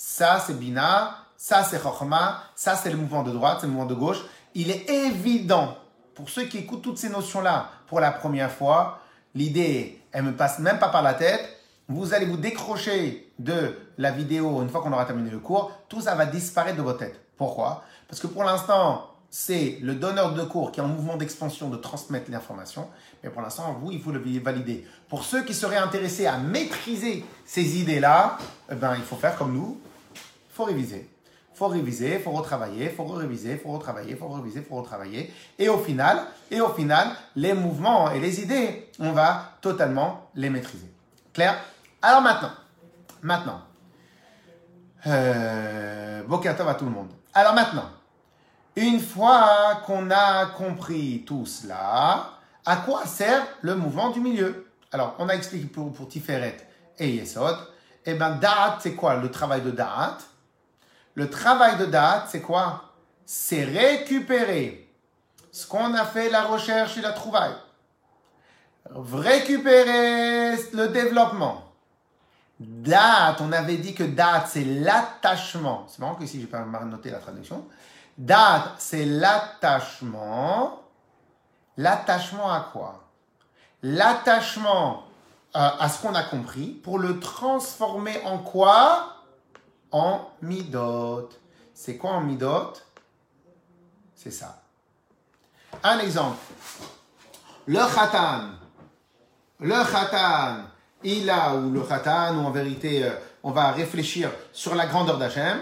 Ça, 0.00 0.38
c'est 0.38 0.56
Bina, 0.56 1.16
ça, 1.36 1.64
c'est 1.64 1.82
Chokhmah, 1.82 2.44
ça, 2.54 2.76
c'est 2.76 2.88
le 2.88 2.96
mouvement 2.96 3.24
de 3.24 3.32
droite, 3.32 3.58
c'est 3.60 3.66
le 3.66 3.72
mouvement 3.72 3.88
de 3.88 3.96
gauche. 3.96 4.24
Il 4.54 4.70
est 4.70 4.88
évident, 4.88 5.76
pour 6.14 6.30
ceux 6.30 6.44
qui 6.44 6.58
écoutent 6.58 6.82
toutes 6.82 6.98
ces 6.98 7.08
notions-là 7.08 7.68
pour 7.88 7.98
la 7.98 8.12
première 8.12 8.52
fois, 8.52 9.00
l'idée, 9.34 10.00
elle 10.12 10.22
me 10.22 10.36
passe 10.36 10.60
même 10.60 10.78
pas 10.78 10.90
par 10.90 11.02
la 11.02 11.14
tête. 11.14 11.40
Vous 11.88 12.14
allez 12.14 12.26
vous 12.26 12.36
décrocher 12.36 13.32
de 13.40 13.76
la 13.98 14.12
vidéo 14.12 14.62
une 14.62 14.68
fois 14.68 14.82
qu'on 14.82 14.92
aura 14.92 15.04
terminé 15.04 15.30
le 15.30 15.40
cours. 15.40 15.72
Tout 15.88 16.00
ça 16.00 16.14
va 16.14 16.26
disparaître 16.26 16.76
de 16.76 16.82
votre 16.82 17.00
tête. 17.00 17.20
Pourquoi? 17.36 17.82
Parce 18.06 18.20
que 18.20 18.28
pour 18.28 18.44
l'instant, 18.44 19.10
c'est 19.30 19.78
le 19.82 19.96
donneur 19.96 20.32
de 20.32 20.44
cours 20.44 20.70
qui 20.70 20.78
est 20.78 20.82
en 20.84 20.86
mouvement 20.88 21.16
d'expansion 21.16 21.70
de 21.70 21.76
transmettre 21.76 22.30
l'information. 22.30 22.88
Mais 23.24 23.30
pour 23.30 23.42
l'instant, 23.42 23.76
vous, 23.80 23.90
il 23.90 24.00
faut 24.00 24.12
le 24.12 24.22
valider. 24.38 24.86
Pour 25.08 25.24
ceux 25.24 25.42
qui 25.42 25.54
seraient 25.54 25.76
intéressés 25.76 26.28
à 26.28 26.38
maîtriser 26.38 27.24
ces 27.44 27.80
idées-là, 27.80 28.38
eh 28.70 28.76
ben, 28.76 28.94
il 28.94 29.02
faut 29.02 29.16
faire 29.16 29.36
comme 29.36 29.54
nous. 29.54 29.80
Faut 30.58 30.64
réviser. 30.64 31.08
Faut 31.54 31.68
réviser, 31.68 32.18
faut 32.18 32.32
retravailler, 32.32 32.86
il 32.86 32.90
faut 32.90 33.04
réviser, 33.04 33.56
faut 33.58 33.70
retravailler, 33.70 34.10
il 34.10 34.16
faut 34.16 34.26
réviser, 34.26 34.60
faut 34.60 34.74
retravailler. 34.74 35.32
Et 35.56 35.68
au 35.68 35.78
final, 35.78 36.18
et 36.50 36.60
au 36.60 36.70
final, 36.70 37.10
les 37.36 37.52
mouvements 37.52 38.10
et 38.10 38.18
les 38.18 38.40
idées, 38.42 38.90
on 38.98 39.12
va 39.12 39.52
totalement 39.60 40.28
les 40.34 40.50
maîtriser. 40.50 40.92
Clair 41.32 41.56
Alors 42.02 42.22
maintenant, 42.22 42.50
maintenant, 43.22 43.60
euh, 45.06 46.24
Bokertov 46.24 46.66
à 46.66 46.74
tout 46.74 46.86
le 46.86 46.90
monde. 46.90 47.12
Alors 47.32 47.54
maintenant, 47.54 47.90
une 48.74 48.98
fois 48.98 49.82
qu'on 49.86 50.10
a 50.10 50.46
compris 50.46 51.22
tout 51.24 51.46
cela, 51.46 52.30
à 52.66 52.76
quoi 52.78 53.06
sert 53.06 53.46
le 53.60 53.76
mouvement 53.76 54.10
du 54.10 54.18
milieu? 54.18 54.66
Alors, 54.90 55.14
on 55.20 55.28
a 55.28 55.34
expliqué 55.34 55.66
pour, 55.68 55.92
pour 55.92 56.08
Tiferet 56.08 56.56
et 56.98 57.10
Yesod. 57.10 57.56
Eh 58.04 58.14
bien, 58.14 58.30
Da'at, 58.30 58.78
c'est 58.80 58.96
quoi? 58.96 59.14
Le 59.14 59.30
travail 59.30 59.62
de 59.62 59.70
Da'at? 59.70 60.18
Le 61.18 61.28
travail 61.28 61.76
de 61.78 61.84
Da'at, 61.84 62.26
c'est 62.28 62.40
quoi? 62.40 62.92
C'est 63.26 63.64
récupérer 63.64 64.88
ce 65.50 65.66
qu'on 65.66 65.92
a 65.94 66.04
fait, 66.04 66.30
la 66.30 66.44
recherche 66.44 66.96
et 66.96 67.00
la 67.00 67.10
trouvaille. 67.10 67.56
Récupérer 68.94 70.54
le 70.72 70.86
développement. 70.86 71.64
Da'at, 72.60 73.34
on 73.40 73.50
avait 73.50 73.78
dit 73.78 73.94
que 73.94 74.04
Da'at, 74.04 74.44
c'est 74.46 74.62
l'attachement. 74.62 75.86
C'est 75.88 75.98
marrant 75.98 76.14
que 76.14 76.22
ici, 76.22 76.36
je 76.36 76.42
n'ai 76.42 76.46
pas 76.46 76.64
noté 76.84 77.10
la 77.10 77.18
traduction. 77.18 77.66
Da'at, 78.16 78.76
c'est 78.78 79.04
l'attachement. 79.04 80.84
L'attachement 81.76 82.52
à 82.52 82.60
quoi? 82.72 83.08
L'attachement 83.82 85.02
à 85.52 85.88
ce 85.88 86.00
qu'on 86.00 86.14
a 86.14 86.22
compris 86.22 86.68
pour 86.68 87.00
le 87.00 87.18
transformer 87.18 88.20
en 88.24 88.38
quoi? 88.38 89.16
En 89.90 90.30
midot. 90.42 91.28
C'est 91.74 91.96
quoi 91.96 92.12
en 92.12 92.20
midot 92.20 92.72
C'est 94.14 94.30
ça. 94.30 94.62
Un 95.82 95.98
exemple. 96.00 96.38
Le 97.66 97.94
khatan. 97.94 98.50
Le 99.60 99.90
khatan, 99.90 100.64
il 101.02 101.28
a, 101.30 101.54
ou 101.54 101.70
le 101.70 101.82
khatan, 101.82 102.36
ou 102.36 102.46
en 102.46 102.50
vérité, 102.50 103.10
on 103.42 103.50
va 103.50 103.72
réfléchir 103.72 104.30
sur 104.52 104.74
la 104.74 104.86
grandeur 104.86 105.18
d'Hachem. 105.18 105.58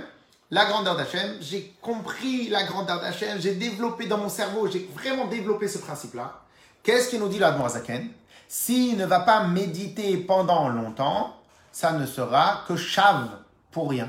La 0.50 0.66
grandeur 0.66 0.96
d'Hachem, 0.96 1.38
j'ai 1.40 1.74
compris 1.82 2.48
la 2.48 2.62
grandeur 2.64 3.00
d'Hachem, 3.00 3.40
j'ai 3.40 3.54
développé 3.56 4.06
dans 4.06 4.18
mon 4.18 4.28
cerveau, 4.28 4.68
j'ai 4.68 4.88
vraiment 4.94 5.26
développé 5.26 5.66
ce 5.66 5.78
principe-là. 5.78 6.40
Qu'est-ce 6.84 7.10
qu'il 7.10 7.18
nous 7.18 7.28
dit 7.28 7.40
l'Admorazaken 7.40 8.08
S'il 8.46 8.96
ne 8.96 9.06
va 9.06 9.20
pas 9.20 9.44
méditer 9.44 10.16
pendant 10.18 10.68
longtemps, 10.68 11.34
ça 11.72 11.92
ne 11.92 12.06
sera 12.06 12.62
que 12.68 12.76
chave 12.76 13.28
pour 13.76 13.90
rien. 13.90 14.08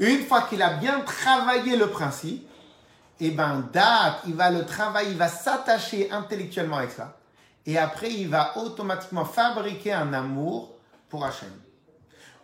Une 0.00 0.24
fois 0.24 0.42
qu'il 0.42 0.60
a 0.62 0.70
bien 0.70 0.98
travaillé 1.02 1.76
le 1.76 1.90
principe, 1.90 2.44
eh 3.20 3.30
ben, 3.30 3.68
date, 3.72 4.22
il 4.26 4.34
va 4.34 4.50
le 4.50 4.66
travailler, 4.66 5.12
il 5.12 5.16
va 5.16 5.28
s'attacher 5.28 6.10
intellectuellement 6.10 6.78
avec 6.78 6.90
ça. 6.90 7.16
Et 7.66 7.78
après, 7.78 8.10
il 8.10 8.28
va 8.28 8.58
automatiquement 8.58 9.24
fabriquer 9.24 9.92
un 9.92 10.12
amour 10.12 10.74
pour 11.08 11.24
Hachem. 11.24 11.52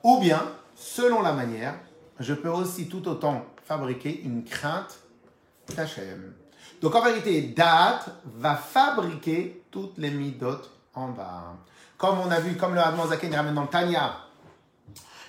Ou 0.04 0.20
bien, 0.20 0.40
selon 0.76 1.20
la 1.20 1.32
manière, 1.32 1.74
je 2.20 2.32
peux 2.32 2.50
aussi 2.50 2.88
tout 2.88 3.08
autant 3.08 3.44
fabriquer 3.64 4.22
une 4.22 4.44
crainte 4.44 5.00
d'Hachem. 5.74 6.32
Donc 6.80 6.94
en 6.94 7.02
vérité, 7.02 7.42
Da'at 7.42 8.04
va 8.24 8.54
fabriquer 8.54 9.64
toutes 9.72 9.98
les 9.98 10.12
midot 10.12 10.62
en 10.94 11.08
bas. 11.08 11.56
Comme 11.98 12.20
on 12.20 12.30
a 12.30 12.38
vu, 12.38 12.56
comme 12.56 12.76
le 12.76 12.80
Admon 12.80 13.08
Zaken 13.08 13.34
ramène 13.34 13.54
dans 13.54 13.66
Tanya, 13.66 14.25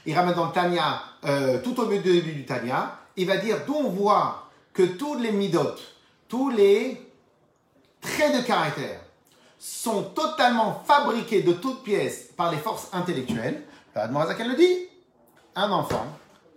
il 0.08 0.16
ramène 0.16 0.36
dans 0.36 0.48
le 0.48 0.54
Tanya, 0.54 1.02
euh, 1.26 1.62
tout 1.62 1.80
au 1.80 1.86
début 1.86 2.32
du 2.32 2.46
Tanya, 2.46 2.98
il 3.18 3.28
va 3.28 3.38
dire 3.38 3.58
d'où 3.68 3.76
on 3.76 3.90
voit 3.90 4.50
que 4.74 4.84
tous 4.84 5.16
les 5.16 5.32
midot, 5.32 5.76
tous 6.30 6.50
les 6.50 7.12
traits 8.02 8.38
de 8.38 8.42
caractère, 8.48 9.02
sont 9.60 10.04
totalement 10.04 10.82
fabriqués 10.86 11.42
de 11.42 11.52
toutes 11.52 11.84
pièces 11.84 12.30
par 12.38 12.52
les 12.52 12.58
forces 12.58 12.88
intellectuelles, 12.94 13.64
le 13.96 14.02
Admorazaken 14.02 14.48
le 14.48 14.56
dit, 14.56 14.88
un 15.56 15.72
enfant, 15.72 16.06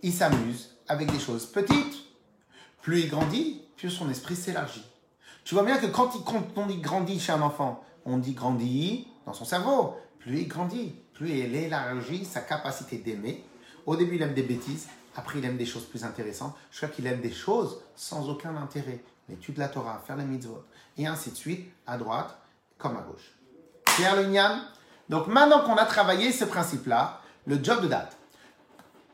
il 0.01 0.13
s'amuse 0.13 0.77
avec 0.87 1.11
des 1.11 1.19
choses 1.19 1.45
petites. 1.45 1.97
Plus 2.81 3.01
il 3.01 3.09
grandit, 3.09 3.61
plus 3.75 3.89
son 3.89 4.09
esprit 4.09 4.35
s'élargit. 4.35 4.85
Tu 5.43 5.55
vois 5.55 5.63
bien 5.63 5.77
que 5.77 5.87
quand, 5.87 6.15
il, 6.15 6.23
quand 6.23 6.43
on 6.55 6.67
dit 6.67 6.77
grandit 6.77 7.19
chez 7.19 7.31
un 7.31 7.41
enfant, 7.41 7.83
on 8.05 8.17
dit 8.17 8.33
grandit 8.33 9.07
dans 9.25 9.33
son 9.33 9.45
cerveau. 9.45 9.95
Plus 10.19 10.41
il 10.41 10.47
grandit, 10.47 10.93
plus 11.21 11.37
il 11.37 11.55
élargit 11.55 12.25
sa 12.25 12.41
capacité 12.41 12.97
d'aimer. 12.97 13.43
Au 13.85 13.95
début, 13.95 14.15
il 14.15 14.21
aime 14.23 14.33
des 14.33 14.41
bêtises. 14.41 14.87
Après, 15.15 15.37
il 15.37 15.45
aime 15.45 15.55
des 15.57 15.67
choses 15.67 15.85
plus 15.85 16.03
intéressantes. 16.03 16.55
Je 16.71 16.77
crois 16.77 16.89
qu'il 16.89 17.05
aime 17.05 17.21
des 17.21 17.31
choses 17.31 17.79
sans 17.95 18.27
aucun 18.27 18.55
intérêt. 18.57 19.03
L'étude 19.29 19.53
de 19.55 19.59
la 19.59 19.67
Torah, 19.67 20.01
faire 20.05 20.15
les 20.15 20.23
mitzvot. 20.23 20.63
Et 20.97 21.05
ainsi 21.05 21.29
de 21.29 21.35
suite, 21.35 21.71
à 21.85 21.97
droite 21.97 22.35
comme 22.79 22.97
à 22.97 23.01
gauche. 23.01 23.35
Pierre 23.95 24.15
le 24.15 24.25
Donc 25.09 25.27
maintenant 25.27 25.63
qu'on 25.63 25.75
a 25.75 25.85
travaillé 25.85 26.31
ce 26.31 26.45
principe-là, 26.45 27.21
le 27.45 27.63
job 27.63 27.83
de 27.83 27.87
date. 27.87 28.17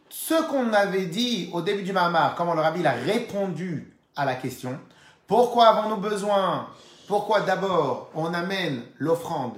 Ce 0.10 0.48
qu'on 0.48 0.72
avait 0.72 1.08
dit 1.08 1.50
au 1.52 1.62
début 1.62 1.84
du 1.84 1.92
Mahamar, 1.92 2.36
comment 2.36 2.54
le 2.54 2.62
rabbi 2.62 2.86
a 2.86 2.94
répondu 2.94 3.94
à 4.16 4.24
la 4.24 4.36
question, 4.36 4.80
pourquoi 5.28 5.68
avons-nous 5.68 5.98
besoin 5.98 6.70
Pourquoi 7.10 7.42
d'abord 7.42 8.10
on 8.16 8.34
amène 8.34 8.84
l'offrande 8.98 9.58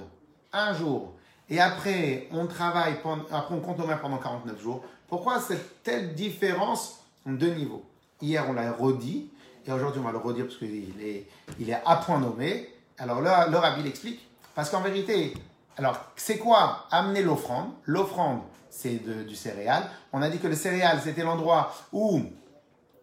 un 0.52 0.74
jour 0.74 1.14
et 1.50 1.60
après 1.60 2.28
on 2.32 2.46
travaille, 2.46 2.94
après 3.30 3.54
on 3.54 3.60
compte 3.60 3.78
nos 3.78 3.86
mains 3.86 3.96
pendant 3.96 4.18
49 4.18 4.60
jours 4.62 4.84
Pourquoi 5.08 5.40
cette 5.40 5.82
telle 5.82 6.14
différence 6.14 7.00
de 7.26 7.48
niveau 7.48 7.84
Hier 8.22 8.44
on 8.48 8.52
l'a 8.52 8.72
redit 8.72 9.30
et 9.66 9.72
aujourd'hui 9.72 10.00
on 10.00 10.04
va 10.04 10.12
le 10.12 10.18
redire 10.18 10.46
parce 10.46 10.56
qu'il 10.56 10.94
est, 11.02 11.26
il 11.58 11.68
est 11.68 11.80
à 11.84 11.96
point 11.96 12.18
nommé. 12.18 12.68
Alors 12.98 13.20
là, 13.20 13.48
le 13.48 13.56
rabbi 13.56 13.82
l'explique 13.82 14.26
parce 14.54 14.70
qu'en 14.70 14.80
vérité, 14.80 15.34
alors 15.76 15.98
c'est 16.16 16.38
quoi 16.38 16.86
amener 16.90 17.22
l'offrande? 17.22 17.70
L'offrande 17.84 18.40
c'est 18.70 19.04
du 19.26 19.34
céréal. 19.34 19.82
On 20.12 20.22
a 20.22 20.30
dit 20.30 20.38
que 20.38 20.46
le 20.46 20.54
céréal 20.54 21.00
c'était 21.02 21.22
l'endroit 21.22 21.74
où 21.92 22.22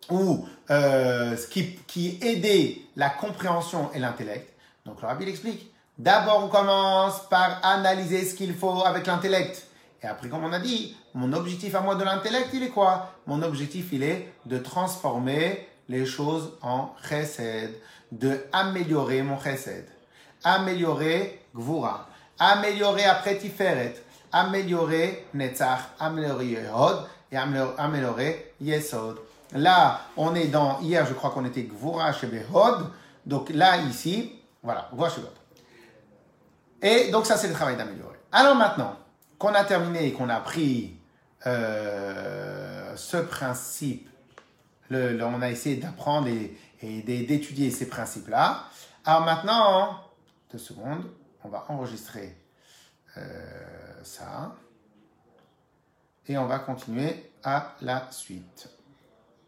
ou 0.10 0.48
euh, 0.70 1.36
qui, 1.50 1.76
qui 1.88 2.18
aidait 2.22 2.78
la 2.96 3.10
compréhension 3.10 3.92
et 3.94 4.00
l'intellect. 4.00 4.54
Donc 4.86 5.02
le 5.02 5.08
rabbi 5.08 5.26
l'explique. 5.26 5.72
D'abord, 5.98 6.44
on 6.46 6.48
commence 6.48 7.22
par 7.28 7.60
analyser 7.64 8.24
ce 8.24 8.36
qu'il 8.36 8.54
faut 8.54 8.84
avec 8.86 9.08
l'intellect. 9.08 9.66
Et 10.04 10.06
après, 10.06 10.30
comme 10.30 10.44
on 10.44 10.54
a 10.54 10.60
dit, 10.60 10.96
mon 11.16 11.34
objectif 11.34 11.74
à 11.74 11.82
moi 11.82 11.96
de 11.96 12.04
l'intellect, 12.04 12.50
il 12.54 12.62
est 12.62 12.70
quoi? 12.70 13.14
Mon 13.26 13.42
objectif, 13.42 13.88
il 13.92 14.04
est 14.04 14.32
de 14.46 14.60
transformer 14.60 15.68
les 15.90 16.06
choses 16.06 16.54
en 16.62 16.94
chesed, 17.10 17.74
de 18.12 18.46
améliorer 18.54 19.24
mon 19.24 19.40
chesed, 19.40 19.88
améliorer 20.44 21.42
gvura, 21.56 22.08
améliorer 22.38 23.06
après 23.06 23.40
tiferet, 23.40 23.96
améliorer 24.32 25.26
netzach, 25.34 25.80
améliorer 26.00 26.46
yehod 26.46 27.08
et 27.32 27.38
améliorer 27.38 28.54
yesod. 28.62 29.18
Là, 29.54 30.02
on 30.16 30.36
est 30.36 30.48
dans, 30.48 30.80
hier 30.82 31.08
je 31.08 31.14
crois 31.14 31.32
qu'on 31.32 31.46
était 31.46 31.64
Gvura 31.64 32.14
Shebehod, 32.14 32.92
donc 33.26 33.50
là, 33.50 33.78
ici, 33.78 34.34
voilà, 34.62 34.90
Gvura 34.94 35.10
Shebehod. 35.10 35.37
Et 36.82 37.10
donc 37.12 37.26
ça, 37.26 37.38
c'est 37.38 37.48
le 37.48 37.54
travail 37.54 37.78
d'améliorer. 37.78 38.18
Alors 38.32 38.56
maintenant, 38.56 38.98
qu'on 39.38 39.54
a 39.54 39.64
terminé 39.64 40.08
et 40.08 40.14
qu'on 40.14 40.30
a 40.30 40.40
pris 40.40 40.98
euh, 41.46 42.96
ce 42.96 43.18
principe, 43.18 44.10
le, 44.90 45.22
on 45.24 45.42
a 45.42 45.50
essayé 45.50 45.78
d'apprendre 45.78 46.28
et, 46.28 47.02
d'étudier 47.02 47.72
ces 47.72 47.88
principes-là. 47.88 48.66
Alors 49.06 49.22
maintenant, 49.22 50.00
deux 50.52 50.60
secondes, 50.60 51.10
on 51.44 51.50
va 51.50 51.66
enregistrer 51.70 52.38
euh, 53.18 54.04
ça. 54.04 54.56
Et 56.28 56.38
on 56.38 56.46
va 56.46 56.60
continuer 56.60 57.32
à 57.44 57.76
la 57.82 58.08
suite. 58.12 58.70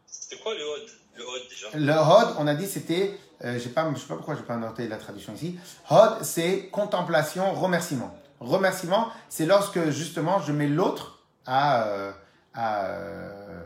C'était 0.06 0.42
quoi 0.42 0.54
le 0.56 0.64
Hod 0.64 0.90
Le 1.18 1.24
Hod 1.24 1.42
déjà? 1.50 1.68
Le 1.74 1.94
Hod, 1.94 2.36
on 2.40 2.48
a 2.48 2.56
dit 2.56 2.68
c'était, 2.68 3.20
euh, 3.46 3.54
je 3.54 3.60
je 3.60 3.64
sais 3.64 3.70
pas 3.70 3.86
pourquoi 4.16 4.36
je 4.36 4.42
n'ai 4.42 4.46
pas 4.46 4.58
noté 4.58 4.88
la 4.88 4.98
traduction 4.98 5.34
ici. 5.34 5.58
Hod, 5.90 6.24
c'est 6.24 6.70
contemplation, 6.72 7.54
remerciement. 7.54 8.14
Remerciement, 8.40 9.10
c'est 9.30 9.46
lorsque 9.46 9.90
justement 9.90 10.40
je 10.40 10.52
mets 10.52 10.68
l'autre 10.68 11.20
euh, 11.48 12.12
euh, 12.58 13.62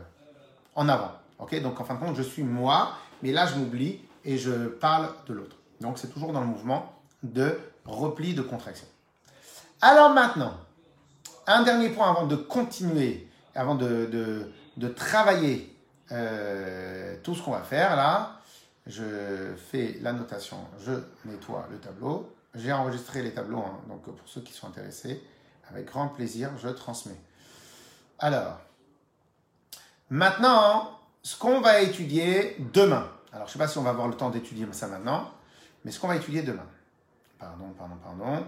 en 0.74 0.88
avant. 0.88 1.12
Ok, 1.38 1.60
donc 1.60 1.80
en 1.80 1.84
fin 1.84 1.94
de 1.94 2.00
compte, 2.00 2.16
je 2.16 2.22
suis 2.22 2.42
moi, 2.42 2.92
mais 3.22 3.32
là 3.32 3.46
je 3.46 3.56
m'oublie 3.56 4.00
et 4.24 4.38
je 4.38 4.68
parle 4.68 5.08
de 5.26 5.34
l'autre. 5.34 5.56
Donc 5.80 5.98
c'est 5.98 6.08
toujours 6.08 6.32
dans 6.32 6.40
le 6.40 6.46
mouvement 6.46 6.92
de 7.22 7.58
repli, 7.84 8.34
de 8.34 8.42
contraction. 8.42 8.86
Alors 9.80 10.10
maintenant, 10.10 10.54
un 11.46 11.62
dernier 11.62 11.90
point 11.90 12.10
avant 12.10 12.26
de 12.26 12.36
continuer, 12.36 13.28
avant 13.54 13.74
de, 13.74 14.52
travailler 14.96 15.70
tout 16.08 17.34
ce 17.34 17.42
qu'on 17.42 17.50
va 17.52 17.62
faire 17.62 17.96
là, 17.96 18.40
je 18.86 19.54
fais 19.56 19.98
la 20.00 20.12
notation, 20.12 20.58
je 20.80 20.92
nettoie 21.24 21.66
le 21.70 21.78
tableau. 21.78 22.34
J'ai 22.54 22.72
enregistré 22.72 23.22
les 23.22 23.34
tableaux, 23.34 23.58
hein, 23.58 23.80
donc 23.88 24.02
pour 24.02 24.28
ceux 24.28 24.40
qui 24.40 24.52
sont 24.52 24.68
intéressés, 24.68 25.22
avec 25.68 25.86
grand 25.86 26.08
plaisir, 26.08 26.50
je 26.58 26.68
transmets. 26.68 27.20
Alors, 28.18 28.60
maintenant, 30.08 31.00
ce 31.22 31.36
qu'on 31.36 31.60
va 31.60 31.80
étudier 31.80 32.56
demain. 32.72 33.10
Alors, 33.32 33.46
je 33.46 33.50
ne 33.50 33.52
sais 33.54 33.58
pas 33.58 33.66
si 33.66 33.78
on 33.78 33.82
va 33.82 33.90
avoir 33.90 34.06
le 34.06 34.16
temps 34.16 34.30
d'étudier 34.30 34.66
ça 34.72 34.86
maintenant, 34.86 35.32
mais 35.84 35.90
ce 35.90 35.98
qu'on 35.98 36.06
va 36.06 36.16
étudier 36.16 36.42
demain. 36.42 36.66
Pardon, 37.38 37.74
pardon, 37.76 37.96
pardon. 37.96 38.46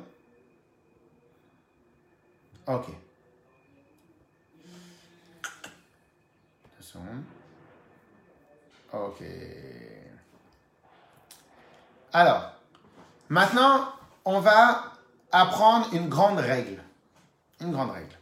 Ok. 2.69 2.87
Ok. 8.93 9.23
Alors, 12.19 12.51
maintenant, 13.29 13.93
on 14.25 14.41
va 14.41 14.91
apprendre 15.33 15.93
une 15.93 16.09
grande 16.09 16.39
règle. 16.39 16.83
Une 17.61 17.73
grande 17.73 17.91
règle. 17.91 18.17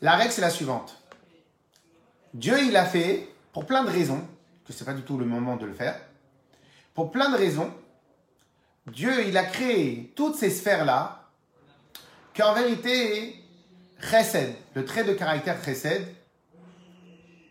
La 0.00 0.16
règle, 0.16 0.32
c'est 0.32 0.40
la 0.40 0.48
suivante. 0.48 0.96
Dieu, 2.32 2.56
il 2.62 2.74
a 2.78 2.86
fait, 2.86 3.28
pour 3.52 3.66
plein 3.66 3.84
de 3.84 3.90
raisons, 3.90 4.26
que 4.64 4.72
ce 4.72 4.78
n'est 4.78 4.86
pas 4.86 4.94
du 4.94 5.02
tout 5.02 5.18
le 5.18 5.26
moment 5.26 5.56
de 5.56 5.66
le 5.66 5.74
faire, 5.74 6.00
pour 6.94 7.10
plein 7.10 7.28
de 7.28 7.36
raisons, 7.36 7.70
Dieu, 8.86 9.28
il 9.28 9.36
a 9.36 9.44
créé 9.44 10.14
toutes 10.16 10.36
ces 10.36 10.48
sphères-là, 10.48 11.28
qu'en 12.34 12.54
vérité, 12.54 13.44
chesed, 14.00 14.54
le 14.72 14.86
trait 14.86 15.04
de 15.04 15.12
caractère 15.12 15.62
chesed, 15.62 16.08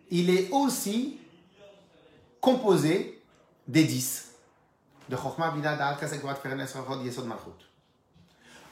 il 0.09 0.31
est 0.31 0.49
aussi 0.49 1.19
composé 2.41 3.21
des 3.67 3.83
dix. 3.83 4.28
De 5.09 5.15
Chokhmah, 5.15 5.51
Bina, 5.51 5.75
Yesod, 7.03 7.25
Malchut. 7.25 7.65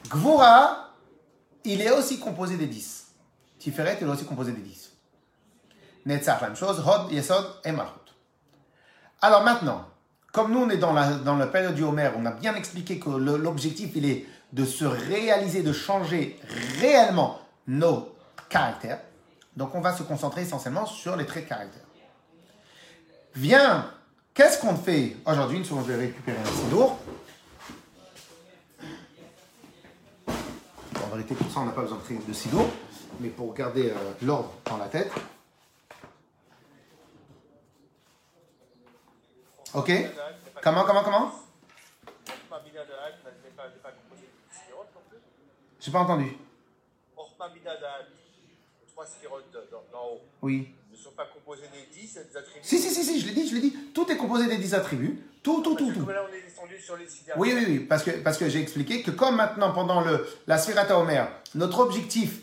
Gvura, 0.08 0.90
il 1.64 1.82
est 1.82 1.90
aussi 1.90 2.18
composé 2.20 2.56
des 2.56 2.66
dix. 2.66 3.08
Tiferet, 3.58 3.98
il 4.00 4.06
est 4.06 4.10
aussi 4.10 4.24
composé 4.24 4.52
des 4.52 4.62
dix. 4.62 4.92
Netzach, 6.06 6.40
la 6.40 6.46
même 6.48 6.56
chose. 6.56 6.82
Hod, 6.86 7.10
Yesod 7.10 7.44
et 7.64 7.72
Malchut. 7.72 7.92
Alors 9.20 9.42
maintenant, 9.42 9.84
comme 10.32 10.52
nous 10.52 10.60
on 10.60 10.70
est 10.70 10.76
dans 10.76 10.92
la, 10.92 11.14
dans 11.14 11.44
période 11.48 11.74
du 11.74 11.82
Homer, 11.82 12.10
on 12.16 12.24
a 12.24 12.30
bien 12.30 12.54
expliqué 12.54 13.00
que 13.00 13.10
l'objectif 13.10 13.90
il 13.96 14.06
est 14.06 14.26
de 14.52 14.64
se 14.64 14.84
réaliser, 14.84 15.62
de 15.62 15.72
changer 15.72 16.38
réellement 16.80 17.40
nos 17.66 18.14
caractères. 18.48 19.00
Donc 19.56 19.74
on 19.74 19.80
va 19.80 19.92
se 19.92 20.04
concentrer 20.04 20.42
essentiellement 20.42 20.86
sur 20.86 21.16
les 21.16 21.26
traits 21.26 21.44
de 21.44 21.48
caractère. 21.48 21.82
Qu'est-ce 24.38 24.60
qu'on 24.60 24.76
fait 24.76 25.16
aujourd'hui 25.26 25.58
Une 25.58 25.64
seconde, 25.64 25.84
je 25.88 25.92
vais 25.92 26.06
récupérer 26.06 26.38
un 26.38 26.44
sidour. 26.44 26.96
en 30.28 31.16
vérité, 31.16 31.34
pour 31.34 31.50
ça, 31.50 31.60
on 31.60 31.64
n'a 31.64 31.72
pas 31.72 31.82
besoin 31.82 31.98
de, 32.28 32.32
sidour, 32.32 32.66
mais 33.18 33.30
pour 33.30 33.52
garder 33.52 33.90
euh, 33.90 33.94
l'ordre 34.22 34.52
dans 34.66 34.76
la 34.76 34.86
tête. 34.86 35.10
Ok 39.74 39.90
Comment, 40.62 40.84
comment, 40.84 41.02
comment? 41.02 41.32
J'ai 45.80 45.90
pas 45.90 46.00
entendu. 46.00 46.36
Oui 50.42 50.74
ne 50.87 50.87
sont 50.98 51.12
pas 51.12 51.26
composés 51.26 51.68
des 51.72 52.00
10 52.00 52.14
des 52.14 52.36
attributs 52.36 52.60
Si, 52.62 52.78
si, 52.78 52.90
si, 52.90 53.04
si, 53.04 53.20
je 53.20 53.26
l'ai 53.26 53.32
dit, 53.32 53.48
je 53.48 53.54
l'ai 53.54 53.60
dit. 53.60 53.74
Tout 53.94 54.10
est 54.10 54.16
composé 54.16 54.46
des 54.46 54.58
10 54.58 54.74
attributs. 54.74 55.22
Tout, 55.42 55.62
tout, 55.62 55.74
tout, 55.74 55.92
tout. 55.92 56.06
Là, 56.06 56.24
on 56.28 56.34
est 56.34 56.42
descendu 56.42 56.80
sur 56.80 56.96
les 56.96 57.06
6 57.06 57.24
Oui, 57.36 57.52
oui, 57.54 57.64
oui, 57.68 57.78
parce 57.80 58.02
que, 58.02 58.10
parce 58.10 58.36
que 58.36 58.48
j'ai 58.48 58.60
expliqué 58.60 59.02
que 59.02 59.10
comme 59.10 59.36
maintenant, 59.36 59.72
pendant 59.72 60.00
le, 60.00 60.26
la 60.46 60.58
Sphirata 60.58 60.98
Omer, 60.98 61.28
notre 61.54 61.80
objectif 61.80 62.40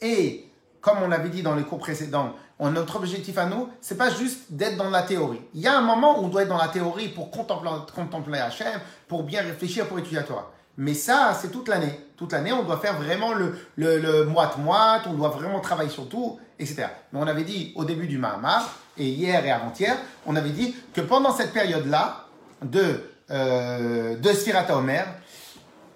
est, 0.00 0.44
comme 0.80 1.02
on 1.02 1.08
l'avait 1.08 1.28
dit 1.28 1.42
dans 1.42 1.54
les 1.54 1.64
cours 1.64 1.78
précédents, 1.78 2.34
notre 2.60 2.96
objectif 2.96 3.38
à 3.38 3.46
nous, 3.46 3.68
c'est 3.80 3.96
pas 3.96 4.10
juste 4.10 4.50
d'être 4.50 4.76
dans 4.76 4.90
la 4.90 5.02
théorie. 5.02 5.40
Il 5.54 5.60
y 5.60 5.68
a 5.68 5.78
un 5.78 5.82
moment 5.82 6.20
où 6.20 6.24
on 6.24 6.28
doit 6.28 6.42
être 6.42 6.48
dans 6.48 6.56
la 6.58 6.68
théorie 6.68 7.08
pour 7.08 7.30
contempler, 7.30 7.70
contempler 7.94 8.38
Hachem, 8.38 8.80
pour 9.06 9.22
bien 9.22 9.42
réfléchir, 9.42 9.86
pour 9.86 9.98
étudier 9.98 10.18
la 10.18 10.24
Torah. 10.24 10.52
Mais 10.78 10.94
ça, 10.94 11.36
c'est 11.38 11.50
toute 11.50 11.68
l'année. 11.68 12.00
Toute 12.16 12.32
l'année, 12.32 12.52
on 12.52 12.62
doit 12.62 12.78
faire 12.78 12.96
vraiment 12.96 13.34
le, 13.34 13.58
le, 13.76 13.98
le 13.98 14.24
moite-moite, 14.24 15.02
on 15.06 15.14
doit 15.14 15.28
vraiment 15.28 15.60
travailler 15.60 15.90
sur 15.90 16.08
tout, 16.08 16.38
etc. 16.58 16.86
Mais 17.12 17.18
on 17.20 17.26
avait 17.26 17.42
dit 17.42 17.72
au 17.74 17.84
début 17.84 18.06
du 18.06 18.16
Mahamar, 18.16 18.78
et 18.96 19.06
hier 19.08 19.44
et 19.44 19.50
avant-hier, 19.50 19.96
on 20.24 20.36
avait 20.36 20.50
dit 20.50 20.74
que 20.94 21.00
pendant 21.00 21.32
cette 21.32 21.52
période-là 21.52 22.26
de, 22.62 23.10
euh, 23.30 24.16
de 24.16 24.72
Omer, 24.72 25.04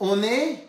on 0.01 0.21
est, 0.23 0.67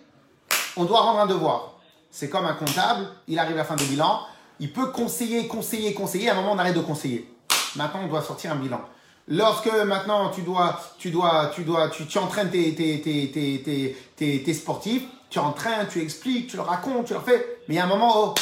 on 0.77 0.85
doit 0.85 1.01
rendre 1.01 1.19
un 1.21 1.27
devoir. 1.27 1.79
C'est 2.11 2.29
comme 2.29 2.45
un 2.45 2.53
comptable, 2.53 3.07
il 3.27 3.39
arrive 3.39 3.55
à 3.55 3.59
la 3.59 3.63
fin 3.63 3.75
du 3.75 3.85
bilan, 3.85 4.21
il 4.59 4.71
peut 4.71 4.91
conseiller, 4.91 5.47
conseiller, 5.47 5.95
conseiller, 5.95 6.29
à 6.29 6.33
un 6.33 6.35
moment 6.35 6.51
on 6.51 6.59
arrête 6.59 6.75
de 6.75 6.81
conseiller. 6.81 7.33
Maintenant, 7.75 8.01
on 8.03 8.07
doit 8.07 8.21
sortir 8.21 8.51
un 8.51 8.57
bilan. 8.57 8.81
Lorsque 9.27 9.71
maintenant 9.85 10.29
tu 10.29 10.41
dois, 10.41 10.79
tu 10.97 11.09
dois, 11.09 11.51
tu 11.53 11.63
dois, 11.63 11.89
tu, 11.89 12.05
tu 12.05 12.17
entraînes 12.17 12.49
tes, 12.49 12.75
tes, 12.75 13.01
tes, 13.01 13.95
tes, 14.15 14.43
tes, 14.43 14.53
sportifs, 14.53 15.03
tu 15.29 15.39
entraînes, 15.39 15.87
tu 15.87 16.01
expliques, 16.01 16.49
tu 16.49 16.57
leur 16.57 16.65
racontes, 16.65 17.05
tu 17.05 17.13
leur 17.13 17.23
fais. 17.23 17.59
Mais 17.67 17.75
il 17.75 17.77
y 17.77 17.79
a 17.79 17.85
un 17.85 17.87
moment, 17.87 18.11
oh, 18.15 18.33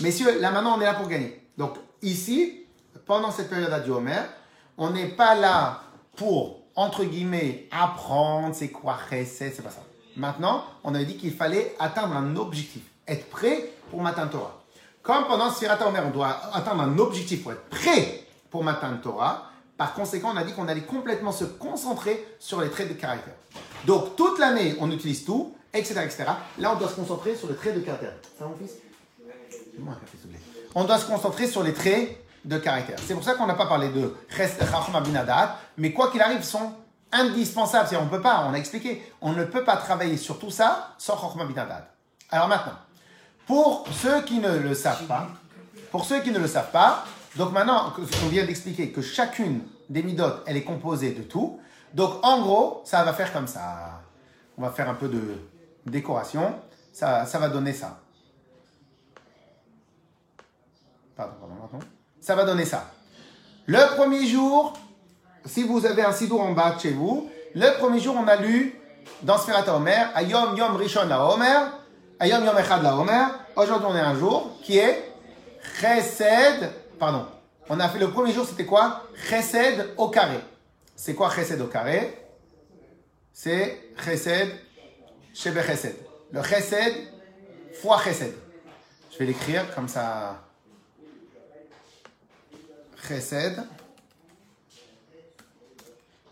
messieurs, 0.00 0.40
là 0.40 0.50
maintenant 0.50 0.78
on 0.78 0.80
est 0.80 0.84
là 0.84 0.94
pour 0.94 1.08
gagner. 1.08 1.42
Donc 1.58 1.74
ici, 2.00 2.64
pendant 3.04 3.30
cette 3.30 3.50
période 3.50 3.72
à 3.72 3.86
Homer, 3.90 4.22
on 4.78 4.90
n'est 4.90 5.08
pas 5.08 5.34
là 5.34 5.82
pour, 6.16 6.62
entre 6.74 7.04
guillemets, 7.04 7.68
apprendre, 7.70 8.54
c'est 8.54 8.68
quoi, 8.68 8.96
c'est, 9.10 9.24
c'est 9.26 9.62
pas 9.62 9.70
ça. 9.70 9.82
Maintenant, 10.16 10.64
on 10.82 10.94
avait 10.94 11.04
dit 11.04 11.16
qu'il 11.16 11.32
fallait 11.32 11.74
atteindre 11.78 12.16
un 12.16 12.36
objectif, 12.36 12.82
être 13.06 13.28
prêt 13.28 13.70
pour 13.90 14.00
Matan 14.00 14.28
Torah. 14.28 14.62
Comme 15.02 15.26
pendant 15.26 15.50
Sfirata 15.50 15.86
Omer, 15.86 16.02
on 16.06 16.10
doit 16.10 16.40
atteindre 16.54 16.82
un 16.82 16.98
objectif 16.98 17.42
pour 17.42 17.52
être 17.52 17.68
prêt 17.68 18.24
pour 18.50 18.64
Matan 18.64 18.96
Torah, 19.02 19.45
par 19.76 19.94
conséquent, 19.94 20.30
on 20.32 20.36
a 20.36 20.44
dit 20.44 20.52
qu'on 20.52 20.68
allait 20.68 20.82
complètement 20.82 21.32
se 21.32 21.44
concentrer 21.44 22.26
sur 22.38 22.60
les 22.60 22.70
traits 22.70 22.88
de 22.88 22.94
caractère. 22.94 23.34
Donc, 23.86 24.16
toute 24.16 24.38
l'année, 24.38 24.74
on 24.80 24.90
utilise 24.90 25.24
tout, 25.24 25.54
etc., 25.74 26.00
etc. 26.04 26.24
Là, 26.58 26.72
on 26.74 26.78
doit 26.78 26.88
se 26.88 26.94
concentrer 26.94 27.36
sur 27.36 27.48
les 27.48 27.56
traits 27.56 27.74
de 27.74 27.80
caractère. 27.80 28.14
Ça 28.38 28.46
mon 28.46 28.54
fils. 28.56 28.72
On 30.74 30.84
doit 30.84 30.98
se 30.98 31.06
concentrer 31.06 31.46
sur 31.46 31.62
les 31.62 31.74
traits 31.74 32.16
de 32.44 32.58
caractère. 32.58 32.98
C'est 33.04 33.14
pour 33.14 33.24
ça 33.24 33.34
qu'on 33.34 33.46
n'a 33.46 33.54
pas 33.54 33.66
parlé 33.66 33.88
de 33.88 34.14
Binadat, 35.04 35.58
mais 35.76 35.92
quoi 35.92 36.10
qu'il 36.10 36.22
arrive, 36.22 36.42
sont 36.42 36.72
indispensables. 37.12 37.88
On 38.00 38.06
peut 38.06 38.22
pas, 38.22 38.46
on 38.48 38.54
a 38.54 38.58
expliqué, 38.58 39.02
on 39.20 39.32
ne 39.32 39.44
peut 39.44 39.64
pas 39.64 39.76
travailler 39.76 40.16
sur 40.16 40.38
tout 40.38 40.50
ça 40.50 40.94
sans 40.98 41.20
Chachma 41.20 41.44
Binadat. 41.44 41.88
Alors 42.30 42.48
maintenant, 42.48 42.74
pour 43.46 43.86
ceux 43.92 44.22
qui 44.22 44.38
ne 44.38 44.58
le 44.58 44.74
savent 44.74 45.04
pas, 45.04 45.28
pour 45.90 46.04
ceux 46.04 46.20
qui 46.20 46.30
ne 46.30 46.38
le 46.38 46.48
savent 46.48 46.70
pas, 46.70 47.04
donc 47.36 47.52
maintenant, 47.52 47.92
on 48.24 48.28
vient 48.28 48.46
d'expliquer 48.46 48.90
que 48.90 49.02
chacune 49.02 49.60
des 49.90 50.02
midotes, 50.02 50.42
elle 50.46 50.56
est 50.56 50.64
composée 50.64 51.12
de 51.12 51.22
tout. 51.22 51.60
Donc 51.92 52.24
en 52.24 52.40
gros, 52.40 52.82
ça 52.84 53.04
va 53.04 53.12
faire 53.12 53.32
comme 53.32 53.46
ça. 53.46 54.02
On 54.56 54.62
va 54.62 54.70
faire 54.70 54.88
un 54.88 54.94
peu 54.94 55.08
de 55.08 55.20
décoration. 55.84 56.54
Ça, 56.92 57.26
va 57.34 57.48
donner 57.48 57.74
ça. 57.74 58.00
Pardon, 61.14 61.34
pardon, 61.38 61.54
pardon. 61.56 61.86
Ça 62.20 62.34
va 62.34 62.44
donner 62.44 62.64
ça. 62.64 62.90
Le 63.66 63.96
premier 63.96 64.26
jour, 64.26 64.72
si 65.44 65.62
vous 65.62 65.84
avez 65.84 66.02
un 66.02 66.12
sidour 66.12 66.40
en 66.40 66.52
bas 66.52 66.72
de 66.72 66.80
chez 66.80 66.92
vous, 66.92 67.28
le 67.54 67.78
premier 67.78 68.00
jour, 68.00 68.16
on 68.18 68.26
a 68.28 68.36
lu 68.36 68.80
dans 69.22 69.36
Sferata 69.36 69.76
Omer, 69.76 70.10
Ayom 70.14 70.56
Yom 70.56 70.76
Rishon 70.76 71.06
la 71.06 71.22
Omer, 71.26 71.70
Ayom 72.18 72.44
Yom 72.44 72.56
Echad 72.58 72.82
la 72.82 72.96
Omer. 72.96 73.28
Aujourd'hui, 73.56 73.88
on 73.90 73.94
est 73.94 74.00
un 74.00 74.14
jour 74.14 74.52
qui 74.62 74.78
est 74.78 75.12
Chesed 75.80 76.72
pardon, 76.98 77.26
on 77.68 77.80
a 77.80 77.88
fait 77.88 77.98
le 77.98 78.10
premier 78.10 78.32
jour, 78.32 78.46
c'était 78.46 78.66
quoi? 78.66 79.02
Chesed 79.28 79.94
au 79.96 80.08
carré. 80.08 80.40
C'est 80.94 81.14
quoi 81.14 81.30
Chesed 81.30 81.60
au 81.60 81.66
carré? 81.66 82.22
C'est 83.32 83.92
Chesed 84.02 84.50
Shebe 85.34 85.60
Chesed. 85.60 85.96
Le 86.32 86.42
Chesed 86.42 86.94
fois 87.80 88.00
Chesed. 88.02 88.34
Je 89.12 89.18
vais 89.18 89.26
l'écrire 89.26 89.74
comme 89.74 89.88
ça. 89.88 90.42
Chesed 93.06 93.62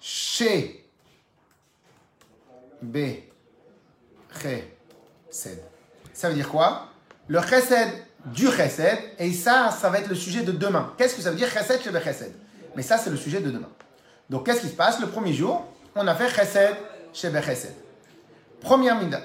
She 0.01 0.45
B 2.81 2.99
Chesed. 4.41 5.63
Ça 6.13 6.29
veut 6.29 6.35
dire 6.35 6.49
quoi? 6.49 6.89
Le 7.29 7.41
Chesed 7.43 8.04
du 8.27 8.51
chesed, 8.51 8.99
et 9.19 9.33
ça, 9.33 9.71
ça 9.71 9.91
va 9.91 9.99
être 9.99 10.09
le 10.09 10.15
sujet 10.15 10.43
de 10.43 10.53
demain. 10.53 10.93
Qu'est-ce 10.97 11.15
que 11.15 11.23
ça 11.23 11.31
veut 11.31 11.37
dire 11.37 11.49
chesed 11.49 11.83
chez 11.83 11.91
chesed? 11.91 12.35
Mais 12.77 12.83
ça, 12.83 12.99
c'est 12.99 13.11
le 13.11 13.17
sujet 13.17 13.41
de 13.41 13.51
demain. 13.51 13.69
Donc, 14.31 14.47
qu'est-ce 14.47 14.61
qui 14.61 14.69
se 14.69 14.75
passe? 14.75 15.01
Le 15.01 15.09
premier 15.09 15.33
jour, 15.33 15.65
on 15.95 16.07
a 16.07 16.15
fait 16.15 16.29
chesed 16.29 16.77
chez 17.13 17.31
chesed. 17.31 17.75
Première 18.61 18.99
mida. 18.99 19.21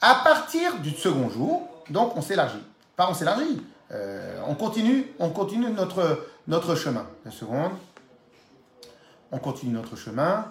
À 0.00 0.22
partir 0.24 0.78
du 0.78 0.90
second 0.90 1.28
jour, 1.28 1.68
donc, 1.90 2.16
on 2.16 2.22
s'élargit. 2.22 2.64
Pas 2.96 3.08
on 3.10 3.14
s'élargit. 3.14 3.62
Euh, 3.92 4.40
on 4.46 4.54
continue, 4.54 5.12
on 5.18 5.30
continue 5.30 5.68
notre, 5.70 6.26
notre 6.46 6.74
chemin. 6.74 7.06
Une 7.26 7.32
seconde. 7.32 7.72
On 9.32 9.38
continue 9.38 9.72
notre 9.72 9.96
chemin. 9.96 10.46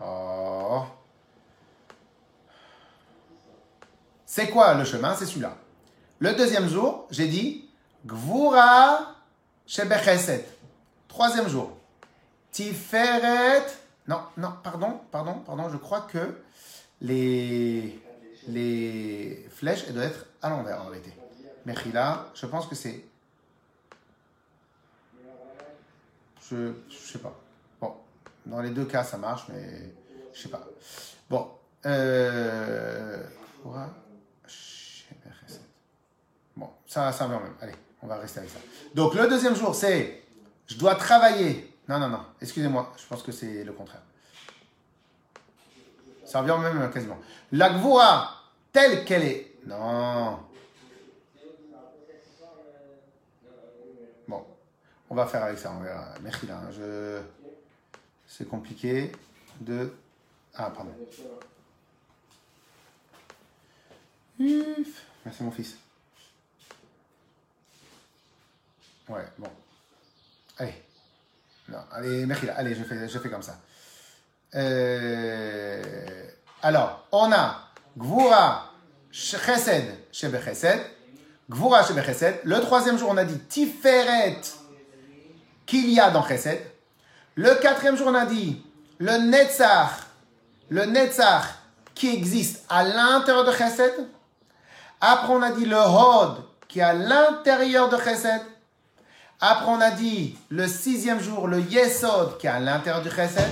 Oh. 0.00 0.82
C'est 4.38 4.50
quoi 4.50 4.74
le 4.74 4.84
chemin? 4.84 5.16
C'est 5.16 5.26
celui-là. 5.26 5.56
Le 6.20 6.32
deuxième 6.32 6.68
jour, 6.68 7.08
j'ai 7.10 7.26
dit 7.26 7.68
Gvura 8.06 9.16
Shebechesed. 9.66 10.44
Troisième 11.08 11.48
jour. 11.48 11.76
Tiferet. 12.52 13.66
Non, 14.06 14.20
non, 14.36 14.52
pardon, 14.62 15.00
pardon, 15.10 15.40
pardon. 15.44 15.68
Je 15.68 15.76
crois 15.76 16.02
que 16.02 16.38
les, 17.00 18.00
les 18.46 19.44
flèches, 19.50 19.86
elles 19.88 19.94
doivent 19.94 20.06
être 20.06 20.26
à 20.40 20.50
l'envers 20.50 20.82
en 20.82 20.86
réalité. 20.86 21.12
Mechila, 21.66 22.26
je 22.32 22.46
pense 22.46 22.68
que 22.68 22.76
c'est. 22.76 23.04
Je, 26.48 26.74
je 26.88 26.96
sais 26.96 27.18
pas. 27.18 27.34
Bon, 27.80 27.92
dans 28.46 28.60
les 28.60 28.70
deux 28.70 28.84
cas, 28.84 29.02
ça 29.02 29.16
marche, 29.16 29.46
mais 29.48 29.92
je 30.32 30.42
sais 30.42 30.48
pas. 30.48 30.64
Bon. 31.28 31.50
Euh, 31.86 33.24
Bon, 36.56 36.70
ça, 36.86 37.12
ça 37.12 37.26
revient 37.26 37.42
même. 37.42 37.54
Allez, 37.60 37.74
on 38.02 38.06
va 38.06 38.16
rester 38.16 38.40
avec 38.40 38.50
ça. 38.50 38.58
Donc, 38.94 39.14
le 39.14 39.28
deuxième 39.28 39.54
jour, 39.54 39.74
c'est 39.74 40.22
je 40.66 40.76
dois 40.76 40.94
travailler. 40.96 41.74
Non, 41.88 41.98
non, 41.98 42.08
non, 42.08 42.20
excusez-moi, 42.40 42.92
je 42.96 43.06
pense 43.06 43.22
que 43.22 43.32
c'est 43.32 43.64
le 43.64 43.72
contraire. 43.72 44.02
Ça 46.24 46.42
revient 46.42 46.56
même 46.60 46.90
quasiment. 46.90 47.18
La 47.52 47.70
gvoura, 47.70 48.42
telle 48.70 49.04
qu'elle 49.04 49.22
est. 49.22 49.54
Non. 49.66 50.40
Bon, 54.26 54.44
on 55.08 55.14
va 55.14 55.26
faire 55.26 55.44
avec 55.44 55.58
ça, 55.58 55.72
on 55.74 55.82
verra. 55.82 56.14
Merci 56.22 56.46
là, 56.46 56.60
je... 56.70 57.20
c'est 58.26 58.46
compliqué 58.46 59.12
de. 59.60 59.94
Ah, 60.54 60.70
pardon. 60.70 60.92
Merci 64.38 65.42
mon 65.42 65.50
fils. 65.50 65.76
Ouais, 69.08 69.24
bon. 69.38 69.48
Allez. 70.58 70.74
Non, 71.68 71.78
allez, 71.92 72.26
merci. 72.26 72.48
Allez, 72.50 72.74
je 72.74 73.18
fais, 73.18 73.30
comme 73.30 73.42
ça. 73.42 73.58
Euh, 74.54 76.30
alors, 76.62 77.06
on 77.12 77.32
a 77.32 77.68
Gvura 77.96 78.72
Chesed 79.10 79.84
Shebe 80.12 80.42
Chesed. 80.42 80.80
Gvura 81.50 81.84
Shebe 81.84 82.02
Chesed. 82.02 82.40
Le 82.44 82.60
troisième 82.60 82.98
jour, 82.98 83.10
on 83.10 83.16
a 83.16 83.24
dit 83.24 83.38
Tiferet 83.38 84.40
qu'il 85.66 85.90
y 85.90 86.00
a 86.00 86.10
dans 86.10 86.26
Chesed. 86.26 86.60
Le 87.34 87.54
quatrième 87.56 87.96
jour, 87.96 88.08
on 88.08 88.14
a 88.14 88.26
dit 88.26 88.62
le 88.98 89.16
Netzach. 89.18 90.06
Le 90.70 90.84
Netzach 90.84 91.44
qui 91.94 92.08
existe 92.14 92.64
à 92.68 92.84
l'intérieur 92.84 93.44
de 93.44 93.52
Chesed. 93.52 94.08
Après, 95.00 95.32
on 95.32 95.42
a 95.42 95.52
dit 95.52 95.64
le 95.64 95.76
Hod 95.76 96.42
qui 96.66 96.80
est 96.80 96.82
à 96.82 96.92
l'intérieur 96.92 97.88
de 97.88 97.96
Chesed. 97.96 98.42
Après, 99.40 99.70
on 99.70 99.80
a 99.80 99.90
dit 99.92 100.36
le 100.50 100.66
sixième 100.66 101.20
jour, 101.20 101.46
le 101.46 101.60
Yesod, 101.60 102.38
qui 102.38 102.46
est 102.46 102.50
à 102.50 102.58
l'intérieur 102.58 103.02
du 103.02 103.10
Chesed. 103.10 103.48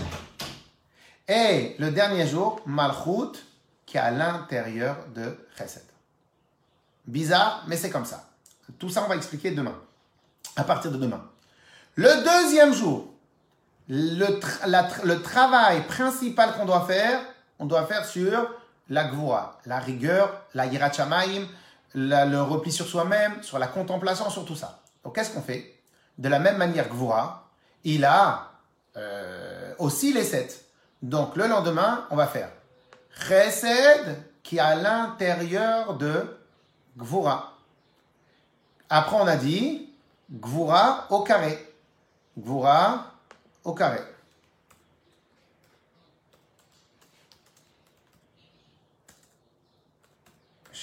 Et 1.29 1.77
le 1.79 1.91
dernier 1.91 2.27
jour, 2.27 2.61
Malchut, 2.67 3.39
qui 3.85 3.97
est 3.97 4.01
à 4.01 4.11
l'intérieur 4.11 4.97
de 5.15 5.37
Chesed. 5.57 5.85
Bizarre, 7.07 7.65
mais 7.69 7.77
c'est 7.77 7.91
comme 7.91 8.05
ça. 8.05 8.29
Tout 8.79 8.89
ça, 8.89 9.05
on 9.05 9.09
va 9.09 9.17
expliquer 9.17 9.53
demain. 9.53 9.77
À 10.57 10.65
partir 10.65 10.91
de 10.91 10.97
demain. 10.97 11.25
Le 11.95 12.25
deuxième 12.25 12.75
jour, 12.75 13.09
le, 13.89 14.41
le 15.05 15.23
travail 15.23 15.87
principal 15.87 16.53
qu'on 16.55 16.65
doit 16.65 16.85
faire, 16.87 17.21
on 17.59 17.67
doit 17.67 17.87
faire 17.87 18.05
sur 18.05 18.51
la 18.89 19.05
gvoura, 19.05 19.59
la 19.67 19.79
rigueur, 19.79 20.43
la 20.55 20.67
yirachamaim, 20.67 21.47
le 21.95 22.41
repli 22.41 22.71
sur 22.71 22.87
soi-même, 22.87 23.43
sur 23.43 23.59
la 23.59 23.67
contemplation, 23.67 24.29
sur 24.31 24.45
tout 24.45 24.57
ça. 24.57 24.81
Donc 25.03 25.15
qu'est-ce 25.15 25.31
qu'on 25.31 25.43
fait? 25.43 25.75
De 26.19 26.29
la 26.29 26.39
même 26.39 26.57
manière, 26.57 26.89
Gvura, 26.89 27.49
il 27.85 28.05
a 28.05 28.51
euh, 28.97 29.75
aussi 29.79 30.13
les 30.13 30.25
sept. 30.25 30.65
Donc 31.03 31.37
le 31.37 31.47
lendemain, 31.47 32.07
on 32.11 32.17
va 32.17 32.27
faire 32.27 32.51
Chesed 33.29 34.17
qui 34.43 34.57
est 34.57 34.61
à 34.61 34.75
l'intérieur 34.75 35.95
de 35.95 36.39
Gvura. 36.97 37.53
Après, 38.89 39.17
on 39.17 39.27
a 39.27 39.37
dit 39.37 39.91
Gvura 40.31 41.07
au 41.11 41.23
carré. 41.23 41.75
Gvura 42.39 43.13
au 43.65 43.75
carré. 43.75 44.01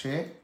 Chez. 0.04 0.36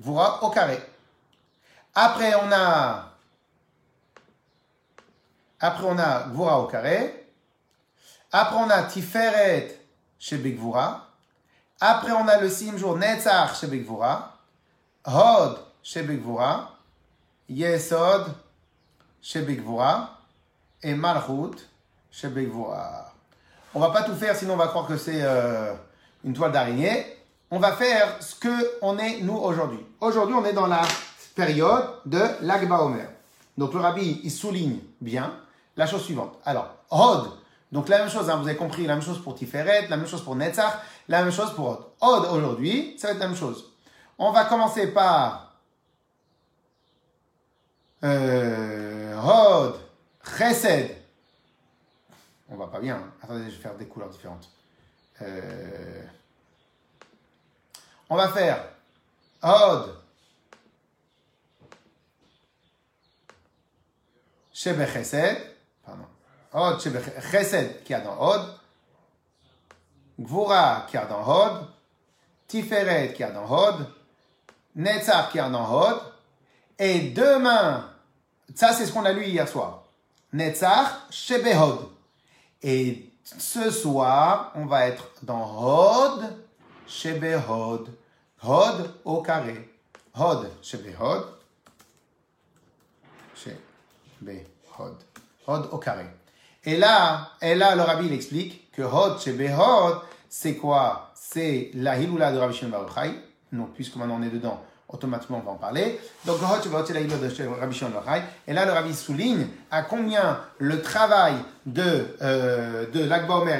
Gvura 0.00 0.42
au 0.42 0.50
carré. 0.50 0.80
Après, 1.94 2.34
on 2.34 2.50
a. 2.50 3.12
Après, 5.60 5.86
on 5.86 5.96
a 5.96 6.24
Gvura 6.24 6.58
au 6.58 6.66
carré. 6.66 7.28
Après, 8.32 8.56
on 8.56 8.68
a 8.68 8.82
Tiferet 8.82 9.80
chez 10.18 10.38
Begvura. 10.38 11.08
Après, 11.80 12.10
on 12.10 12.26
a 12.26 12.40
le 12.40 12.48
Simjour 12.48 12.98
Netzach 12.98 13.60
chez 13.60 13.68
Begvura. 13.68 14.40
Hod 15.06 15.60
chez 15.84 16.02
Begvura. 16.02 16.76
Yesod 17.48 18.34
chez 19.22 19.42
Begvura. 19.42 20.18
Et 20.82 20.94
Malchut 20.94 21.64
chez 22.10 22.28
Begvura. 22.28 23.13
On 23.76 23.80
va 23.80 23.90
pas 23.90 24.04
tout 24.04 24.14
faire, 24.14 24.36
sinon 24.36 24.54
on 24.54 24.56
va 24.56 24.68
croire 24.68 24.86
que 24.86 24.96
c'est 24.96 25.20
euh, 25.22 25.74
une 26.24 26.32
toile 26.32 26.52
d'araignée. 26.52 27.04
On 27.50 27.58
va 27.58 27.72
faire 27.72 28.16
ce 28.20 28.36
que 28.36 28.78
on 28.82 28.98
est 28.98 29.20
nous 29.20 29.36
aujourd'hui. 29.36 29.84
Aujourd'hui, 30.00 30.36
on 30.38 30.44
est 30.44 30.52
dans 30.52 30.68
la 30.68 30.82
période 31.34 31.84
de 32.06 32.22
l'Agba 32.42 32.82
Omer. 32.82 33.08
Donc 33.58 33.74
le 33.74 33.80
rabbi, 33.80 34.20
il 34.22 34.30
souligne 34.30 34.78
bien 35.00 35.34
la 35.76 35.86
chose 35.86 36.04
suivante. 36.04 36.38
Alors, 36.44 36.68
Hod, 36.90 37.30
donc 37.72 37.88
la 37.88 37.98
même 37.98 38.08
chose, 38.08 38.30
hein, 38.30 38.36
vous 38.36 38.46
avez 38.46 38.56
compris, 38.56 38.86
la 38.86 38.94
même 38.94 39.02
chose 39.02 39.20
pour 39.20 39.34
Tiferet, 39.34 39.88
la 39.88 39.96
même 39.96 40.06
chose 40.06 40.22
pour 40.22 40.36
Netzach, 40.36 40.78
la 41.08 41.24
même 41.24 41.32
chose 41.32 41.52
pour 41.54 41.68
Hod. 41.68 41.78
Hod 42.00 42.26
aujourd'hui, 42.32 42.94
ça 42.96 43.08
va 43.08 43.14
être 43.14 43.20
la 43.20 43.26
même 43.26 43.36
chose. 43.36 43.72
On 44.18 44.30
va 44.30 44.44
commencer 44.44 44.86
par 44.86 45.56
euh, 48.04 49.16
Hod, 49.20 49.74
Chesed. 50.38 51.03
On 52.54 52.56
va 52.56 52.68
pas 52.68 52.78
bien. 52.78 53.02
Attendez, 53.20 53.50
je 53.50 53.56
vais 53.56 53.62
faire 53.62 53.74
des 53.74 53.86
couleurs 53.86 54.10
différentes. 54.10 54.48
Euh, 55.22 56.04
on 58.08 58.14
va 58.14 58.28
faire 58.28 58.64
Hod, 59.42 59.92
Shebe 64.52 64.86
Chesed, 64.86 65.36
pardon, 65.84 66.04
Hod 66.52 66.80
Shebe 66.80 67.00
Chesed 67.32 67.82
qui 67.82 67.92
a 67.92 68.00
dans 68.00 68.20
Hod, 68.20 68.54
Gvura 70.20 70.86
qui 70.88 70.96
a 70.96 71.06
dans 71.06 71.26
Hod, 71.26 71.66
Tiferet 72.46 73.14
qui 73.14 73.24
a 73.24 73.32
dans 73.32 73.50
Hod, 73.50 73.84
Netzach 74.76 75.32
qui 75.32 75.40
a 75.40 75.48
dans 75.48 75.72
Hod, 75.72 76.00
et 76.78 77.10
demain, 77.10 77.90
ça 78.54 78.72
c'est 78.72 78.86
ce 78.86 78.92
qu'on 78.92 79.04
a 79.04 79.12
lu 79.12 79.24
hier 79.24 79.48
soir, 79.48 79.82
Netzach 80.32 81.10
Shebe 81.10 81.48
Hod. 81.48 81.93
Et 82.66 83.10
ce 83.22 83.70
soir, 83.70 84.50
on 84.54 84.64
va 84.64 84.86
être 84.86 85.10
dans 85.22 85.44
Hod 85.62 86.34
Shebe 86.88 87.38
Hod, 87.46 87.90
Hod 88.42 88.90
au 89.04 89.20
carré, 89.20 89.70
Hod 90.18 90.50
Shebe 90.62 90.88
Hod, 90.98 91.26
Shebe 93.36 94.46
Hod, 94.78 94.96
Hod 95.46 95.68
au 95.72 95.76
carré. 95.76 96.06
Et 96.64 96.78
là, 96.78 97.32
et 97.42 97.54
là, 97.54 97.76
le 97.76 97.82
rabbi 97.82 98.10
explique 98.14 98.72
que 98.72 98.80
Hod 98.80 99.20
Shebe 99.20 99.50
Hod, 99.58 99.98
c'est 100.30 100.56
quoi? 100.56 101.12
C'est 101.14 101.70
la 101.74 101.98
Hilula 101.98 102.32
de 102.32 102.38
Rabbi 102.38 102.54
Shimon 102.54 102.70
Bar 102.70 102.88
Yochai. 102.88 103.14
Donc, 103.52 103.74
puisque 103.74 103.96
maintenant 103.96 104.16
on 104.18 104.22
est 104.22 104.30
dedans, 104.30 104.62
automatiquement 104.88 105.40
on 105.42 105.46
va 105.46 105.52
en 105.52 105.56
parler. 105.56 106.00
Donc. 106.24 106.38
Et 108.46 108.52
là, 108.52 108.64
le 108.64 108.72
rabbi 108.72 108.94
souligne 108.94 109.46
à 109.70 109.82
combien 109.82 110.40
le 110.58 110.82
travail 110.82 111.34
de, 111.66 112.16
euh, 112.22 112.86
de 112.92 113.00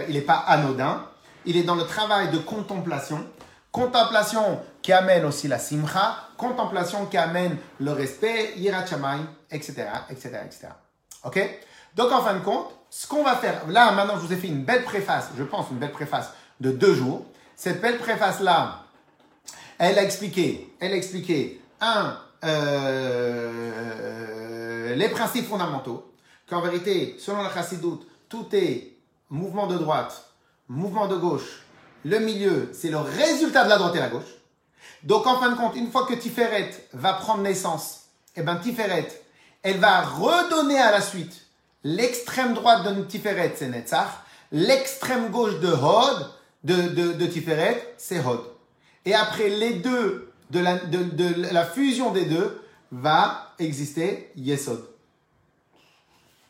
il 0.09 0.14
n'est 0.14 0.20
pas 0.20 0.45
anodin. 0.47 1.03
Il 1.47 1.57
est 1.57 1.62
dans 1.62 1.75
le 1.75 1.85
travail 1.85 2.31
de 2.31 2.39
contemplation. 2.39 3.25
Contemplation 3.72 4.61
qui 4.83 4.93
amène 4.93 5.25
aussi 5.25 5.49
la 5.49 5.59
simcha, 5.59 6.16
contemplation 6.37 7.07
qui 7.07 7.16
amène 7.16 7.57
le 7.81 7.93
respect, 7.93 8.55
etc., 8.57 9.87
etc., 10.11 10.31
etc. 10.45 10.68
Ok? 11.25 11.41
Donc 11.97 12.12
en 12.12 12.22
fin 12.22 12.35
de 12.35 12.41
compte, 12.41 12.68
ce 12.91 13.07
qu'on 13.07 13.25
va 13.25 13.35
faire, 13.37 13.66
là 13.68 13.91
maintenant 13.93 14.14
je 14.14 14.27
vous 14.27 14.33
ai 14.33 14.37
fait 14.37 14.49
une 14.49 14.64
belle 14.64 14.85
préface, 14.85 15.31
je 15.37 15.43
pense 15.43 15.70
une 15.70 15.79
belle 15.79 15.93
préface 15.93 16.31
de 16.61 16.70
deux 16.70 16.95
jours. 16.95 17.25
Cette 17.57 17.81
belle 17.81 17.99
préface 17.99 18.41
là, 18.41 18.84
elle 19.79 19.99
a 19.99 20.03
expliqué, 20.03 20.72
elle 20.81 20.93
a 20.93 20.97
expliqué 20.97 21.61
un, 21.81 22.18
euh, 22.45 23.75
les 24.95 25.09
principes 25.09 25.49
fondamentaux, 25.49 26.12
qu'en 26.49 26.61
vérité, 26.61 27.16
selon 27.18 27.43
la 27.43 27.53
chassidoute, 27.53 28.07
tout 28.29 28.47
est 28.53 28.93
mouvement 29.31 29.66
de 29.66 29.77
droite, 29.77 30.31
mouvement 30.68 31.09
de 31.09 31.16
gauche, 31.16 31.62
le 32.05 32.18
milieu, 32.18 32.70
c'est 32.72 32.91
le 32.91 32.99
résultat 32.99 33.64
de 33.64 33.70
la 33.70 33.79
droite 33.79 33.97
et 33.97 34.01
la 34.01 34.09
gauche. 34.09 34.35
Donc, 35.03 35.27
en 35.27 35.39
fin 35.39 35.51
de 35.51 35.57
compte, 35.57 35.75
une 35.77 35.91
fois 35.91 36.07
que 36.07 36.14
Tiferet 36.14 36.70
va 36.93 37.14
prendre 37.14 37.43
naissance, 37.43 38.03
eh 38.37 38.43
ben, 38.43 38.57
Tiferet, 38.57 39.09
elle 39.62 39.79
va 39.79 40.03
redonner 40.03 40.79
à 40.79 40.91
la 40.91 41.01
suite 41.01 41.47
l'extrême 41.83 42.53
droite 42.55 42.85
de 42.85 43.03
Tiferet, 43.03 43.55
c'est 43.57 43.68
Netzach, 43.68 44.09
l'extrême 44.53 45.31
gauche 45.31 45.59
de 45.61 45.68
Hod, 45.68 46.31
de, 46.62 46.75
de, 46.75 47.12
de 47.12 47.31
c'est 47.97 48.20
Hod. 48.20 48.41
Et 49.05 49.14
après 49.14 49.48
les 49.48 49.74
deux, 49.74 50.32
de 50.50 50.61
la, 51.52 51.64
fusion 51.64 52.12
des 52.12 52.24
deux, 52.24 52.61
va 52.90 53.52
exister 53.59 54.30
Yesod. 54.36 54.84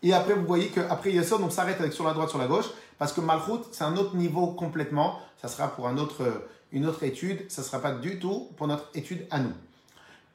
Et 0.02 0.12
après, 0.12 0.34
vous 0.34 0.46
voyez 0.46 0.68
qu'après 0.68 1.12
Yesod, 1.12 1.40
on 1.42 1.50
s'arrête 1.50 1.80
avec 1.80 1.92
sur 1.92 2.05
la 2.05 2.12
droite, 2.12 2.28
sur 2.28 2.38
la 2.38 2.46
gauche, 2.46 2.66
parce 2.98 3.12
que 3.12 3.20
Malchut, 3.20 3.62
c'est 3.72 3.84
un 3.84 3.96
autre 3.96 4.14
niveau 4.14 4.48
complètement. 4.48 5.18
Ça 5.40 5.48
sera 5.48 5.68
pour 5.68 5.88
un 5.88 5.96
autre, 5.96 6.44
une 6.72 6.86
autre 6.86 7.02
étude. 7.02 7.50
Ça 7.50 7.62
ne 7.62 7.66
sera 7.66 7.80
pas 7.80 7.92
du 7.92 8.18
tout 8.18 8.50
pour 8.57 8.66
notre 8.66 8.88
étude 8.94 9.26
à 9.30 9.40
nous. 9.40 9.52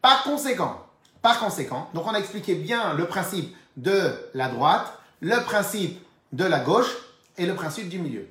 Par 0.02 0.24
conséquent, 0.24 0.86
par 1.22 1.40
conséquent, 1.40 1.90
donc 1.94 2.06
on 2.08 2.14
a 2.14 2.20
expliqué 2.20 2.56
bien 2.56 2.94
le 2.94 3.06
principe 3.06 3.56
de 3.78 4.14
la 4.34 4.50
droite, 4.50 4.94
le 5.22 5.38
principe 5.44 6.00
de 6.32 6.46
la 6.46 6.60
gauche 6.60 6.96
et 7.38 7.46
le 7.46 7.56
principe 7.56 7.90
du 7.90 8.00
milieu. 8.00 8.28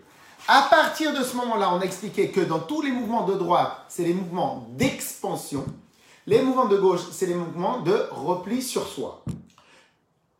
À 0.50 0.62
partir 0.62 1.12
de 1.12 1.22
ce 1.22 1.36
moment-là, 1.36 1.74
on 1.74 1.80
a 1.80 1.84
expliqué 1.84 2.30
que 2.30 2.40
dans 2.40 2.60
tous 2.60 2.80
les 2.80 2.90
mouvements 2.90 3.26
de 3.26 3.34
droite, 3.34 3.84
c'est 3.90 4.04
les 4.04 4.14
mouvements 4.14 4.66
d'expansion. 4.70 5.62
Les 6.26 6.40
mouvements 6.40 6.64
de 6.64 6.78
gauche, 6.78 7.02
c'est 7.12 7.26
les 7.26 7.34
mouvements 7.34 7.82
de 7.82 8.06
repli 8.10 8.62
sur 8.62 8.88
soi. 8.88 9.22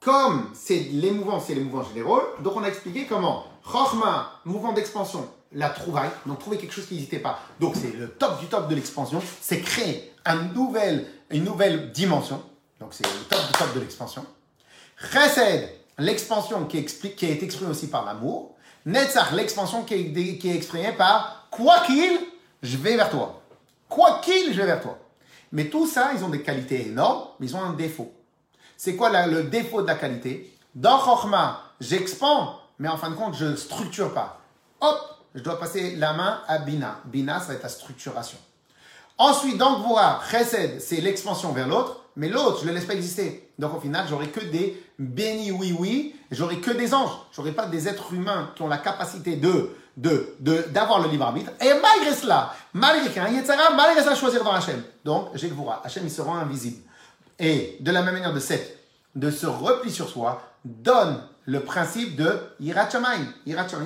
Comme 0.01 0.49
c'est 0.55 0.79
les 0.79 1.11
mouvements, 1.11 1.41
c'est 1.41 1.55
les 1.55 1.61
mouvements 1.61 1.83
généraux, 1.83 2.23
donc 2.43 2.57
on 2.57 2.65
a 2.65 2.69
expliqué 2.69 3.05
comment 3.05 3.45
Chochma, 3.71 4.41
mouvement 4.47 4.73
d'expansion, 4.73 5.29
la 5.53 5.69
trouvaille, 5.69 6.11
donc 6.25 6.39
trouver 6.39 6.57
quelque 6.57 6.73
chose 6.73 6.87
qui 6.87 6.95
n'existait 6.95 7.19
pas. 7.19 7.39
Donc 7.61 7.77
c'est 7.77 7.95
le 7.95 8.09
top 8.09 8.41
du 8.41 8.47
top 8.47 8.67
de 8.67 8.75
l'expansion, 8.75 9.21
c'est 9.43 9.61
créer 9.61 10.11
une 10.25 10.55
nouvelle 11.45 11.93
dimension. 11.93 12.43
Donc 12.81 12.95
c'est 12.95 13.05
le 13.07 13.25
top 13.29 13.47
du 13.47 13.53
top 13.53 13.75
de 13.75 13.81
l'expansion. 13.81 14.25
Chesed, 15.13 15.69
l'expansion 15.99 16.65
qui, 16.65 16.83
qui 16.87 17.27
est 17.27 17.43
exprimée 17.43 17.73
aussi 17.73 17.89
par 17.89 18.07
l'amour. 18.07 18.55
Netzach, 18.89 19.33
l'expansion 19.33 19.85
qui 19.85 19.95
est, 19.95 20.45
exprimée 20.47 20.93
par 20.93 21.47
quoi 21.51 21.81
qu'il, 21.81 22.21
je 22.63 22.79
vais 22.79 22.97
vers 22.97 23.11
toi. 23.11 23.43
Quoi 23.87 24.21
qu'il, 24.23 24.55
je 24.55 24.59
vais 24.59 24.65
vers 24.65 24.81
toi. 24.81 24.97
Mais 25.53 25.67
tout 25.69 25.87
ça, 25.87 26.13
ils 26.15 26.25
ont 26.25 26.31
des 26.31 26.41
qualités 26.41 26.87
énormes, 26.87 27.29
mais 27.39 27.49
ils 27.49 27.55
ont 27.55 27.61
un 27.61 27.75
défaut. 27.75 28.11
C'est 28.79 28.97
quoi 28.97 29.27
le 29.27 29.43
défaut 29.43 29.83
de 29.83 29.87
la 29.87 29.95
qualité? 29.95 30.51
Dans 30.75 30.99
Chokhmah, 31.05 31.65
j'expand, 31.81 32.55
mais 32.79 32.89
en 32.89 32.97
fin 32.97 33.11
de 33.11 33.15
compte, 33.15 33.35
je 33.35 33.45
ne 33.45 33.57
structure 33.57 34.15
pas. 34.15 34.41
Hop, 34.81 34.99
je 35.35 35.43
dois 35.43 35.61
passer 35.61 35.97
la 35.97 36.15
main 36.15 36.41
à 36.49 36.57
Bina. 36.57 37.01
Bina, 37.05 37.41
ça 37.41 37.49
va 37.49 37.55
être 37.55 37.65
la 37.65 37.69
structuration. 37.69 38.39
Ensuite, 39.19 39.59
dans 39.59 39.81
Gvora, 39.81 40.23
Chesed, 40.31 40.81
c'est 40.81 41.03
l'expansion 41.03 41.53
vers 41.53 41.69
l'autre, 41.69 42.05
mais 42.17 42.31
l'autre, 42.31 42.61
je 42.61 42.65
ne 42.65 42.69
le 42.71 42.77
laisse 42.77 42.87
pas 42.87 42.95
exister. 42.95 43.51
Donc 43.59 43.77
au 43.77 43.81
final, 43.81 44.07
j'aurai 44.09 44.29
que 44.29 44.41
des 44.41 44.83
bénis 44.99 45.53
oui 45.53 45.75
oui, 45.79 46.17
j'aurai 46.31 46.59
que 46.61 46.71
des 46.71 46.95
anges, 46.95 47.17
j'aurai 47.33 47.53
pas 47.53 47.67
des 47.67 47.89
êtres 47.89 48.13
humains 48.13 48.51
qui 48.55 48.63
ont 48.63 48.69
la 48.69 48.79
capacité 48.79 49.37
de 49.37 49.71
d'avoir 49.99 51.01
le 51.01 51.09
libre 51.09 51.25
arbitre. 51.25 51.51
Et 51.61 51.73
malgré 51.83 52.15
cela, 52.15 52.55
malgré 52.73 53.09
qu'il 53.09 53.17
y 53.17 53.19
a 53.19 53.25
un 53.25 53.31
Yetzara, 53.31 53.75
malgré 53.75 54.03
ça, 54.05 54.15
choisir 54.15 54.45
dans 54.45 54.53
Hachem. 54.53 54.81
Donc 55.05 55.31
j'ai 55.35 55.49
Gvora, 55.49 55.83
Hachem 55.85 56.05
il 56.05 56.11
se 56.11 56.21
rend 56.21 56.37
invisible. 56.37 56.83
Et 57.39 57.77
de 57.81 57.91
la 57.91 58.03
même 58.03 58.15
manière 58.15 58.33
de 58.33 58.39
cette, 58.41 58.79
de 59.17 59.31
ce 59.31 59.47
repli 59.47 59.91
sur 59.91 60.09
soi, 60.09 60.43
donne 60.65 61.21
le 61.47 61.61
principe 61.61 62.15
de. 62.15 62.39
Yirat 62.61 62.91
Shamayim, 62.91 63.27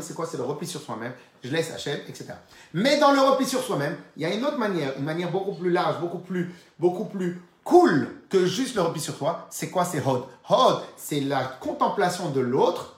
c'est 0.02 0.14
quoi? 0.14 0.26
C'est 0.26 0.36
le 0.36 0.42
repli 0.42 0.66
sur 0.66 0.80
soi-même. 0.80 1.12
Je 1.42 1.50
laisse 1.50 1.72
Hachem, 1.72 1.98
etc. 2.08 2.34
Mais 2.74 2.98
dans 2.98 3.12
le 3.12 3.20
repli 3.20 3.46
sur 3.46 3.62
soi-même, 3.62 3.96
il 4.16 4.22
y 4.22 4.26
a 4.26 4.34
une 4.34 4.44
autre 4.44 4.58
manière, 4.58 4.92
une 4.98 5.04
manière 5.04 5.30
beaucoup 5.30 5.54
plus 5.54 5.70
large, 5.70 5.98
beaucoup 6.00 6.18
plus, 6.18 6.54
beaucoup 6.78 7.06
plus 7.06 7.40
cool 7.64 8.08
que 8.28 8.46
juste 8.46 8.74
le 8.74 8.82
repli 8.82 9.00
sur 9.00 9.16
toi. 9.16 9.46
C'est 9.50 9.70
quoi 9.70 9.84
C'est 9.84 10.04
Hod? 10.04 10.24
Hod, 10.48 10.82
c'est 10.96 11.20
la 11.20 11.44
contemplation 11.44 12.30
de 12.30 12.40
l'autre, 12.40 12.96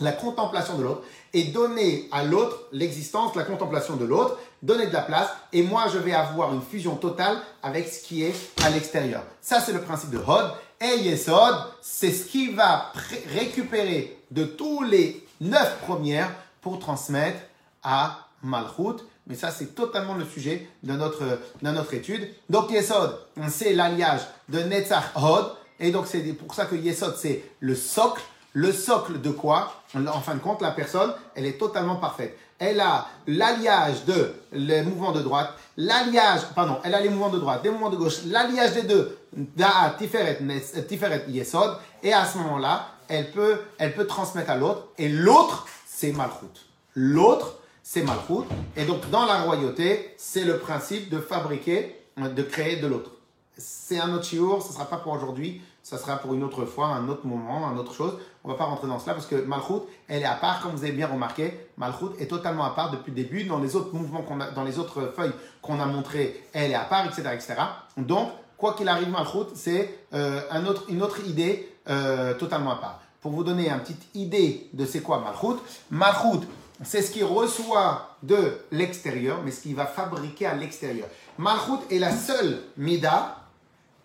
la 0.00 0.12
contemplation 0.12 0.76
de 0.76 0.84
l'autre, 0.84 1.02
et 1.32 1.44
donner 1.44 2.08
à 2.12 2.24
l'autre 2.24 2.68
l'existence, 2.72 3.34
la 3.34 3.44
contemplation 3.44 3.96
de 3.96 4.04
l'autre, 4.04 4.38
donner 4.62 4.86
de 4.86 4.92
la 4.92 5.02
place, 5.02 5.28
et 5.52 5.62
moi 5.62 5.86
je 5.92 5.98
vais 5.98 6.14
avoir 6.14 6.52
une 6.54 6.62
fusion 6.62 6.96
totale 6.96 7.38
avec 7.62 7.88
ce 7.88 8.02
qui 8.02 8.24
est 8.24 8.34
à 8.64 8.70
l'extérieur. 8.70 9.22
Ça 9.40 9.60
c'est 9.60 9.72
le 9.72 9.80
principe 9.80 10.10
de 10.10 10.18
Hod. 10.18 10.52
Et 10.80 11.00
Yesod, 11.00 11.56
c'est 11.80 12.12
ce 12.12 12.24
qui 12.24 12.52
va 12.52 12.92
récupérer 13.34 14.22
de 14.30 14.44
tous 14.44 14.84
les 14.84 15.26
neuf 15.40 15.78
premières 15.80 16.32
pour 16.60 16.78
transmettre 16.78 17.40
à 17.82 18.28
Malchut. 18.42 19.02
Mais 19.28 19.34
ça, 19.34 19.50
c'est 19.50 19.74
totalement 19.74 20.14
le 20.14 20.24
sujet 20.24 20.68
de 20.82 20.94
notre, 20.94 21.22
de 21.62 21.70
notre 21.70 21.94
étude. 21.94 22.28
Donc, 22.48 22.70
Yesod, 22.70 23.18
c'est 23.48 23.74
l'alliage 23.74 24.22
de 24.48 24.60
Netzach 24.60 25.12
Hod. 25.14 25.52
Et 25.78 25.90
donc, 25.90 26.06
c'est 26.06 26.20
pour 26.32 26.54
ça 26.54 26.64
que 26.64 26.74
Yesod, 26.74 27.14
c'est 27.16 27.44
le 27.60 27.74
socle. 27.74 28.22
Le 28.54 28.72
socle 28.72 29.20
de 29.20 29.30
quoi? 29.30 29.82
En 29.94 30.20
fin 30.20 30.34
de 30.34 30.40
compte, 30.40 30.62
la 30.62 30.70
personne, 30.70 31.12
elle 31.34 31.44
est 31.44 31.58
totalement 31.58 31.96
parfaite. 31.96 32.36
Elle 32.58 32.80
a 32.80 33.06
l'alliage 33.26 34.04
de 34.04 34.34
les 34.52 34.82
mouvements 34.82 35.12
de 35.12 35.20
droite, 35.20 35.52
l'alliage, 35.76 36.40
pardon, 36.56 36.78
elle 36.82 36.94
a 36.94 37.00
les 37.00 37.08
mouvements 37.08 37.28
de 37.28 37.38
droite, 37.38 37.62
des 37.62 37.70
mouvements 37.70 37.90
de 37.90 37.96
gauche, 37.96 38.24
l'alliage 38.26 38.72
des 38.72 38.82
deux, 38.82 39.16
Da'at, 39.32 39.94
Tiferet, 39.96 40.40
Tiferet, 40.88 41.26
Yesod. 41.28 41.76
Et 42.02 42.12
à 42.12 42.24
ce 42.24 42.38
moment-là, 42.38 42.88
elle 43.06 43.30
peut, 43.30 43.60
elle 43.78 43.94
peut 43.94 44.06
transmettre 44.06 44.50
à 44.50 44.56
l'autre. 44.56 44.88
Et 44.98 45.08
l'autre, 45.08 45.66
c'est 45.86 46.10
Malchut. 46.10 46.46
L'autre, 46.94 47.58
c'est 47.90 48.02
Malchut. 48.02 48.44
Et 48.76 48.84
donc, 48.84 49.08
dans 49.08 49.24
la 49.24 49.40
royauté, 49.44 50.14
c'est 50.18 50.44
le 50.44 50.58
principe 50.58 51.08
de 51.08 51.20
fabriquer, 51.20 51.96
de 52.18 52.42
créer 52.42 52.76
de 52.76 52.86
l'autre. 52.86 53.12
C'est 53.56 53.98
un 53.98 54.12
autre 54.12 54.26
chiour, 54.26 54.62
ce 54.62 54.68
ne 54.68 54.74
sera 54.74 54.84
pas 54.84 54.98
pour 54.98 55.14
aujourd'hui, 55.14 55.62
ça 55.82 55.96
sera 55.96 56.18
pour 56.18 56.34
une 56.34 56.44
autre 56.44 56.66
fois, 56.66 56.88
un 56.88 57.08
autre 57.08 57.26
moment, 57.26 57.66
une 57.72 57.78
autre 57.78 57.94
chose. 57.94 58.18
On 58.44 58.48
ne 58.48 58.52
va 58.52 58.58
pas 58.58 58.66
rentrer 58.66 58.88
dans 58.88 58.98
cela 58.98 59.14
parce 59.14 59.24
que 59.24 59.36
Malchut, 59.36 59.80
elle 60.06 60.20
est 60.20 60.26
à 60.26 60.34
part, 60.34 60.60
comme 60.60 60.72
vous 60.72 60.84
avez 60.84 60.92
bien 60.92 61.06
remarqué. 61.06 61.66
Malchut 61.78 62.10
est 62.18 62.26
totalement 62.26 62.66
à 62.66 62.70
part 62.74 62.90
depuis 62.90 63.10
le 63.10 63.16
début. 63.16 63.44
Dans 63.44 63.58
les 63.58 63.74
autres 63.74 63.94
mouvements 63.94 64.20
qu'on 64.20 64.38
a, 64.42 64.50
dans 64.50 64.64
les 64.64 64.78
autres 64.78 65.10
feuilles 65.16 65.32
qu'on 65.62 65.80
a 65.80 65.86
montrées, 65.86 66.44
elle 66.52 66.72
est 66.72 66.74
à 66.74 66.84
part, 66.84 67.06
etc., 67.06 67.22
etc. 67.32 67.54
Donc, 67.96 68.28
quoi 68.58 68.74
qu'il 68.74 68.90
arrive, 68.90 69.08
Malchut, 69.08 69.48
c'est 69.54 69.98
euh, 70.12 70.42
une 70.90 71.02
autre 71.02 71.26
idée 71.26 71.74
euh, 71.88 72.34
totalement 72.34 72.72
à 72.72 72.76
part. 72.76 73.00
Pour 73.22 73.32
vous 73.32 73.44
donner 73.44 73.70
une 73.70 73.80
petite 73.80 74.14
idée 74.14 74.68
de 74.74 74.84
c'est 74.84 75.00
quoi 75.00 75.20
Malchut, 75.20 75.58
Malchut, 75.90 76.46
c'est 76.84 77.02
ce 77.02 77.10
qui 77.10 77.22
reçoit 77.22 78.16
de 78.22 78.58
l'extérieur, 78.70 79.42
mais 79.44 79.50
ce 79.50 79.62
qui 79.62 79.74
va 79.74 79.86
fabriquer 79.86 80.46
à 80.46 80.54
l'extérieur. 80.54 81.08
Malchut 81.36 81.80
est 81.90 81.98
la 81.98 82.16
seule 82.16 82.62
Mida 82.76 83.36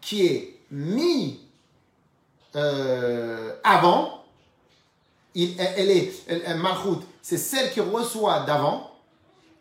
qui 0.01 0.25
est 0.25 0.59
mis 0.71 1.39
euh, 2.55 3.55
avant. 3.63 4.23
Il, 5.35 5.55
elle, 5.59 5.89
est, 5.89 6.55
Malchut, 6.55 6.99
c'est 7.21 7.37
celle 7.37 7.71
qui 7.71 7.79
reçoit 7.79 8.41
d'avant, 8.41 8.91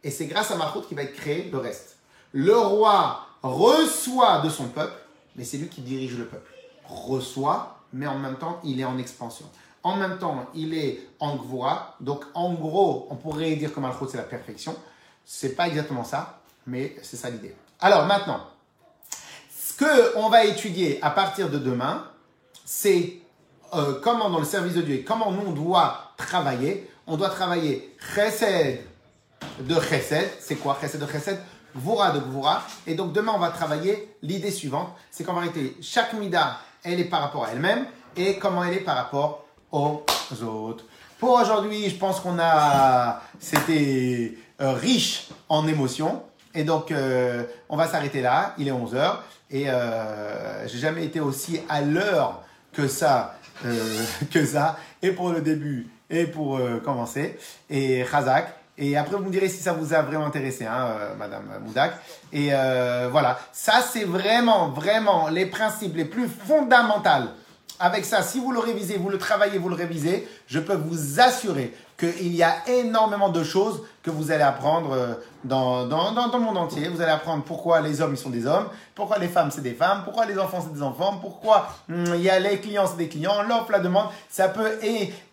et 0.02 0.10
c'est 0.10 0.26
grâce 0.26 0.50
à 0.50 0.56
Malchut 0.56 0.86
qui 0.88 0.94
va 0.94 1.02
être 1.02 1.14
créé 1.14 1.48
le 1.50 1.58
reste. 1.58 1.96
Le 2.32 2.56
roi 2.56 3.26
reçoit 3.42 4.40
de 4.40 4.48
son 4.48 4.68
peuple, 4.68 4.96
mais 5.36 5.44
c'est 5.44 5.58
lui 5.58 5.68
qui 5.68 5.82
dirige 5.82 6.16
le 6.16 6.26
peuple. 6.26 6.50
Reçoit, 6.84 7.78
mais 7.92 8.06
en 8.06 8.18
même 8.18 8.36
temps, 8.36 8.60
il 8.64 8.80
est 8.80 8.84
en 8.84 8.98
expansion. 8.98 9.46
En 9.82 9.96
même 9.96 10.18
temps, 10.18 10.46
il 10.54 10.74
est 10.74 11.00
en 11.18 11.36
Gvoa. 11.36 11.96
Donc, 12.00 12.24
en 12.34 12.52
gros, 12.54 13.08
on 13.10 13.16
pourrait 13.16 13.56
dire 13.56 13.74
que 13.74 13.80
Malchut, 13.80 14.06
c'est 14.10 14.16
la 14.16 14.22
perfection. 14.22 14.76
C'est 15.24 15.56
pas 15.56 15.68
exactement 15.68 16.04
ça, 16.04 16.40
mais 16.66 16.96
c'est 17.02 17.16
ça 17.16 17.30
l'idée. 17.30 17.54
Alors, 17.80 18.06
maintenant, 18.06 18.40
ce 19.50 19.76
qu'on 19.84 20.28
va 20.28 20.44
étudier 20.44 20.98
à 21.02 21.10
partir 21.10 21.50
de 21.50 21.58
demain, 21.58 22.04
c'est 22.64 23.22
euh, 23.74 24.00
comment 24.02 24.30
dans 24.30 24.38
le 24.38 24.44
service 24.44 24.74
de 24.74 24.82
Dieu, 24.82 25.04
comment 25.06 25.32
nous 25.32 25.48
on 25.48 25.52
doit 25.52 26.12
travailler. 26.16 26.88
On 27.06 27.16
doit 27.16 27.30
travailler 27.30 27.96
chesed 28.14 28.80
de 29.60 29.80
chesed. 29.80 30.30
C'est 30.40 30.56
quoi 30.56 30.78
chesed 30.80 31.00
de 31.00 31.06
chesed? 31.06 31.38
Gvura 31.74 32.10
de 32.10 32.20
Gvura. 32.20 32.62
Et 32.86 32.94
donc 32.94 33.12
demain, 33.12 33.32
on 33.34 33.38
va 33.38 33.50
travailler 33.50 34.14
l'idée 34.22 34.50
suivante. 34.50 34.90
C'est 35.10 35.24
qu'en 35.24 35.34
vérité, 35.34 35.76
chaque 35.80 36.12
mida, 36.12 36.58
elle 36.84 37.00
est 37.00 37.04
par 37.04 37.22
rapport 37.22 37.44
à 37.44 37.52
elle-même 37.52 37.86
et 38.16 38.38
comment 38.38 38.62
elle 38.62 38.74
est 38.74 38.80
par 38.80 38.96
rapport 38.96 39.41
aux 39.72 40.04
autres. 40.44 40.84
Pour 41.18 41.40
aujourd'hui, 41.40 41.88
je 41.88 41.96
pense 41.96 42.20
qu'on 42.20 42.38
a, 42.38 43.22
c'était 43.38 44.34
euh, 44.60 44.72
riche 44.72 45.28
en 45.48 45.66
émotions. 45.66 46.22
Et 46.54 46.64
donc, 46.64 46.90
euh, 46.90 47.44
on 47.68 47.76
va 47.76 47.86
s'arrêter 47.86 48.20
là. 48.20 48.54
Il 48.58 48.68
est 48.68 48.72
11h. 48.72 49.16
Et 49.50 49.64
euh, 49.68 50.66
j'ai 50.68 50.78
jamais 50.78 51.04
été 51.04 51.20
aussi 51.20 51.60
à 51.68 51.80
l'heure 51.80 52.42
que 52.72 52.88
ça, 52.88 53.36
euh, 53.64 54.04
que 54.32 54.44
ça. 54.44 54.76
Et 55.00 55.12
pour 55.12 55.30
le 55.30 55.40
début, 55.40 55.88
et 56.10 56.26
pour 56.26 56.60
commencer. 56.84 57.38
Et 57.70 58.04
Khazak. 58.10 58.52
Et 58.76 58.96
après, 58.96 59.16
vous 59.16 59.24
me 59.24 59.30
direz 59.30 59.48
si 59.48 59.62
ça 59.62 59.72
vous 59.72 59.94
a 59.94 60.02
vraiment 60.02 60.26
intéressé, 60.26 60.66
hein, 60.66 60.88
Madame 61.18 61.44
Moudak. 61.64 61.94
Et 62.32 62.50
voilà. 63.10 63.38
Ça, 63.52 63.80
c'est 63.80 64.04
vraiment, 64.04 64.68
vraiment 64.68 65.28
les 65.28 65.46
principes 65.46 65.96
les 65.96 66.04
plus 66.04 66.28
fondamentaux 66.28 67.30
avec 67.82 68.04
ça, 68.04 68.22
si 68.22 68.38
vous 68.38 68.52
le 68.52 68.60
révisez, 68.60 68.96
vous 68.96 69.08
le 69.08 69.18
travaillez, 69.18 69.58
vous 69.58 69.68
le 69.68 69.74
révisez, 69.74 70.28
je 70.46 70.60
peux 70.60 70.76
vous 70.76 71.18
assurer 71.18 71.74
qu'il 71.98 72.34
y 72.34 72.42
a 72.44 72.68
énormément 72.68 73.28
de 73.28 73.42
choses 73.42 73.82
que 74.02 74.10
vous 74.10 74.30
allez 74.30 74.42
apprendre 74.42 74.92
euh, 74.92 75.14
dans, 75.44 75.86
dans, 75.86 76.32
le 76.32 76.38
monde 76.38 76.58
entier. 76.58 76.88
Vous 76.88 77.00
allez 77.00 77.10
apprendre 77.10 77.42
pourquoi 77.44 77.80
les 77.80 78.00
hommes 78.00 78.14
ils 78.14 78.18
sont 78.18 78.30
des 78.30 78.46
hommes, 78.46 78.66
pourquoi 78.94 79.18
les 79.18 79.28
femmes 79.28 79.50
c'est 79.50 79.62
des 79.62 79.74
femmes, 79.74 80.02
pourquoi 80.04 80.26
les 80.26 80.38
enfants 80.38 80.60
c'est 80.62 80.72
des 80.72 80.82
enfants, 80.82 81.18
pourquoi 81.20 81.68
hum, 81.90 82.04
il 82.14 82.22
y 82.22 82.30
a 82.30 82.38
les 82.38 82.60
clients 82.60 82.86
c'est 82.86 82.96
des 82.96 83.08
clients, 83.08 83.42
l'offre, 83.42 83.72
la 83.72 83.80
demande. 83.80 84.06
Ça 84.28 84.48
peut 84.48 84.78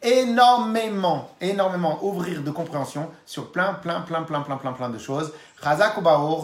énormément, 0.01 1.29
énormément 1.39 2.03
ouvrir 2.03 2.41
de 2.41 2.51
compréhension 2.51 3.09
sur 3.25 3.51
plein, 3.51 3.73
plein, 3.73 4.01
plein, 4.01 4.23
plein, 4.23 4.41
plein, 4.41 4.57
plein, 4.57 4.73
plein 4.73 4.89
de 4.89 4.99
choses. 4.99 5.31
Razak 5.61 5.95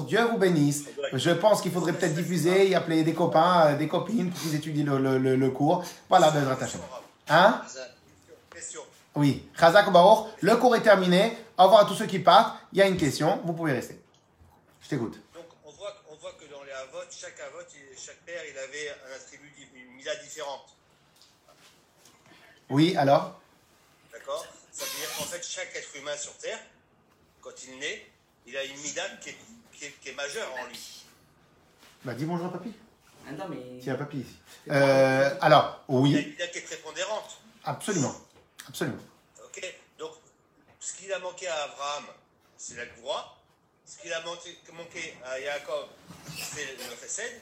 Dieu 0.07 0.24
vous 0.26 0.38
bénisse. 0.38 0.86
Je 1.13 1.32
pense 1.32 1.61
qu'il 1.61 1.72
faudrait 1.72 1.93
peut-être 1.93 2.16
diffuser 2.16 2.70
et 2.70 2.76
appeler 2.76 3.03
des 3.03 3.13
copains, 3.13 3.68
euh, 3.68 3.78
des 3.78 3.88
copines 3.88 4.30
pour 4.30 4.41
qu'ils 4.41 4.55
étudient 4.55 4.86
le, 4.86 5.18
le, 5.18 5.36
le, 5.36 5.49
cours. 5.51 5.84
Voilà, 6.09 6.32
Bezrat 6.32 6.57
Hein? 7.30 7.61
Oui, 9.16 9.47
Razak 9.55 9.88
Obaour, 9.88 10.30
le 10.41 10.55
cours 10.57 10.76
est 10.76 10.82
terminé. 10.82 11.38
Au 11.57 11.63
revoir 11.63 11.82
à 11.82 11.86
tous 11.86 11.95
ceux 11.95 12.05
qui 12.05 12.20
partent. 12.20 12.57
Il 12.74 12.80
y 12.80 12.82
a 12.82 12.88
une 12.88 12.97
question, 12.97 13.39
vous 13.45 13.53
pouvez 13.53 13.72
rester. 13.72 13.97
Je 14.82 14.89
t'écoute. 14.89 15.18
Donc, 15.34 15.45
on 15.66 15.72
voit, 15.72 15.95
on 16.11 16.16
voit 16.16 16.34
que 16.34 16.51
dans 16.51 16.63
les 16.63 16.72
avots, 16.74 17.05
chaque 17.09 17.39
avot, 17.39 17.63
chaque 17.97 18.20
père, 18.26 18.41
il 18.51 18.57
avait 18.57 18.89
un 18.89 19.16
attribut, 19.16 19.53
une 19.74 19.95
mila 19.95 20.13
différente. 20.18 20.76
Oui, 22.70 22.95
alors? 22.97 23.39
D'accord 24.11 24.45
Ça 24.72 24.84
veut 24.84 24.99
dire 24.99 25.09
qu'en 25.18 25.24
fait, 25.24 25.43
chaque 25.43 25.74
être 25.76 25.95
humain 25.95 26.18
sur 26.18 26.34
Terre, 26.38 26.59
quand 27.41 27.51
il 27.68 27.80
naît, 27.80 28.05
il 28.47 28.55
a 28.57 28.63
une 28.63 28.77
mida 28.81 29.03
qui 29.21 29.29
est, 29.29 29.37
qui 29.73 29.85
est, 29.85 29.91
qui 30.01 30.09
est 30.09 30.13
majeure 30.13 30.51
en 30.55 30.65
lui. 30.67 31.03
Bah, 32.03 32.13
dis 32.13 32.25
bonjour 32.25 32.47
à 32.47 32.51
papy. 32.51 32.73
Attends, 33.27 33.49
mais. 33.49 33.79
Tiens, 33.81 33.95
papy 33.95 34.19
ici. 34.19 34.37
Euh, 34.69 35.35
alors, 35.41 35.83
Il 35.89 35.93
a 35.95 35.97
une 35.97 36.03
oui, 36.03 36.25
mida 36.27 36.47
qui 36.47 36.59
est 36.59 36.61
prépondérante. 36.61 37.37
absolument. 37.63 38.15
Absolument. 38.67 39.01
Ok 39.43 39.75
Donc, 39.97 40.11
ce 40.79 40.93
qu'il 40.93 41.11
a 41.13 41.19
manqué 41.19 41.47
à 41.47 41.63
Abraham, 41.63 42.05
c'est 42.57 42.75
la 42.75 42.85
Goura. 42.85 43.37
Ce 43.85 43.99
qu'il 43.99 44.11
a 44.13 44.21
manqué, 44.21 44.57
manqué 44.73 45.15
à 45.23 45.39
Yaakov, 45.39 45.87
c'est 46.37 46.65
le 46.65 46.83
Chesed. 47.01 47.41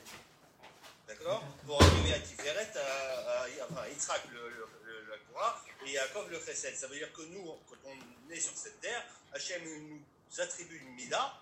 D'accord 1.08 1.43
Pour 1.66 1.82
arriver 1.82 2.14
à 2.14 2.20
Tiferet, 2.20 2.72
à, 2.78 3.43
à, 3.43 3.45
enfin, 3.70 3.88
Yitzhak, 3.89 4.22
le, 4.32 4.49
le, 4.49 4.68
le- 4.86 5.10
la 5.10 5.18
Goura, 5.30 5.62
et 5.86 5.91
Yaakov, 5.91 6.30
le 6.32 6.39
Chesed. 6.39 6.76
Ça 6.76 6.88
veut 6.88 6.95
dire 6.97 7.12
que 7.14 7.22
nous, 7.24 7.43
quand 7.70 7.76
on 7.86 8.32
est 8.32 8.39
sur 8.39 8.54
cette 8.56 8.80
terre, 8.82 9.04
Hachem 9.34 9.62
nous 9.64 10.01
attribue 10.42 10.82
une 10.88 10.96
Mida, 10.96 11.34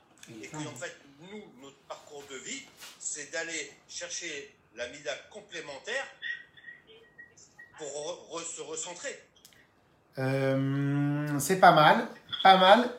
et 0.41 0.47
que, 0.47 0.57
en 0.57 0.75
fait, 0.75 0.95
nous, 1.19 1.41
notre 1.61 1.77
parcours 1.87 2.23
de 2.29 2.35
vie, 2.37 2.61
c'est 2.99 3.31
d'aller 3.31 3.71
chercher 3.89 4.55
la 4.75 4.87
Mida 4.89 5.11
complémentaire 5.31 6.05
pour 7.77 7.87
re- 7.87 8.39
re- 8.41 8.55
se 8.55 8.61
recentrer. 8.61 9.19
Euh, 10.17 11.39
c'est 11.39 11.59
pas 11.59 11.71
mal, 11.71 12.07
pas 12.43 12.57
mal. 12.57 12.89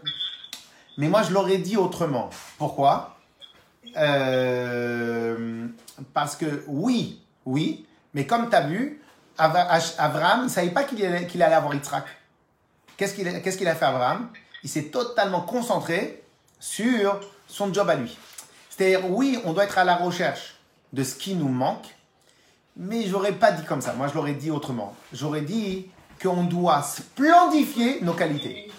Mais 0.99 1.09
moi, 1.09 1.23
je 1.23 1.33
l'aurais 1.33 1.59
dit 1.59 1.77
autrement. 1.77 2.31
Pourquoi? 2.59 3.19
Euh, 3.97 5.69
Parce 6.15 6.37
que 6.37 6.65
oui, 6.67 7.23
oui, 7.45 7.87
mais 8.15 8.27
comme 8.27 8.49
tu 8.51 8.57
as 8.57 8.67
vu, 8.67 9.01
il 9.39 10.43
ne 10.45 10.49
savait 10.49 10.71
pas 10.71 10.85
qu'il 10.85 11.05
allait, 11.05 11.55
avoir 11.55 11.75
Yitzhak? 11.75 12.05
Qu'est-ce 12.97 13.15
qu'il 13.15 13.27
a, 13.29 13.41
qu'est-ce 13.41 13.59
qu'il 13.59 13.69
a 13.69 13.75
fait, 13.75 13.85
Abraham 13.87 14.31
Il 14.63 14.71
s'est 14.71 14.85
totalement 14.85 15.41
concentré 15.41 16.23
sur 16.61 17.21
son 17.49 17.73
job 17.73 17.89
à 17.91 17.97
lui. 17.97 18.17
C'est-à-dire, 18.71 19.11
oui, 19.11 19.39
on 19.45 19.53
doit 19.53 19.65
être 19.65 19.79
à 19.79 19.85
la 19.85 19.97
recherche 19.97 20.57
de 20.93 21.05
ce 21.05 21.15
qui 21.15 21.35
nous 21.35 21.49
manque, 21.49 21.87
mais 22.77 23.07
j'aurais 23.07 23.33
pas 23.33 23.53
dit 23.53 23.65
comme 23.65 23.81
ça. 23.81 23.93
Moi, 23.95 24.09
je 24.09 24.15
l'aurais 24.15 24.35
dit 24.35 24.51
autrement. 24.51 24.95
J'aurais 25.13 25.43
dit 25.43 25.89
qu'on 26.23 26.45
doit 26.45 26.83
splendifier 26.83 28.01
nos 28.03 28.15
qualités. 28.15 28.71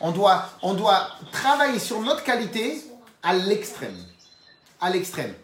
On 0.00 0.12
doit, 0.12 0.48
on 0.62 0.74
doit 0.74 1.08
travailler 1.32 1.78
sur 1.78 2.00
notre 2.00 2.24
qualité 2.24 2.82
à 3.22 3.34
l'extrême. 3.34 3.96
à 4.80 4.88
l'extrême. 4.88 5.34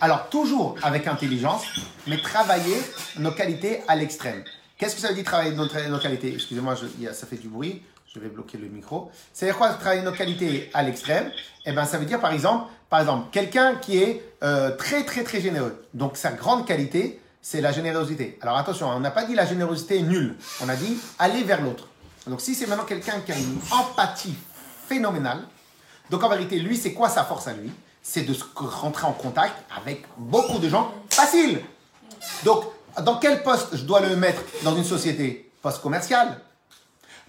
Alors, 0.00 0.28
toujours 0.30 0.76
avec 0.82 1.06
intelligence, 1.06 1.64
mais 2.06 2.20
travailler 2.20 2.76
nos 3.18 3.32
qualités 3.32 3.82
à 3.88 3.96
l'extrême. 3.96 4.42
Qu'est-ce 4.78 4.94
que 4.94 5.00
ça 5.00 5.08
veut 5.08 5.14
dire 5.14 5.24
travailler 5.24 5.54
nos, 5.54 5.98
qualités? 5.98 6.34
Excusez-moi, 6.34 6.76
ça 7.12 7.26
fait 7.26 7.36
du 7.36 7.48
bruit. 7.48 7.82
Je 8.16 8.20
vais 8.20 8.28
bloquer 8.28 8.56
le 8.56 8.68
micro. 8.68 9.10
C'est 9.34 9.52
quoi 9.52 9.68
travailler 9.74 10.00
nos 10.00 10.12
qualités 10.12 10.70
à 10.72 10.82
l'extrême? 10.82 11.30
Eh 11.66 11.72
ben, 11.72 11.84
ça 11.84 11.98
veut 11.98 12.06
dire 12.06 12.18
par 12.18 12.32
exemple, 12.32 12.70
par 12.88 13.00
exemple, 13.00 13.26
quelqu'un 13.30 13.74
qui 13.74 13.98
est 13.98 14.22
euh, 14.42 14.74
très 14.74 15.04
très 15.04 15.22
très 15.22 15.42
généreux. 15.42 15.84
Donc 15.92 16.16
sa 16.16 16.32
grande 16.32 16.66
qualité, 16.66 17.20
c'est 17.42 17.60
la 17.60 17.72
générosité. 17.72 18.38
Alors 18.40 18.56
attention, 18.56 18.88
on 18.88 19.00
n'a 19.00 19.10
pas 19.10 19.24
dit 19.24 19.34
la 19.34 19.44
générosité 19.44 20.00
nulle. 20.00 20.34
On 20.64 20.68
a 20.70 20.76
dit 20.76 20.96
aller 21.18 21.42
vers 21.42 21.60
l'autre. 21.60 21.88
Donc 22.26 22.40
si 22.40 22.54
c'est 22.54 22.66
maintenant 22.66 22.86
quelqu'un 22.86 23.20
qui 23.20 23.32
a 23.32 23.36
une 23.36 23.58
empathie 23.70 24.34
phénoménale, 24.88 25.42
donc 26.08 26.24
en 26.24 26.30
vérité, 26.30 26.58
lui, 26.58 26.78
c'est 26.78 26.94
quoi 26.94 27.10
sa 27.10 27.22
force 27.22 27.48
à 27.48 27.52
lui? 27.52 27.70
C'est 28.02 28.22
de 28.22 28.34
rentrer 28.54 29.06
en 29.06 29.12
contact 29.12 29.56
avec 29.76 30.04
beaucoup 30.16 30.58
de 30.58 30.70
gens. 30.70 30.90
Facile 31.10 31.60
Donc, 32.44 32.64
dans 33.02 33.18
quel 33.18 33.42
poste 33.42 33.76
je 33.76 33.82
dois 33.82 34.00
le 34.00 34.16
mettre 34.16 34.40
dans 34.62 34.74
une 34.74 34.84
société 34.84 35.42
Poste 35.60 35.82
commercial, 35.82 36.40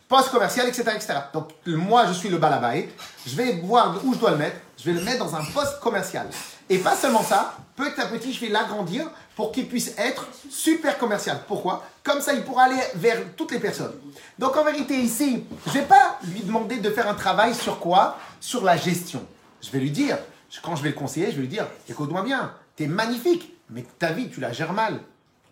poste 0.07 0.29
commercial, 0.29 0.67
etc., 0.67 0.83
etc. 0.95 1.13
Donc, 1.33 1.49
moi, 1.65 2.05
je 2.07 2.13
suis 2.13 2.29
le 2.29 2.37
balabait. 2.37 2.89
Je 3.25 3.35
vais 3.35 3.61
voir 3.63 3.99
où 4.03 4.13
je 4.13 4.19
dois 4.19 4.31
le 4.31 4.37
mettre. 4.37 4.57
Je 4.77 4.85
vais 4.85 4.93
le 4.93 5.01
mettre 5.01 5.19
dans 5.19 5.35
un 5.35 5.43
poste 5.43 5.79
commercial. 5.79 6.27
Et 6.69 6.77
pas 6.77 6.95
seulement 6.95 7.23
ça, 7.23 7.55
petit 7.75 7.99
à 7.99 8.05
petit, 8.05 8.33
je 8.33 8.41
vais 8.41 8.49
l'agrandir 8.49 9.09
pour 9.35 9.51
qu'il 9.51 9.67
puisse 9.67 9.93
être 9.97 10.27
super 10.49 10.97
commercial. 10.97 11.41
Pourquoi? 11.47 11.85
Comme 12.03 12.21
ça, 12.21 12.33
il 12.33 12.43
pourra 12.43 12.63
aller 12.63 12.81
vers 12.95 13.17
toutes 13.35 13.51
les 13.51 13.59
personnes. 13.59 13.93
Donc, 14.39 14.55
en 14.55 14.63
vérité, 14.63 14.95
ici, 14.95 15.45
je 15.65 15.71
vais 15.71 15.85
pas 15.85 16.19
lui 16.23 16.41
demander 16.41 16.77
de 16.77 16.89
faire 16.89 17.07
un 17.07 17.13
travail 17.13 17.53
sur 17.53 17.79
quoi? 17.79 18.17
Sur 18.39 18.63
la 18.63 18.77
gestion. 18.77 19.25
Je 19.61 19.69
vais 19.71 19.79
lui 19.79 19.91
dire, 19.91 20.17
quand 20.61 20.75
je 20.75 20.83
vais 20.83 20.89
le 20.89 20.95
conseiller, 20.95 21.27
je 21.27 21.35
vais 21.35 21.41
lui 21.41 21.47
dire, 21.47 21.67
écoute-moi 21.89 22.21
bien, 22.21 22.53
tu 22.75 22.83
es 22.83 22.87
magnifique, 22.87 23.53
mais 23.69 23.85
ta 23.99 24.11
vie, 24.11 24.29
tu 24.29 24.39
la 24.39 24.53
gères 24.53 24.73
mal. 24.73 24.99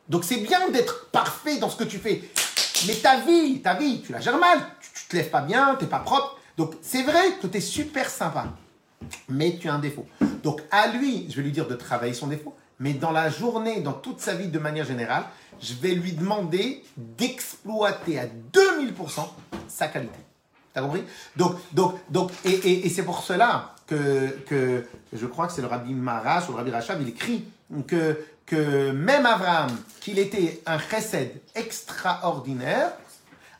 Donc 0.07 0.23
c'est 0.23 0.37
bien 0.37 0.69
d'être 0.69 1.07
parfait 1.07 1.57
dans 1.57 1.69
ce 1.69 1.75
que 1.75 1.83
tu 1.83 1.97
fais. 1.97 2.23
Mais 2.87 2.95
ta 2.95 3.19
vie, 3.19 3.61
ta 3.61 3.73
vie, 3.73 4.01
tu 4.01 4.11
la 4.11 4.19
gères 4.19 4.37
mal. 4.37 4.59
Tu, 4.79 5.07
te 5.07 5.15
lèves 5.15 5.29
pas 5.29 5.41
bien, 5.41 5.75
tu 5.77 5.85
n'es 5.85 5.89
pas 5.89 5.99
propre. 5.99 6.37
Donc 6.57 6.73
c'est 6.81 7.03
vrai 7.03 7.33
que 7.41 7.47
tu 7.47 7.57
es 7.57 7.61
super 7.61 8.09
sympa. 8.09 8.47
Mais 9.29 9.57
tu 9.57 9.69
as 9.69 9.73
un 9.73 9.79
défaut. 9.79 10.05
Donc 10.43 10.61
à 10.71 10.87
lui, 10.87 11.27
je 11.29 11.37
vais 11.37 11.43
lui 11.43 11.51
dire 11.51 11.67
de 11.67 11.75
travailler 11.75 12.13
son 12.13 12.27
défaut. 12.27 12.55
Mais 12.79 12.93
dans 12.93 13.11
la 13.11 13.29
journée, 13.29 13.81
dans 13.81 13.93
toute 13.93 14.19
sa 14.19 14.35
vie 14.35 14.47
de 14.47 14.59
manière 14.59 14.85
générale, 14.85 15.23
je 15.61 15.73
vais 15.73 15.95
lui 15.95 16.11
demander 16.11 16.83
d'exploiter 16.97 18.19
à 18.19 18.25
2000% 18.25 19.27
sa 19.67 19.87
qualité. 19.87 20.19
T'as 20.73 20.81
compris? 20.81 21.03
Donc, 21.37 21.55
donc, 21.71 21.95
donc, 22.09 22.31
et, 22.43 22.85
et, 22.85 22.89
c'est 22.89 23.03
pour 23.03 23.23
cela 23.23 23.75
que, 23.87 24.27
que 24.45 24.85
je 25.13 25.25
crois 25.25 25.47
que 25.47 25.53
c'est 25.53 25.61
le 25.61 25.67
rabbi 25.67 25.93
Marash 25.93 26.49
ou 26.49 26.51
le 26.51 26.57
rabbi 26.57 26.71
Rachab, 26.71 27.01
il 27.01 27.07
écrit 27.07 27.45
que, 27.87 28.19
que 28.45 28.91
même 28.91 29.25
Abraham, 29.25 29.71
qu'il 30.01 30.19
était 30.19 30.61
un 30.65 30.77
chesed 30.77 31.41
extraordinaire, 31.55 32.91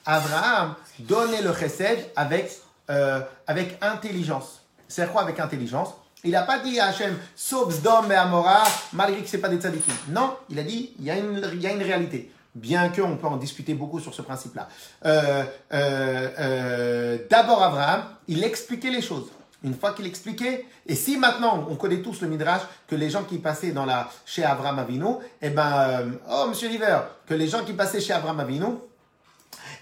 Abraham 0.05 0.75
donnait 0.99 1.41
le 1.41 1.53
chesed 1.53 1.99
avec, 2.15 2.51
euh, 2.89 3.21
avec 3.47 3.77
intelligence. 3.81 4.61
C'est 4.87 5.11
quoi 5.11 5.23
avec 5.23 5.39
intelligence? 5.39 5.89
Il 6.23 6.31
n'a 6.31 6.43
pas 6.43 6.59
dit 6.59 6.79
à 6.79 6.87
Hachem, 6.87 7.17
sauf 7.35 7.81
Dom 7.81 8.11
et 8.11 8.15
Amora, 8.15 8.63
malgré 8.93 9.21
que 9.21 9.29
ce 9.29 9.37
pas 9.37 9.49
des 9.49 9.57
tzadikim. 9.57 9.93
Non, 10.09 10.35
il 10.49 10.57
a 10.59 10.63
dit, 10.63 10.93
il 10.99 11.05
y 11.05 11.11
a 11.11 11.17
une, 11.17 11.41
y 11.59 11.67
a 11.67 11.71
une 11.71 11.83
réalité. 11.83 12.31
Bien 12.55 12.89
qu'on 12.89 13.17
peut 13.17 13.27
en 13.27 13.37
discuter 13.37 13.73
beaucoup 13.73 13.99
sur 13.99 14.13
ce 14.13 14.21
principe-là. 14.21 14.69
Euh, 15.05 15.43
euh, 15.73 17.17
D'abord, 17.29 17.61
Abraham, 17.61 18.05
il 18.27 18.43
expliquait 18.43 18.89
les 18.89 19.01
choses. 19.01 19.27
Une 19.63 19.73
fois 19.73 19.93
qu'il 19.93 20.05
expliquait, 20.05 20.65
et 20.85 20.95
si 20.95 21.17
maintenant, 21.17 21.65
on 21.69 21.75
connaît 21.75 22.01
tous 22.01 22.21
le 22.21 22.27
Midrash, 22.27 22.61
que 22.87 22.95
les 22.95 23.09
gens 23.09 23.23
qui 23.23 23.39
passaient 23.39 23.71
dans 23.71 23.85
la, 23.85 24.09
chez 24.25 24.43
Abraham 24.43 24.79
Avinu, 24.79 25.15
eh 25.41 25.49
ben, 25.49 25.73
euh, 25.73 26.11
oh, 26.29 26.45
monsieur 26.49 26.69
Liver, 26.69 26.99
que 27.25 27.33
les 27.33 27.47
gens 27.47 27.63
qui 27.63 27.73
passaient 27.73 28.01
chez 28.01 28.13
Abraham 28.13 28.39
Avinu, 28.41 28.65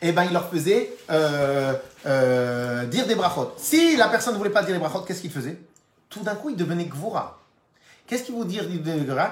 eh 0.01 0.11
ben, 0.11 0.23
il 0.25 0.33
leur 0.33 0.49
faisait 0.49 0.91
euh, 1.09 1.73
euh, 2.05 2.85
dire 2.85 3.07
des 3.07 3.15
brachot. 3.15 3.53
Si 3.57 3.97
la 3.97 4.07
personne 4.07 4.33
ne 4.33 4.37
voulait 4.37 4.49
pas 4.49 4.63
dire 4.63 4.73
des 4.73 4.79
brachot, 4.79 5.01
qu'est-ce 5.01 5.21
qu'il 5.21 5.31
faisait? 5.31 5.59
Tout 6.09 6.21
d'un 6.21 6.35
coup, 6.35 6.49
il 6.49 6.55
devenait 6.55 6.85
gvoura. 6.85 7.39
Qu'est-ce 8.05 8.23
qu'il 8.23 8.35
vous 8.35 8.45
dire 8.45 8.65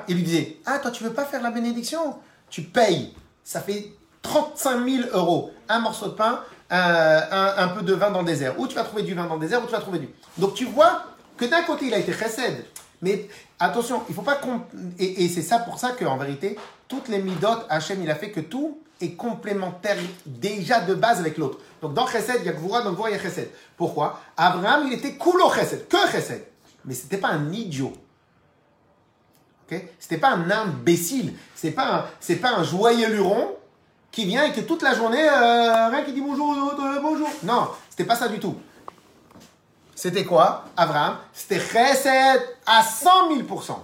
Il 0.08 0.16
lui 0.16 0.24
disait 0.24 0.58
Ah, 0.66 0.80
toi, 0.80 0.92
tu 0.92 1.04
veux 1.04 1.14
pas 1.14 1.26
faire 1.26 1.42
la 1.42 1.52
bénédiction? 1.52 2.16
Tu 2.50 2.64
payes. 2.64 3.14
Ça 3.44 3.60
fait 3.62 3.92
35 4.22 4.86
000 4.86 5.10
euros. 5.14 5.52
Un 5.68 5.80
morceau 5.80 6.08
de 6.08 6.14
pain, 6.14 6.42
un, 6.72 7.54
un, 7.58 7.68
peu 7.70 7.82
de 7.82 7.94
vin 7.94 8.12
dans 8.12 8.20
le 8.20 8.26
désert. 8.26 8.60
Où 8.60 8.68
tu 8.68 8.76
vas 8.76 8.84
trouver 8.84 9.04
du 9.04 9.14
vin 9.14 9.26
dans 9.26 9.36
le 9.36 9.42
désert, 9.42 9.62
où 9.62 9.66
tu 9.66 9.74
vas 9.74 9.80
trouver 9.80 10.00
du. 10.00 10.10
Donc, 10.38 10.54
tu 10.54 10.66
vois 10.66 11.04
que 11.38 11.46
d'un 11.46 11.64
côté, 11.64 11.88
il 11.88 11.94
a 11.94 11.98
été 11.98 12.14
chesed. 12.14 12.66
Mais 13.02 13.28
attention, 13.60 14.04
il 14.10 14.16
faut 14.16 14.22
pas. 14.22 14.40
Et, 14.98 15.28
c'est 15.28 15.42
ça 15.42 15.60
pour 15.60 15.80
ça 15.80 15.92
qu'en 15.92 16.18
vérité, 16.18 16.58
toutes 16.88 17.08
les 17.08 17.20
midot, 17.20 17.48
Hachem, 17.70 18.02
il 18.02 18.10
a 18.10 18.16
fait 18.16 18.32
que 18.32 18.40
tout 18.40 18.80
est 19.02 19.16
complémentaire 19.16 19.98
déjà 20.26 20.80
de 20.82 20.94
base 20.94 21.20
avec 21.20 21.38
l'autre. 21.38 21.58
Donc 21.82 21.94
dans 21.94 22.06
Chesed, 22.06 22.42
il 22.42 22.46
y 22.46 22.50
a 22.50 22.54
Gvura, 22.54 22.84
dans 22.84 22.94
Gvura, 22.94 23.10
il 23.10 23.16
y 23.16 23.20
a 23.20 23.22
Chesed. 23.22 23.50
Pourquoi? 23.76 24.20
Abraham, 24.38 24.86
il 24.88 24.94
était 24.94 25.14
cool 25.14 25.42
au 25.42 25.52
Chesed, 25.52 25.88
que 25.88 25.98
Chesed. 26.12 26.46
Mais 26.86 26.94
ce 26.94 27.04
n'était 27.04 27.18
pas 27.18 27.30
un 27.30 27.52
idiot. 27.52 27.94
Okay 29.66 29.92
ce 30.00 30.06
n'était 30.06 30.22
pas 30.22 30.32
un 30.32 30.50
imbécile. 30.52 31.34
Ce 31.56 31.68
n'est 31.68 31.74
pas, 31.74 32.08
un, 32.30 32.36
pas 32.36 32.52
un 32.52 32.64
joyeux 32.64 33.10
luron 33.10 33.56
qui 34.12 34.26
vient 34.26 34.44
et 34.44 34.52
que 34.52 34.62
toute 34.62 34.82
la 34.82 34.94
journée, 34.94 35.24
euh, 35.24 35.90
rien 35.90 36.04
qui 36.04 36.14
dit 36.14 36.22
bonjour, 36.22 36.54
euh, 36.54 37.00
bonjour. 37.02 37.30
Non, 37.44 37.70
c'était 37.90 38.04
pas 38.04 38.16
ça 38.16 38.28
du 38.28 38.40
tout. 38.40 38.56
C'était 39.96 40.26
quoi 40.26 40.66
Abraham? 40.76 41.18
C'était 41.32 41.60
Chesed 41.60 42.42
à 42.66 42.84
100 42.84 43.36
000%. 43.38 43.76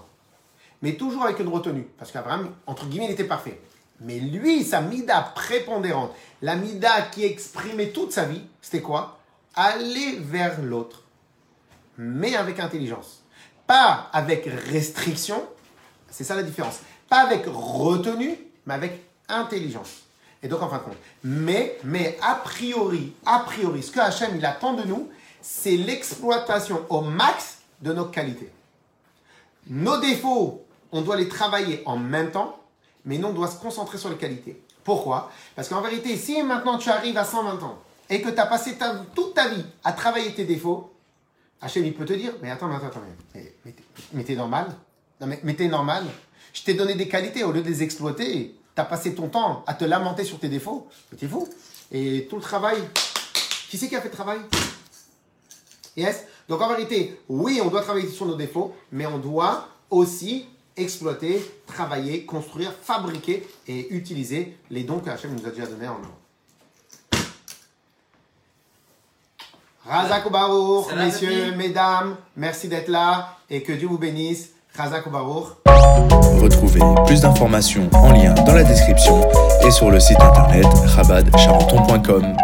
Mais 0.82 0.93
toujours 0.93 1.23
avec 1.23 1.39
une 1.39 1.47
retenue. 1.47 1.88
Parce 1.97 2.11
qu'Abraham, 2.11 2.53
entre 2.65 2.86
guillemets, 2.86 3.05
il 3.05 3.11
était 3.11 3.23
parfait. 3.23 3.61
Mais 3.99 4.19
lui, 4.19 4.63
sa 4.63 4.82
mida 4.82 5.21
prépondérante, 5.36 6.11
la 6.41 6.55
mida 6.55 7.01
qui 7.11 7.25
exprimait 7.25 7.89
toute 7.89 8.11
sa 8.11 8.25
vie, 8.25 8.41
c'était 8.61 8.82
quoi? 8.82 9.19
Aller 9.55 10.17
vers 10.19 10.61
l'autre, 10.61 11.03
mais 11.97 12.36
avec 12.36 12.59
intelligence. 12.59 13.23
Pas 13.65 14.09
avec 14.13 14.45
restriction, 14.71 15.43
c'est 16.09 16.23
ça 16.23 16.36
la 16.36 16.43
différence. 16.43 16.80
Pas 17.09 17.21
avec 17.21 17.45
retenue, 17.47 18.38
mais 18.65 18.75
avec 18.75 19.03
intelligence. 19.30 20.07
Et 20.43 20.47
donc, 20.47 20.61
en 20.61 20.69
fin 20.69 20.77
de 20.77 20.83
compte, 20.83 20.97
mais, 21.23 21.77
mais 21.83 22.17
a 22.21 22.35
priori, 22.35 23.13
a 23.25 23.39
priori, 23.39 23.81
ce 23.81 23.91
que 23.91 23.99
Hachem, 23.99 24.35
il 24.35 24.45
attend 24.45 24.73
de 24.73 24.83
nous, 24.83 25.09
c'est 25.41 25.77
l'exploitation 25.77 26.85
au 26.89 27.01
max 27.01 27.59
de 27.81 27.93
nos 27.93 28.05
qualités. 28.05 28.51
Nos 29.67 29.99
défauts, 29.99 30.63
on 30.91 31.01
doit 31.01 31.15
les 31.15 31.27
travailler 31.27 31.81
en 31.85 31.97
même 31.97 32.31
temps, 32.31 32.59
mais 33.05 33.17
nous, 33.17 33.29
on 33.29 33.33
doit 33.33 33.47
se 33.47 33.57
concentrer 33.57 33.97
sur 33.97 34.09
les 34.09 34.17
qualités. 34.17 34.61
Pourquoi? 34.83 35.31
Parce 35.55 35.67
qu'en 35.69 35.81
vérité, 35.81 36.15
si 36.15 36.41
maintenant 36.43 36.77
tu 36.77 36.89
arrives 36.89 37.17
à 37.17 37.25
120 37.25 37.61
ans 37.63 37.79
et 38.09 38.21
que 38.21 38.29
tu 38.29 38.39
as 38.39 38.45
passé 38.45 38.77
toute 39.15 39.33
ta 39.33 39.49
vie 39.49 39.65
à 39.83 39.91
travailler 39.91 40.33
tes 40.33 40.45
défauts, 40.45 40.93
Hachem, 41.59 41.83
il 41.85 41.93
peut 41.93 42.05
te 42.05 42.13
dire, 42.13 42.33
mais 42.41 42.51
attends, 42.51 42.71
attends, 42.71 42.88
attends, 42.88 43.01
mais, 44.13 44.23
t'es 44.23 44.35
normal? 44.35 44.67
Non, 45.19 45.27
mais 45.43 45.53
t'es 45.55 45.67
normal? 45.67 46.05
Je 46.53 46.63
t'ai 46.63 46.75
donné 46.75 46.95
des 46.95 47.07
qualités, 47.07 47.43
au 47.43 47.51
lieu 47.51 47.61
de 47.61 47.67
les 47.67 47.83
exploiter, 47.83 48.55
tu 48.78 48.82
as 48.82 48.86
passé 48.86 49.15
ton 49.15 49.28
temps 49.28 49.63
à 49.65 49.73
te 49.73 49.86
lamenter 49.86 50.23
sur 50.23 50.38
tes 50.38 50.49
défauts. 50.49 50.88
T'es 51.17 51.28
fou 51.28 51.47
Et 51.91 52.28
tout 52.30 52.36
le 52.36 52.43
travail, 52.43 52.78
qui 53.71 53.75
c'est 53.75 53.88
qui 53.88 53.95
a 53.95 54.01
fait 54.01 54.09
le 54.09 54.13
travail? 54.13 54.38
Yes 55.95 56.28
Donc 56.47 56.61
en 56.61 56.69
vérité, 56.69 57.19
oui, 57.28 57.59
on 57.63 57.69
doit 57.69 57.82
travailler 57.82 58.07
sur 58.07 58.28
nos 58.28 58.36
défauts, 58.36 58.75
mais 58.91 59.07
on 59.07 59.17
doit 59.17 59.67
aussi 59.89 60.45
exploiter, 60.75 61.43
travailler, 61.65 62.23
construire, 62.23 62.71
fabriquer 62.71 63.47
et 63.67 63.95
utiliser 63.95 64.55
les 64.69 64.84
dons 64.84 64.99
que 64.99 65.09
Hachem 65.09 65.34
nous 65.34 65.47
a 65.47 65.49
déjà 65.49 65.65
donnés 65.65 65.88
en 65.88 65.97
nous. 65.97 67.19
Razak 69.86 70.30
Baruch, 70.32 70.93
messieurs, 70.95 71.55
mesdames, 71.55 72.15
merci 72.36 72.67
d'être 72.67 72.89
là 72.89 73.39
et 73.49 73.63
que 73.63 73.71
Dieu 73.71 73.88
vous 73.88 73.97
bénisse. 73.97 74.51
Retrouvez 76.39 76.82
plus 77.07 77.21
d'informations 77.21 77.89
en 77.93 78.11
lien 78.11 78.36
dans 78.45 78.53
la 78.53 78.63
description 78.63 79.28
et 79.65 79.71
sur 79.71 79.89
le 79.89 79.99
site 79.99 80.21
internet 80.21 80.67
rabadcharenton.com. 80.95 82.38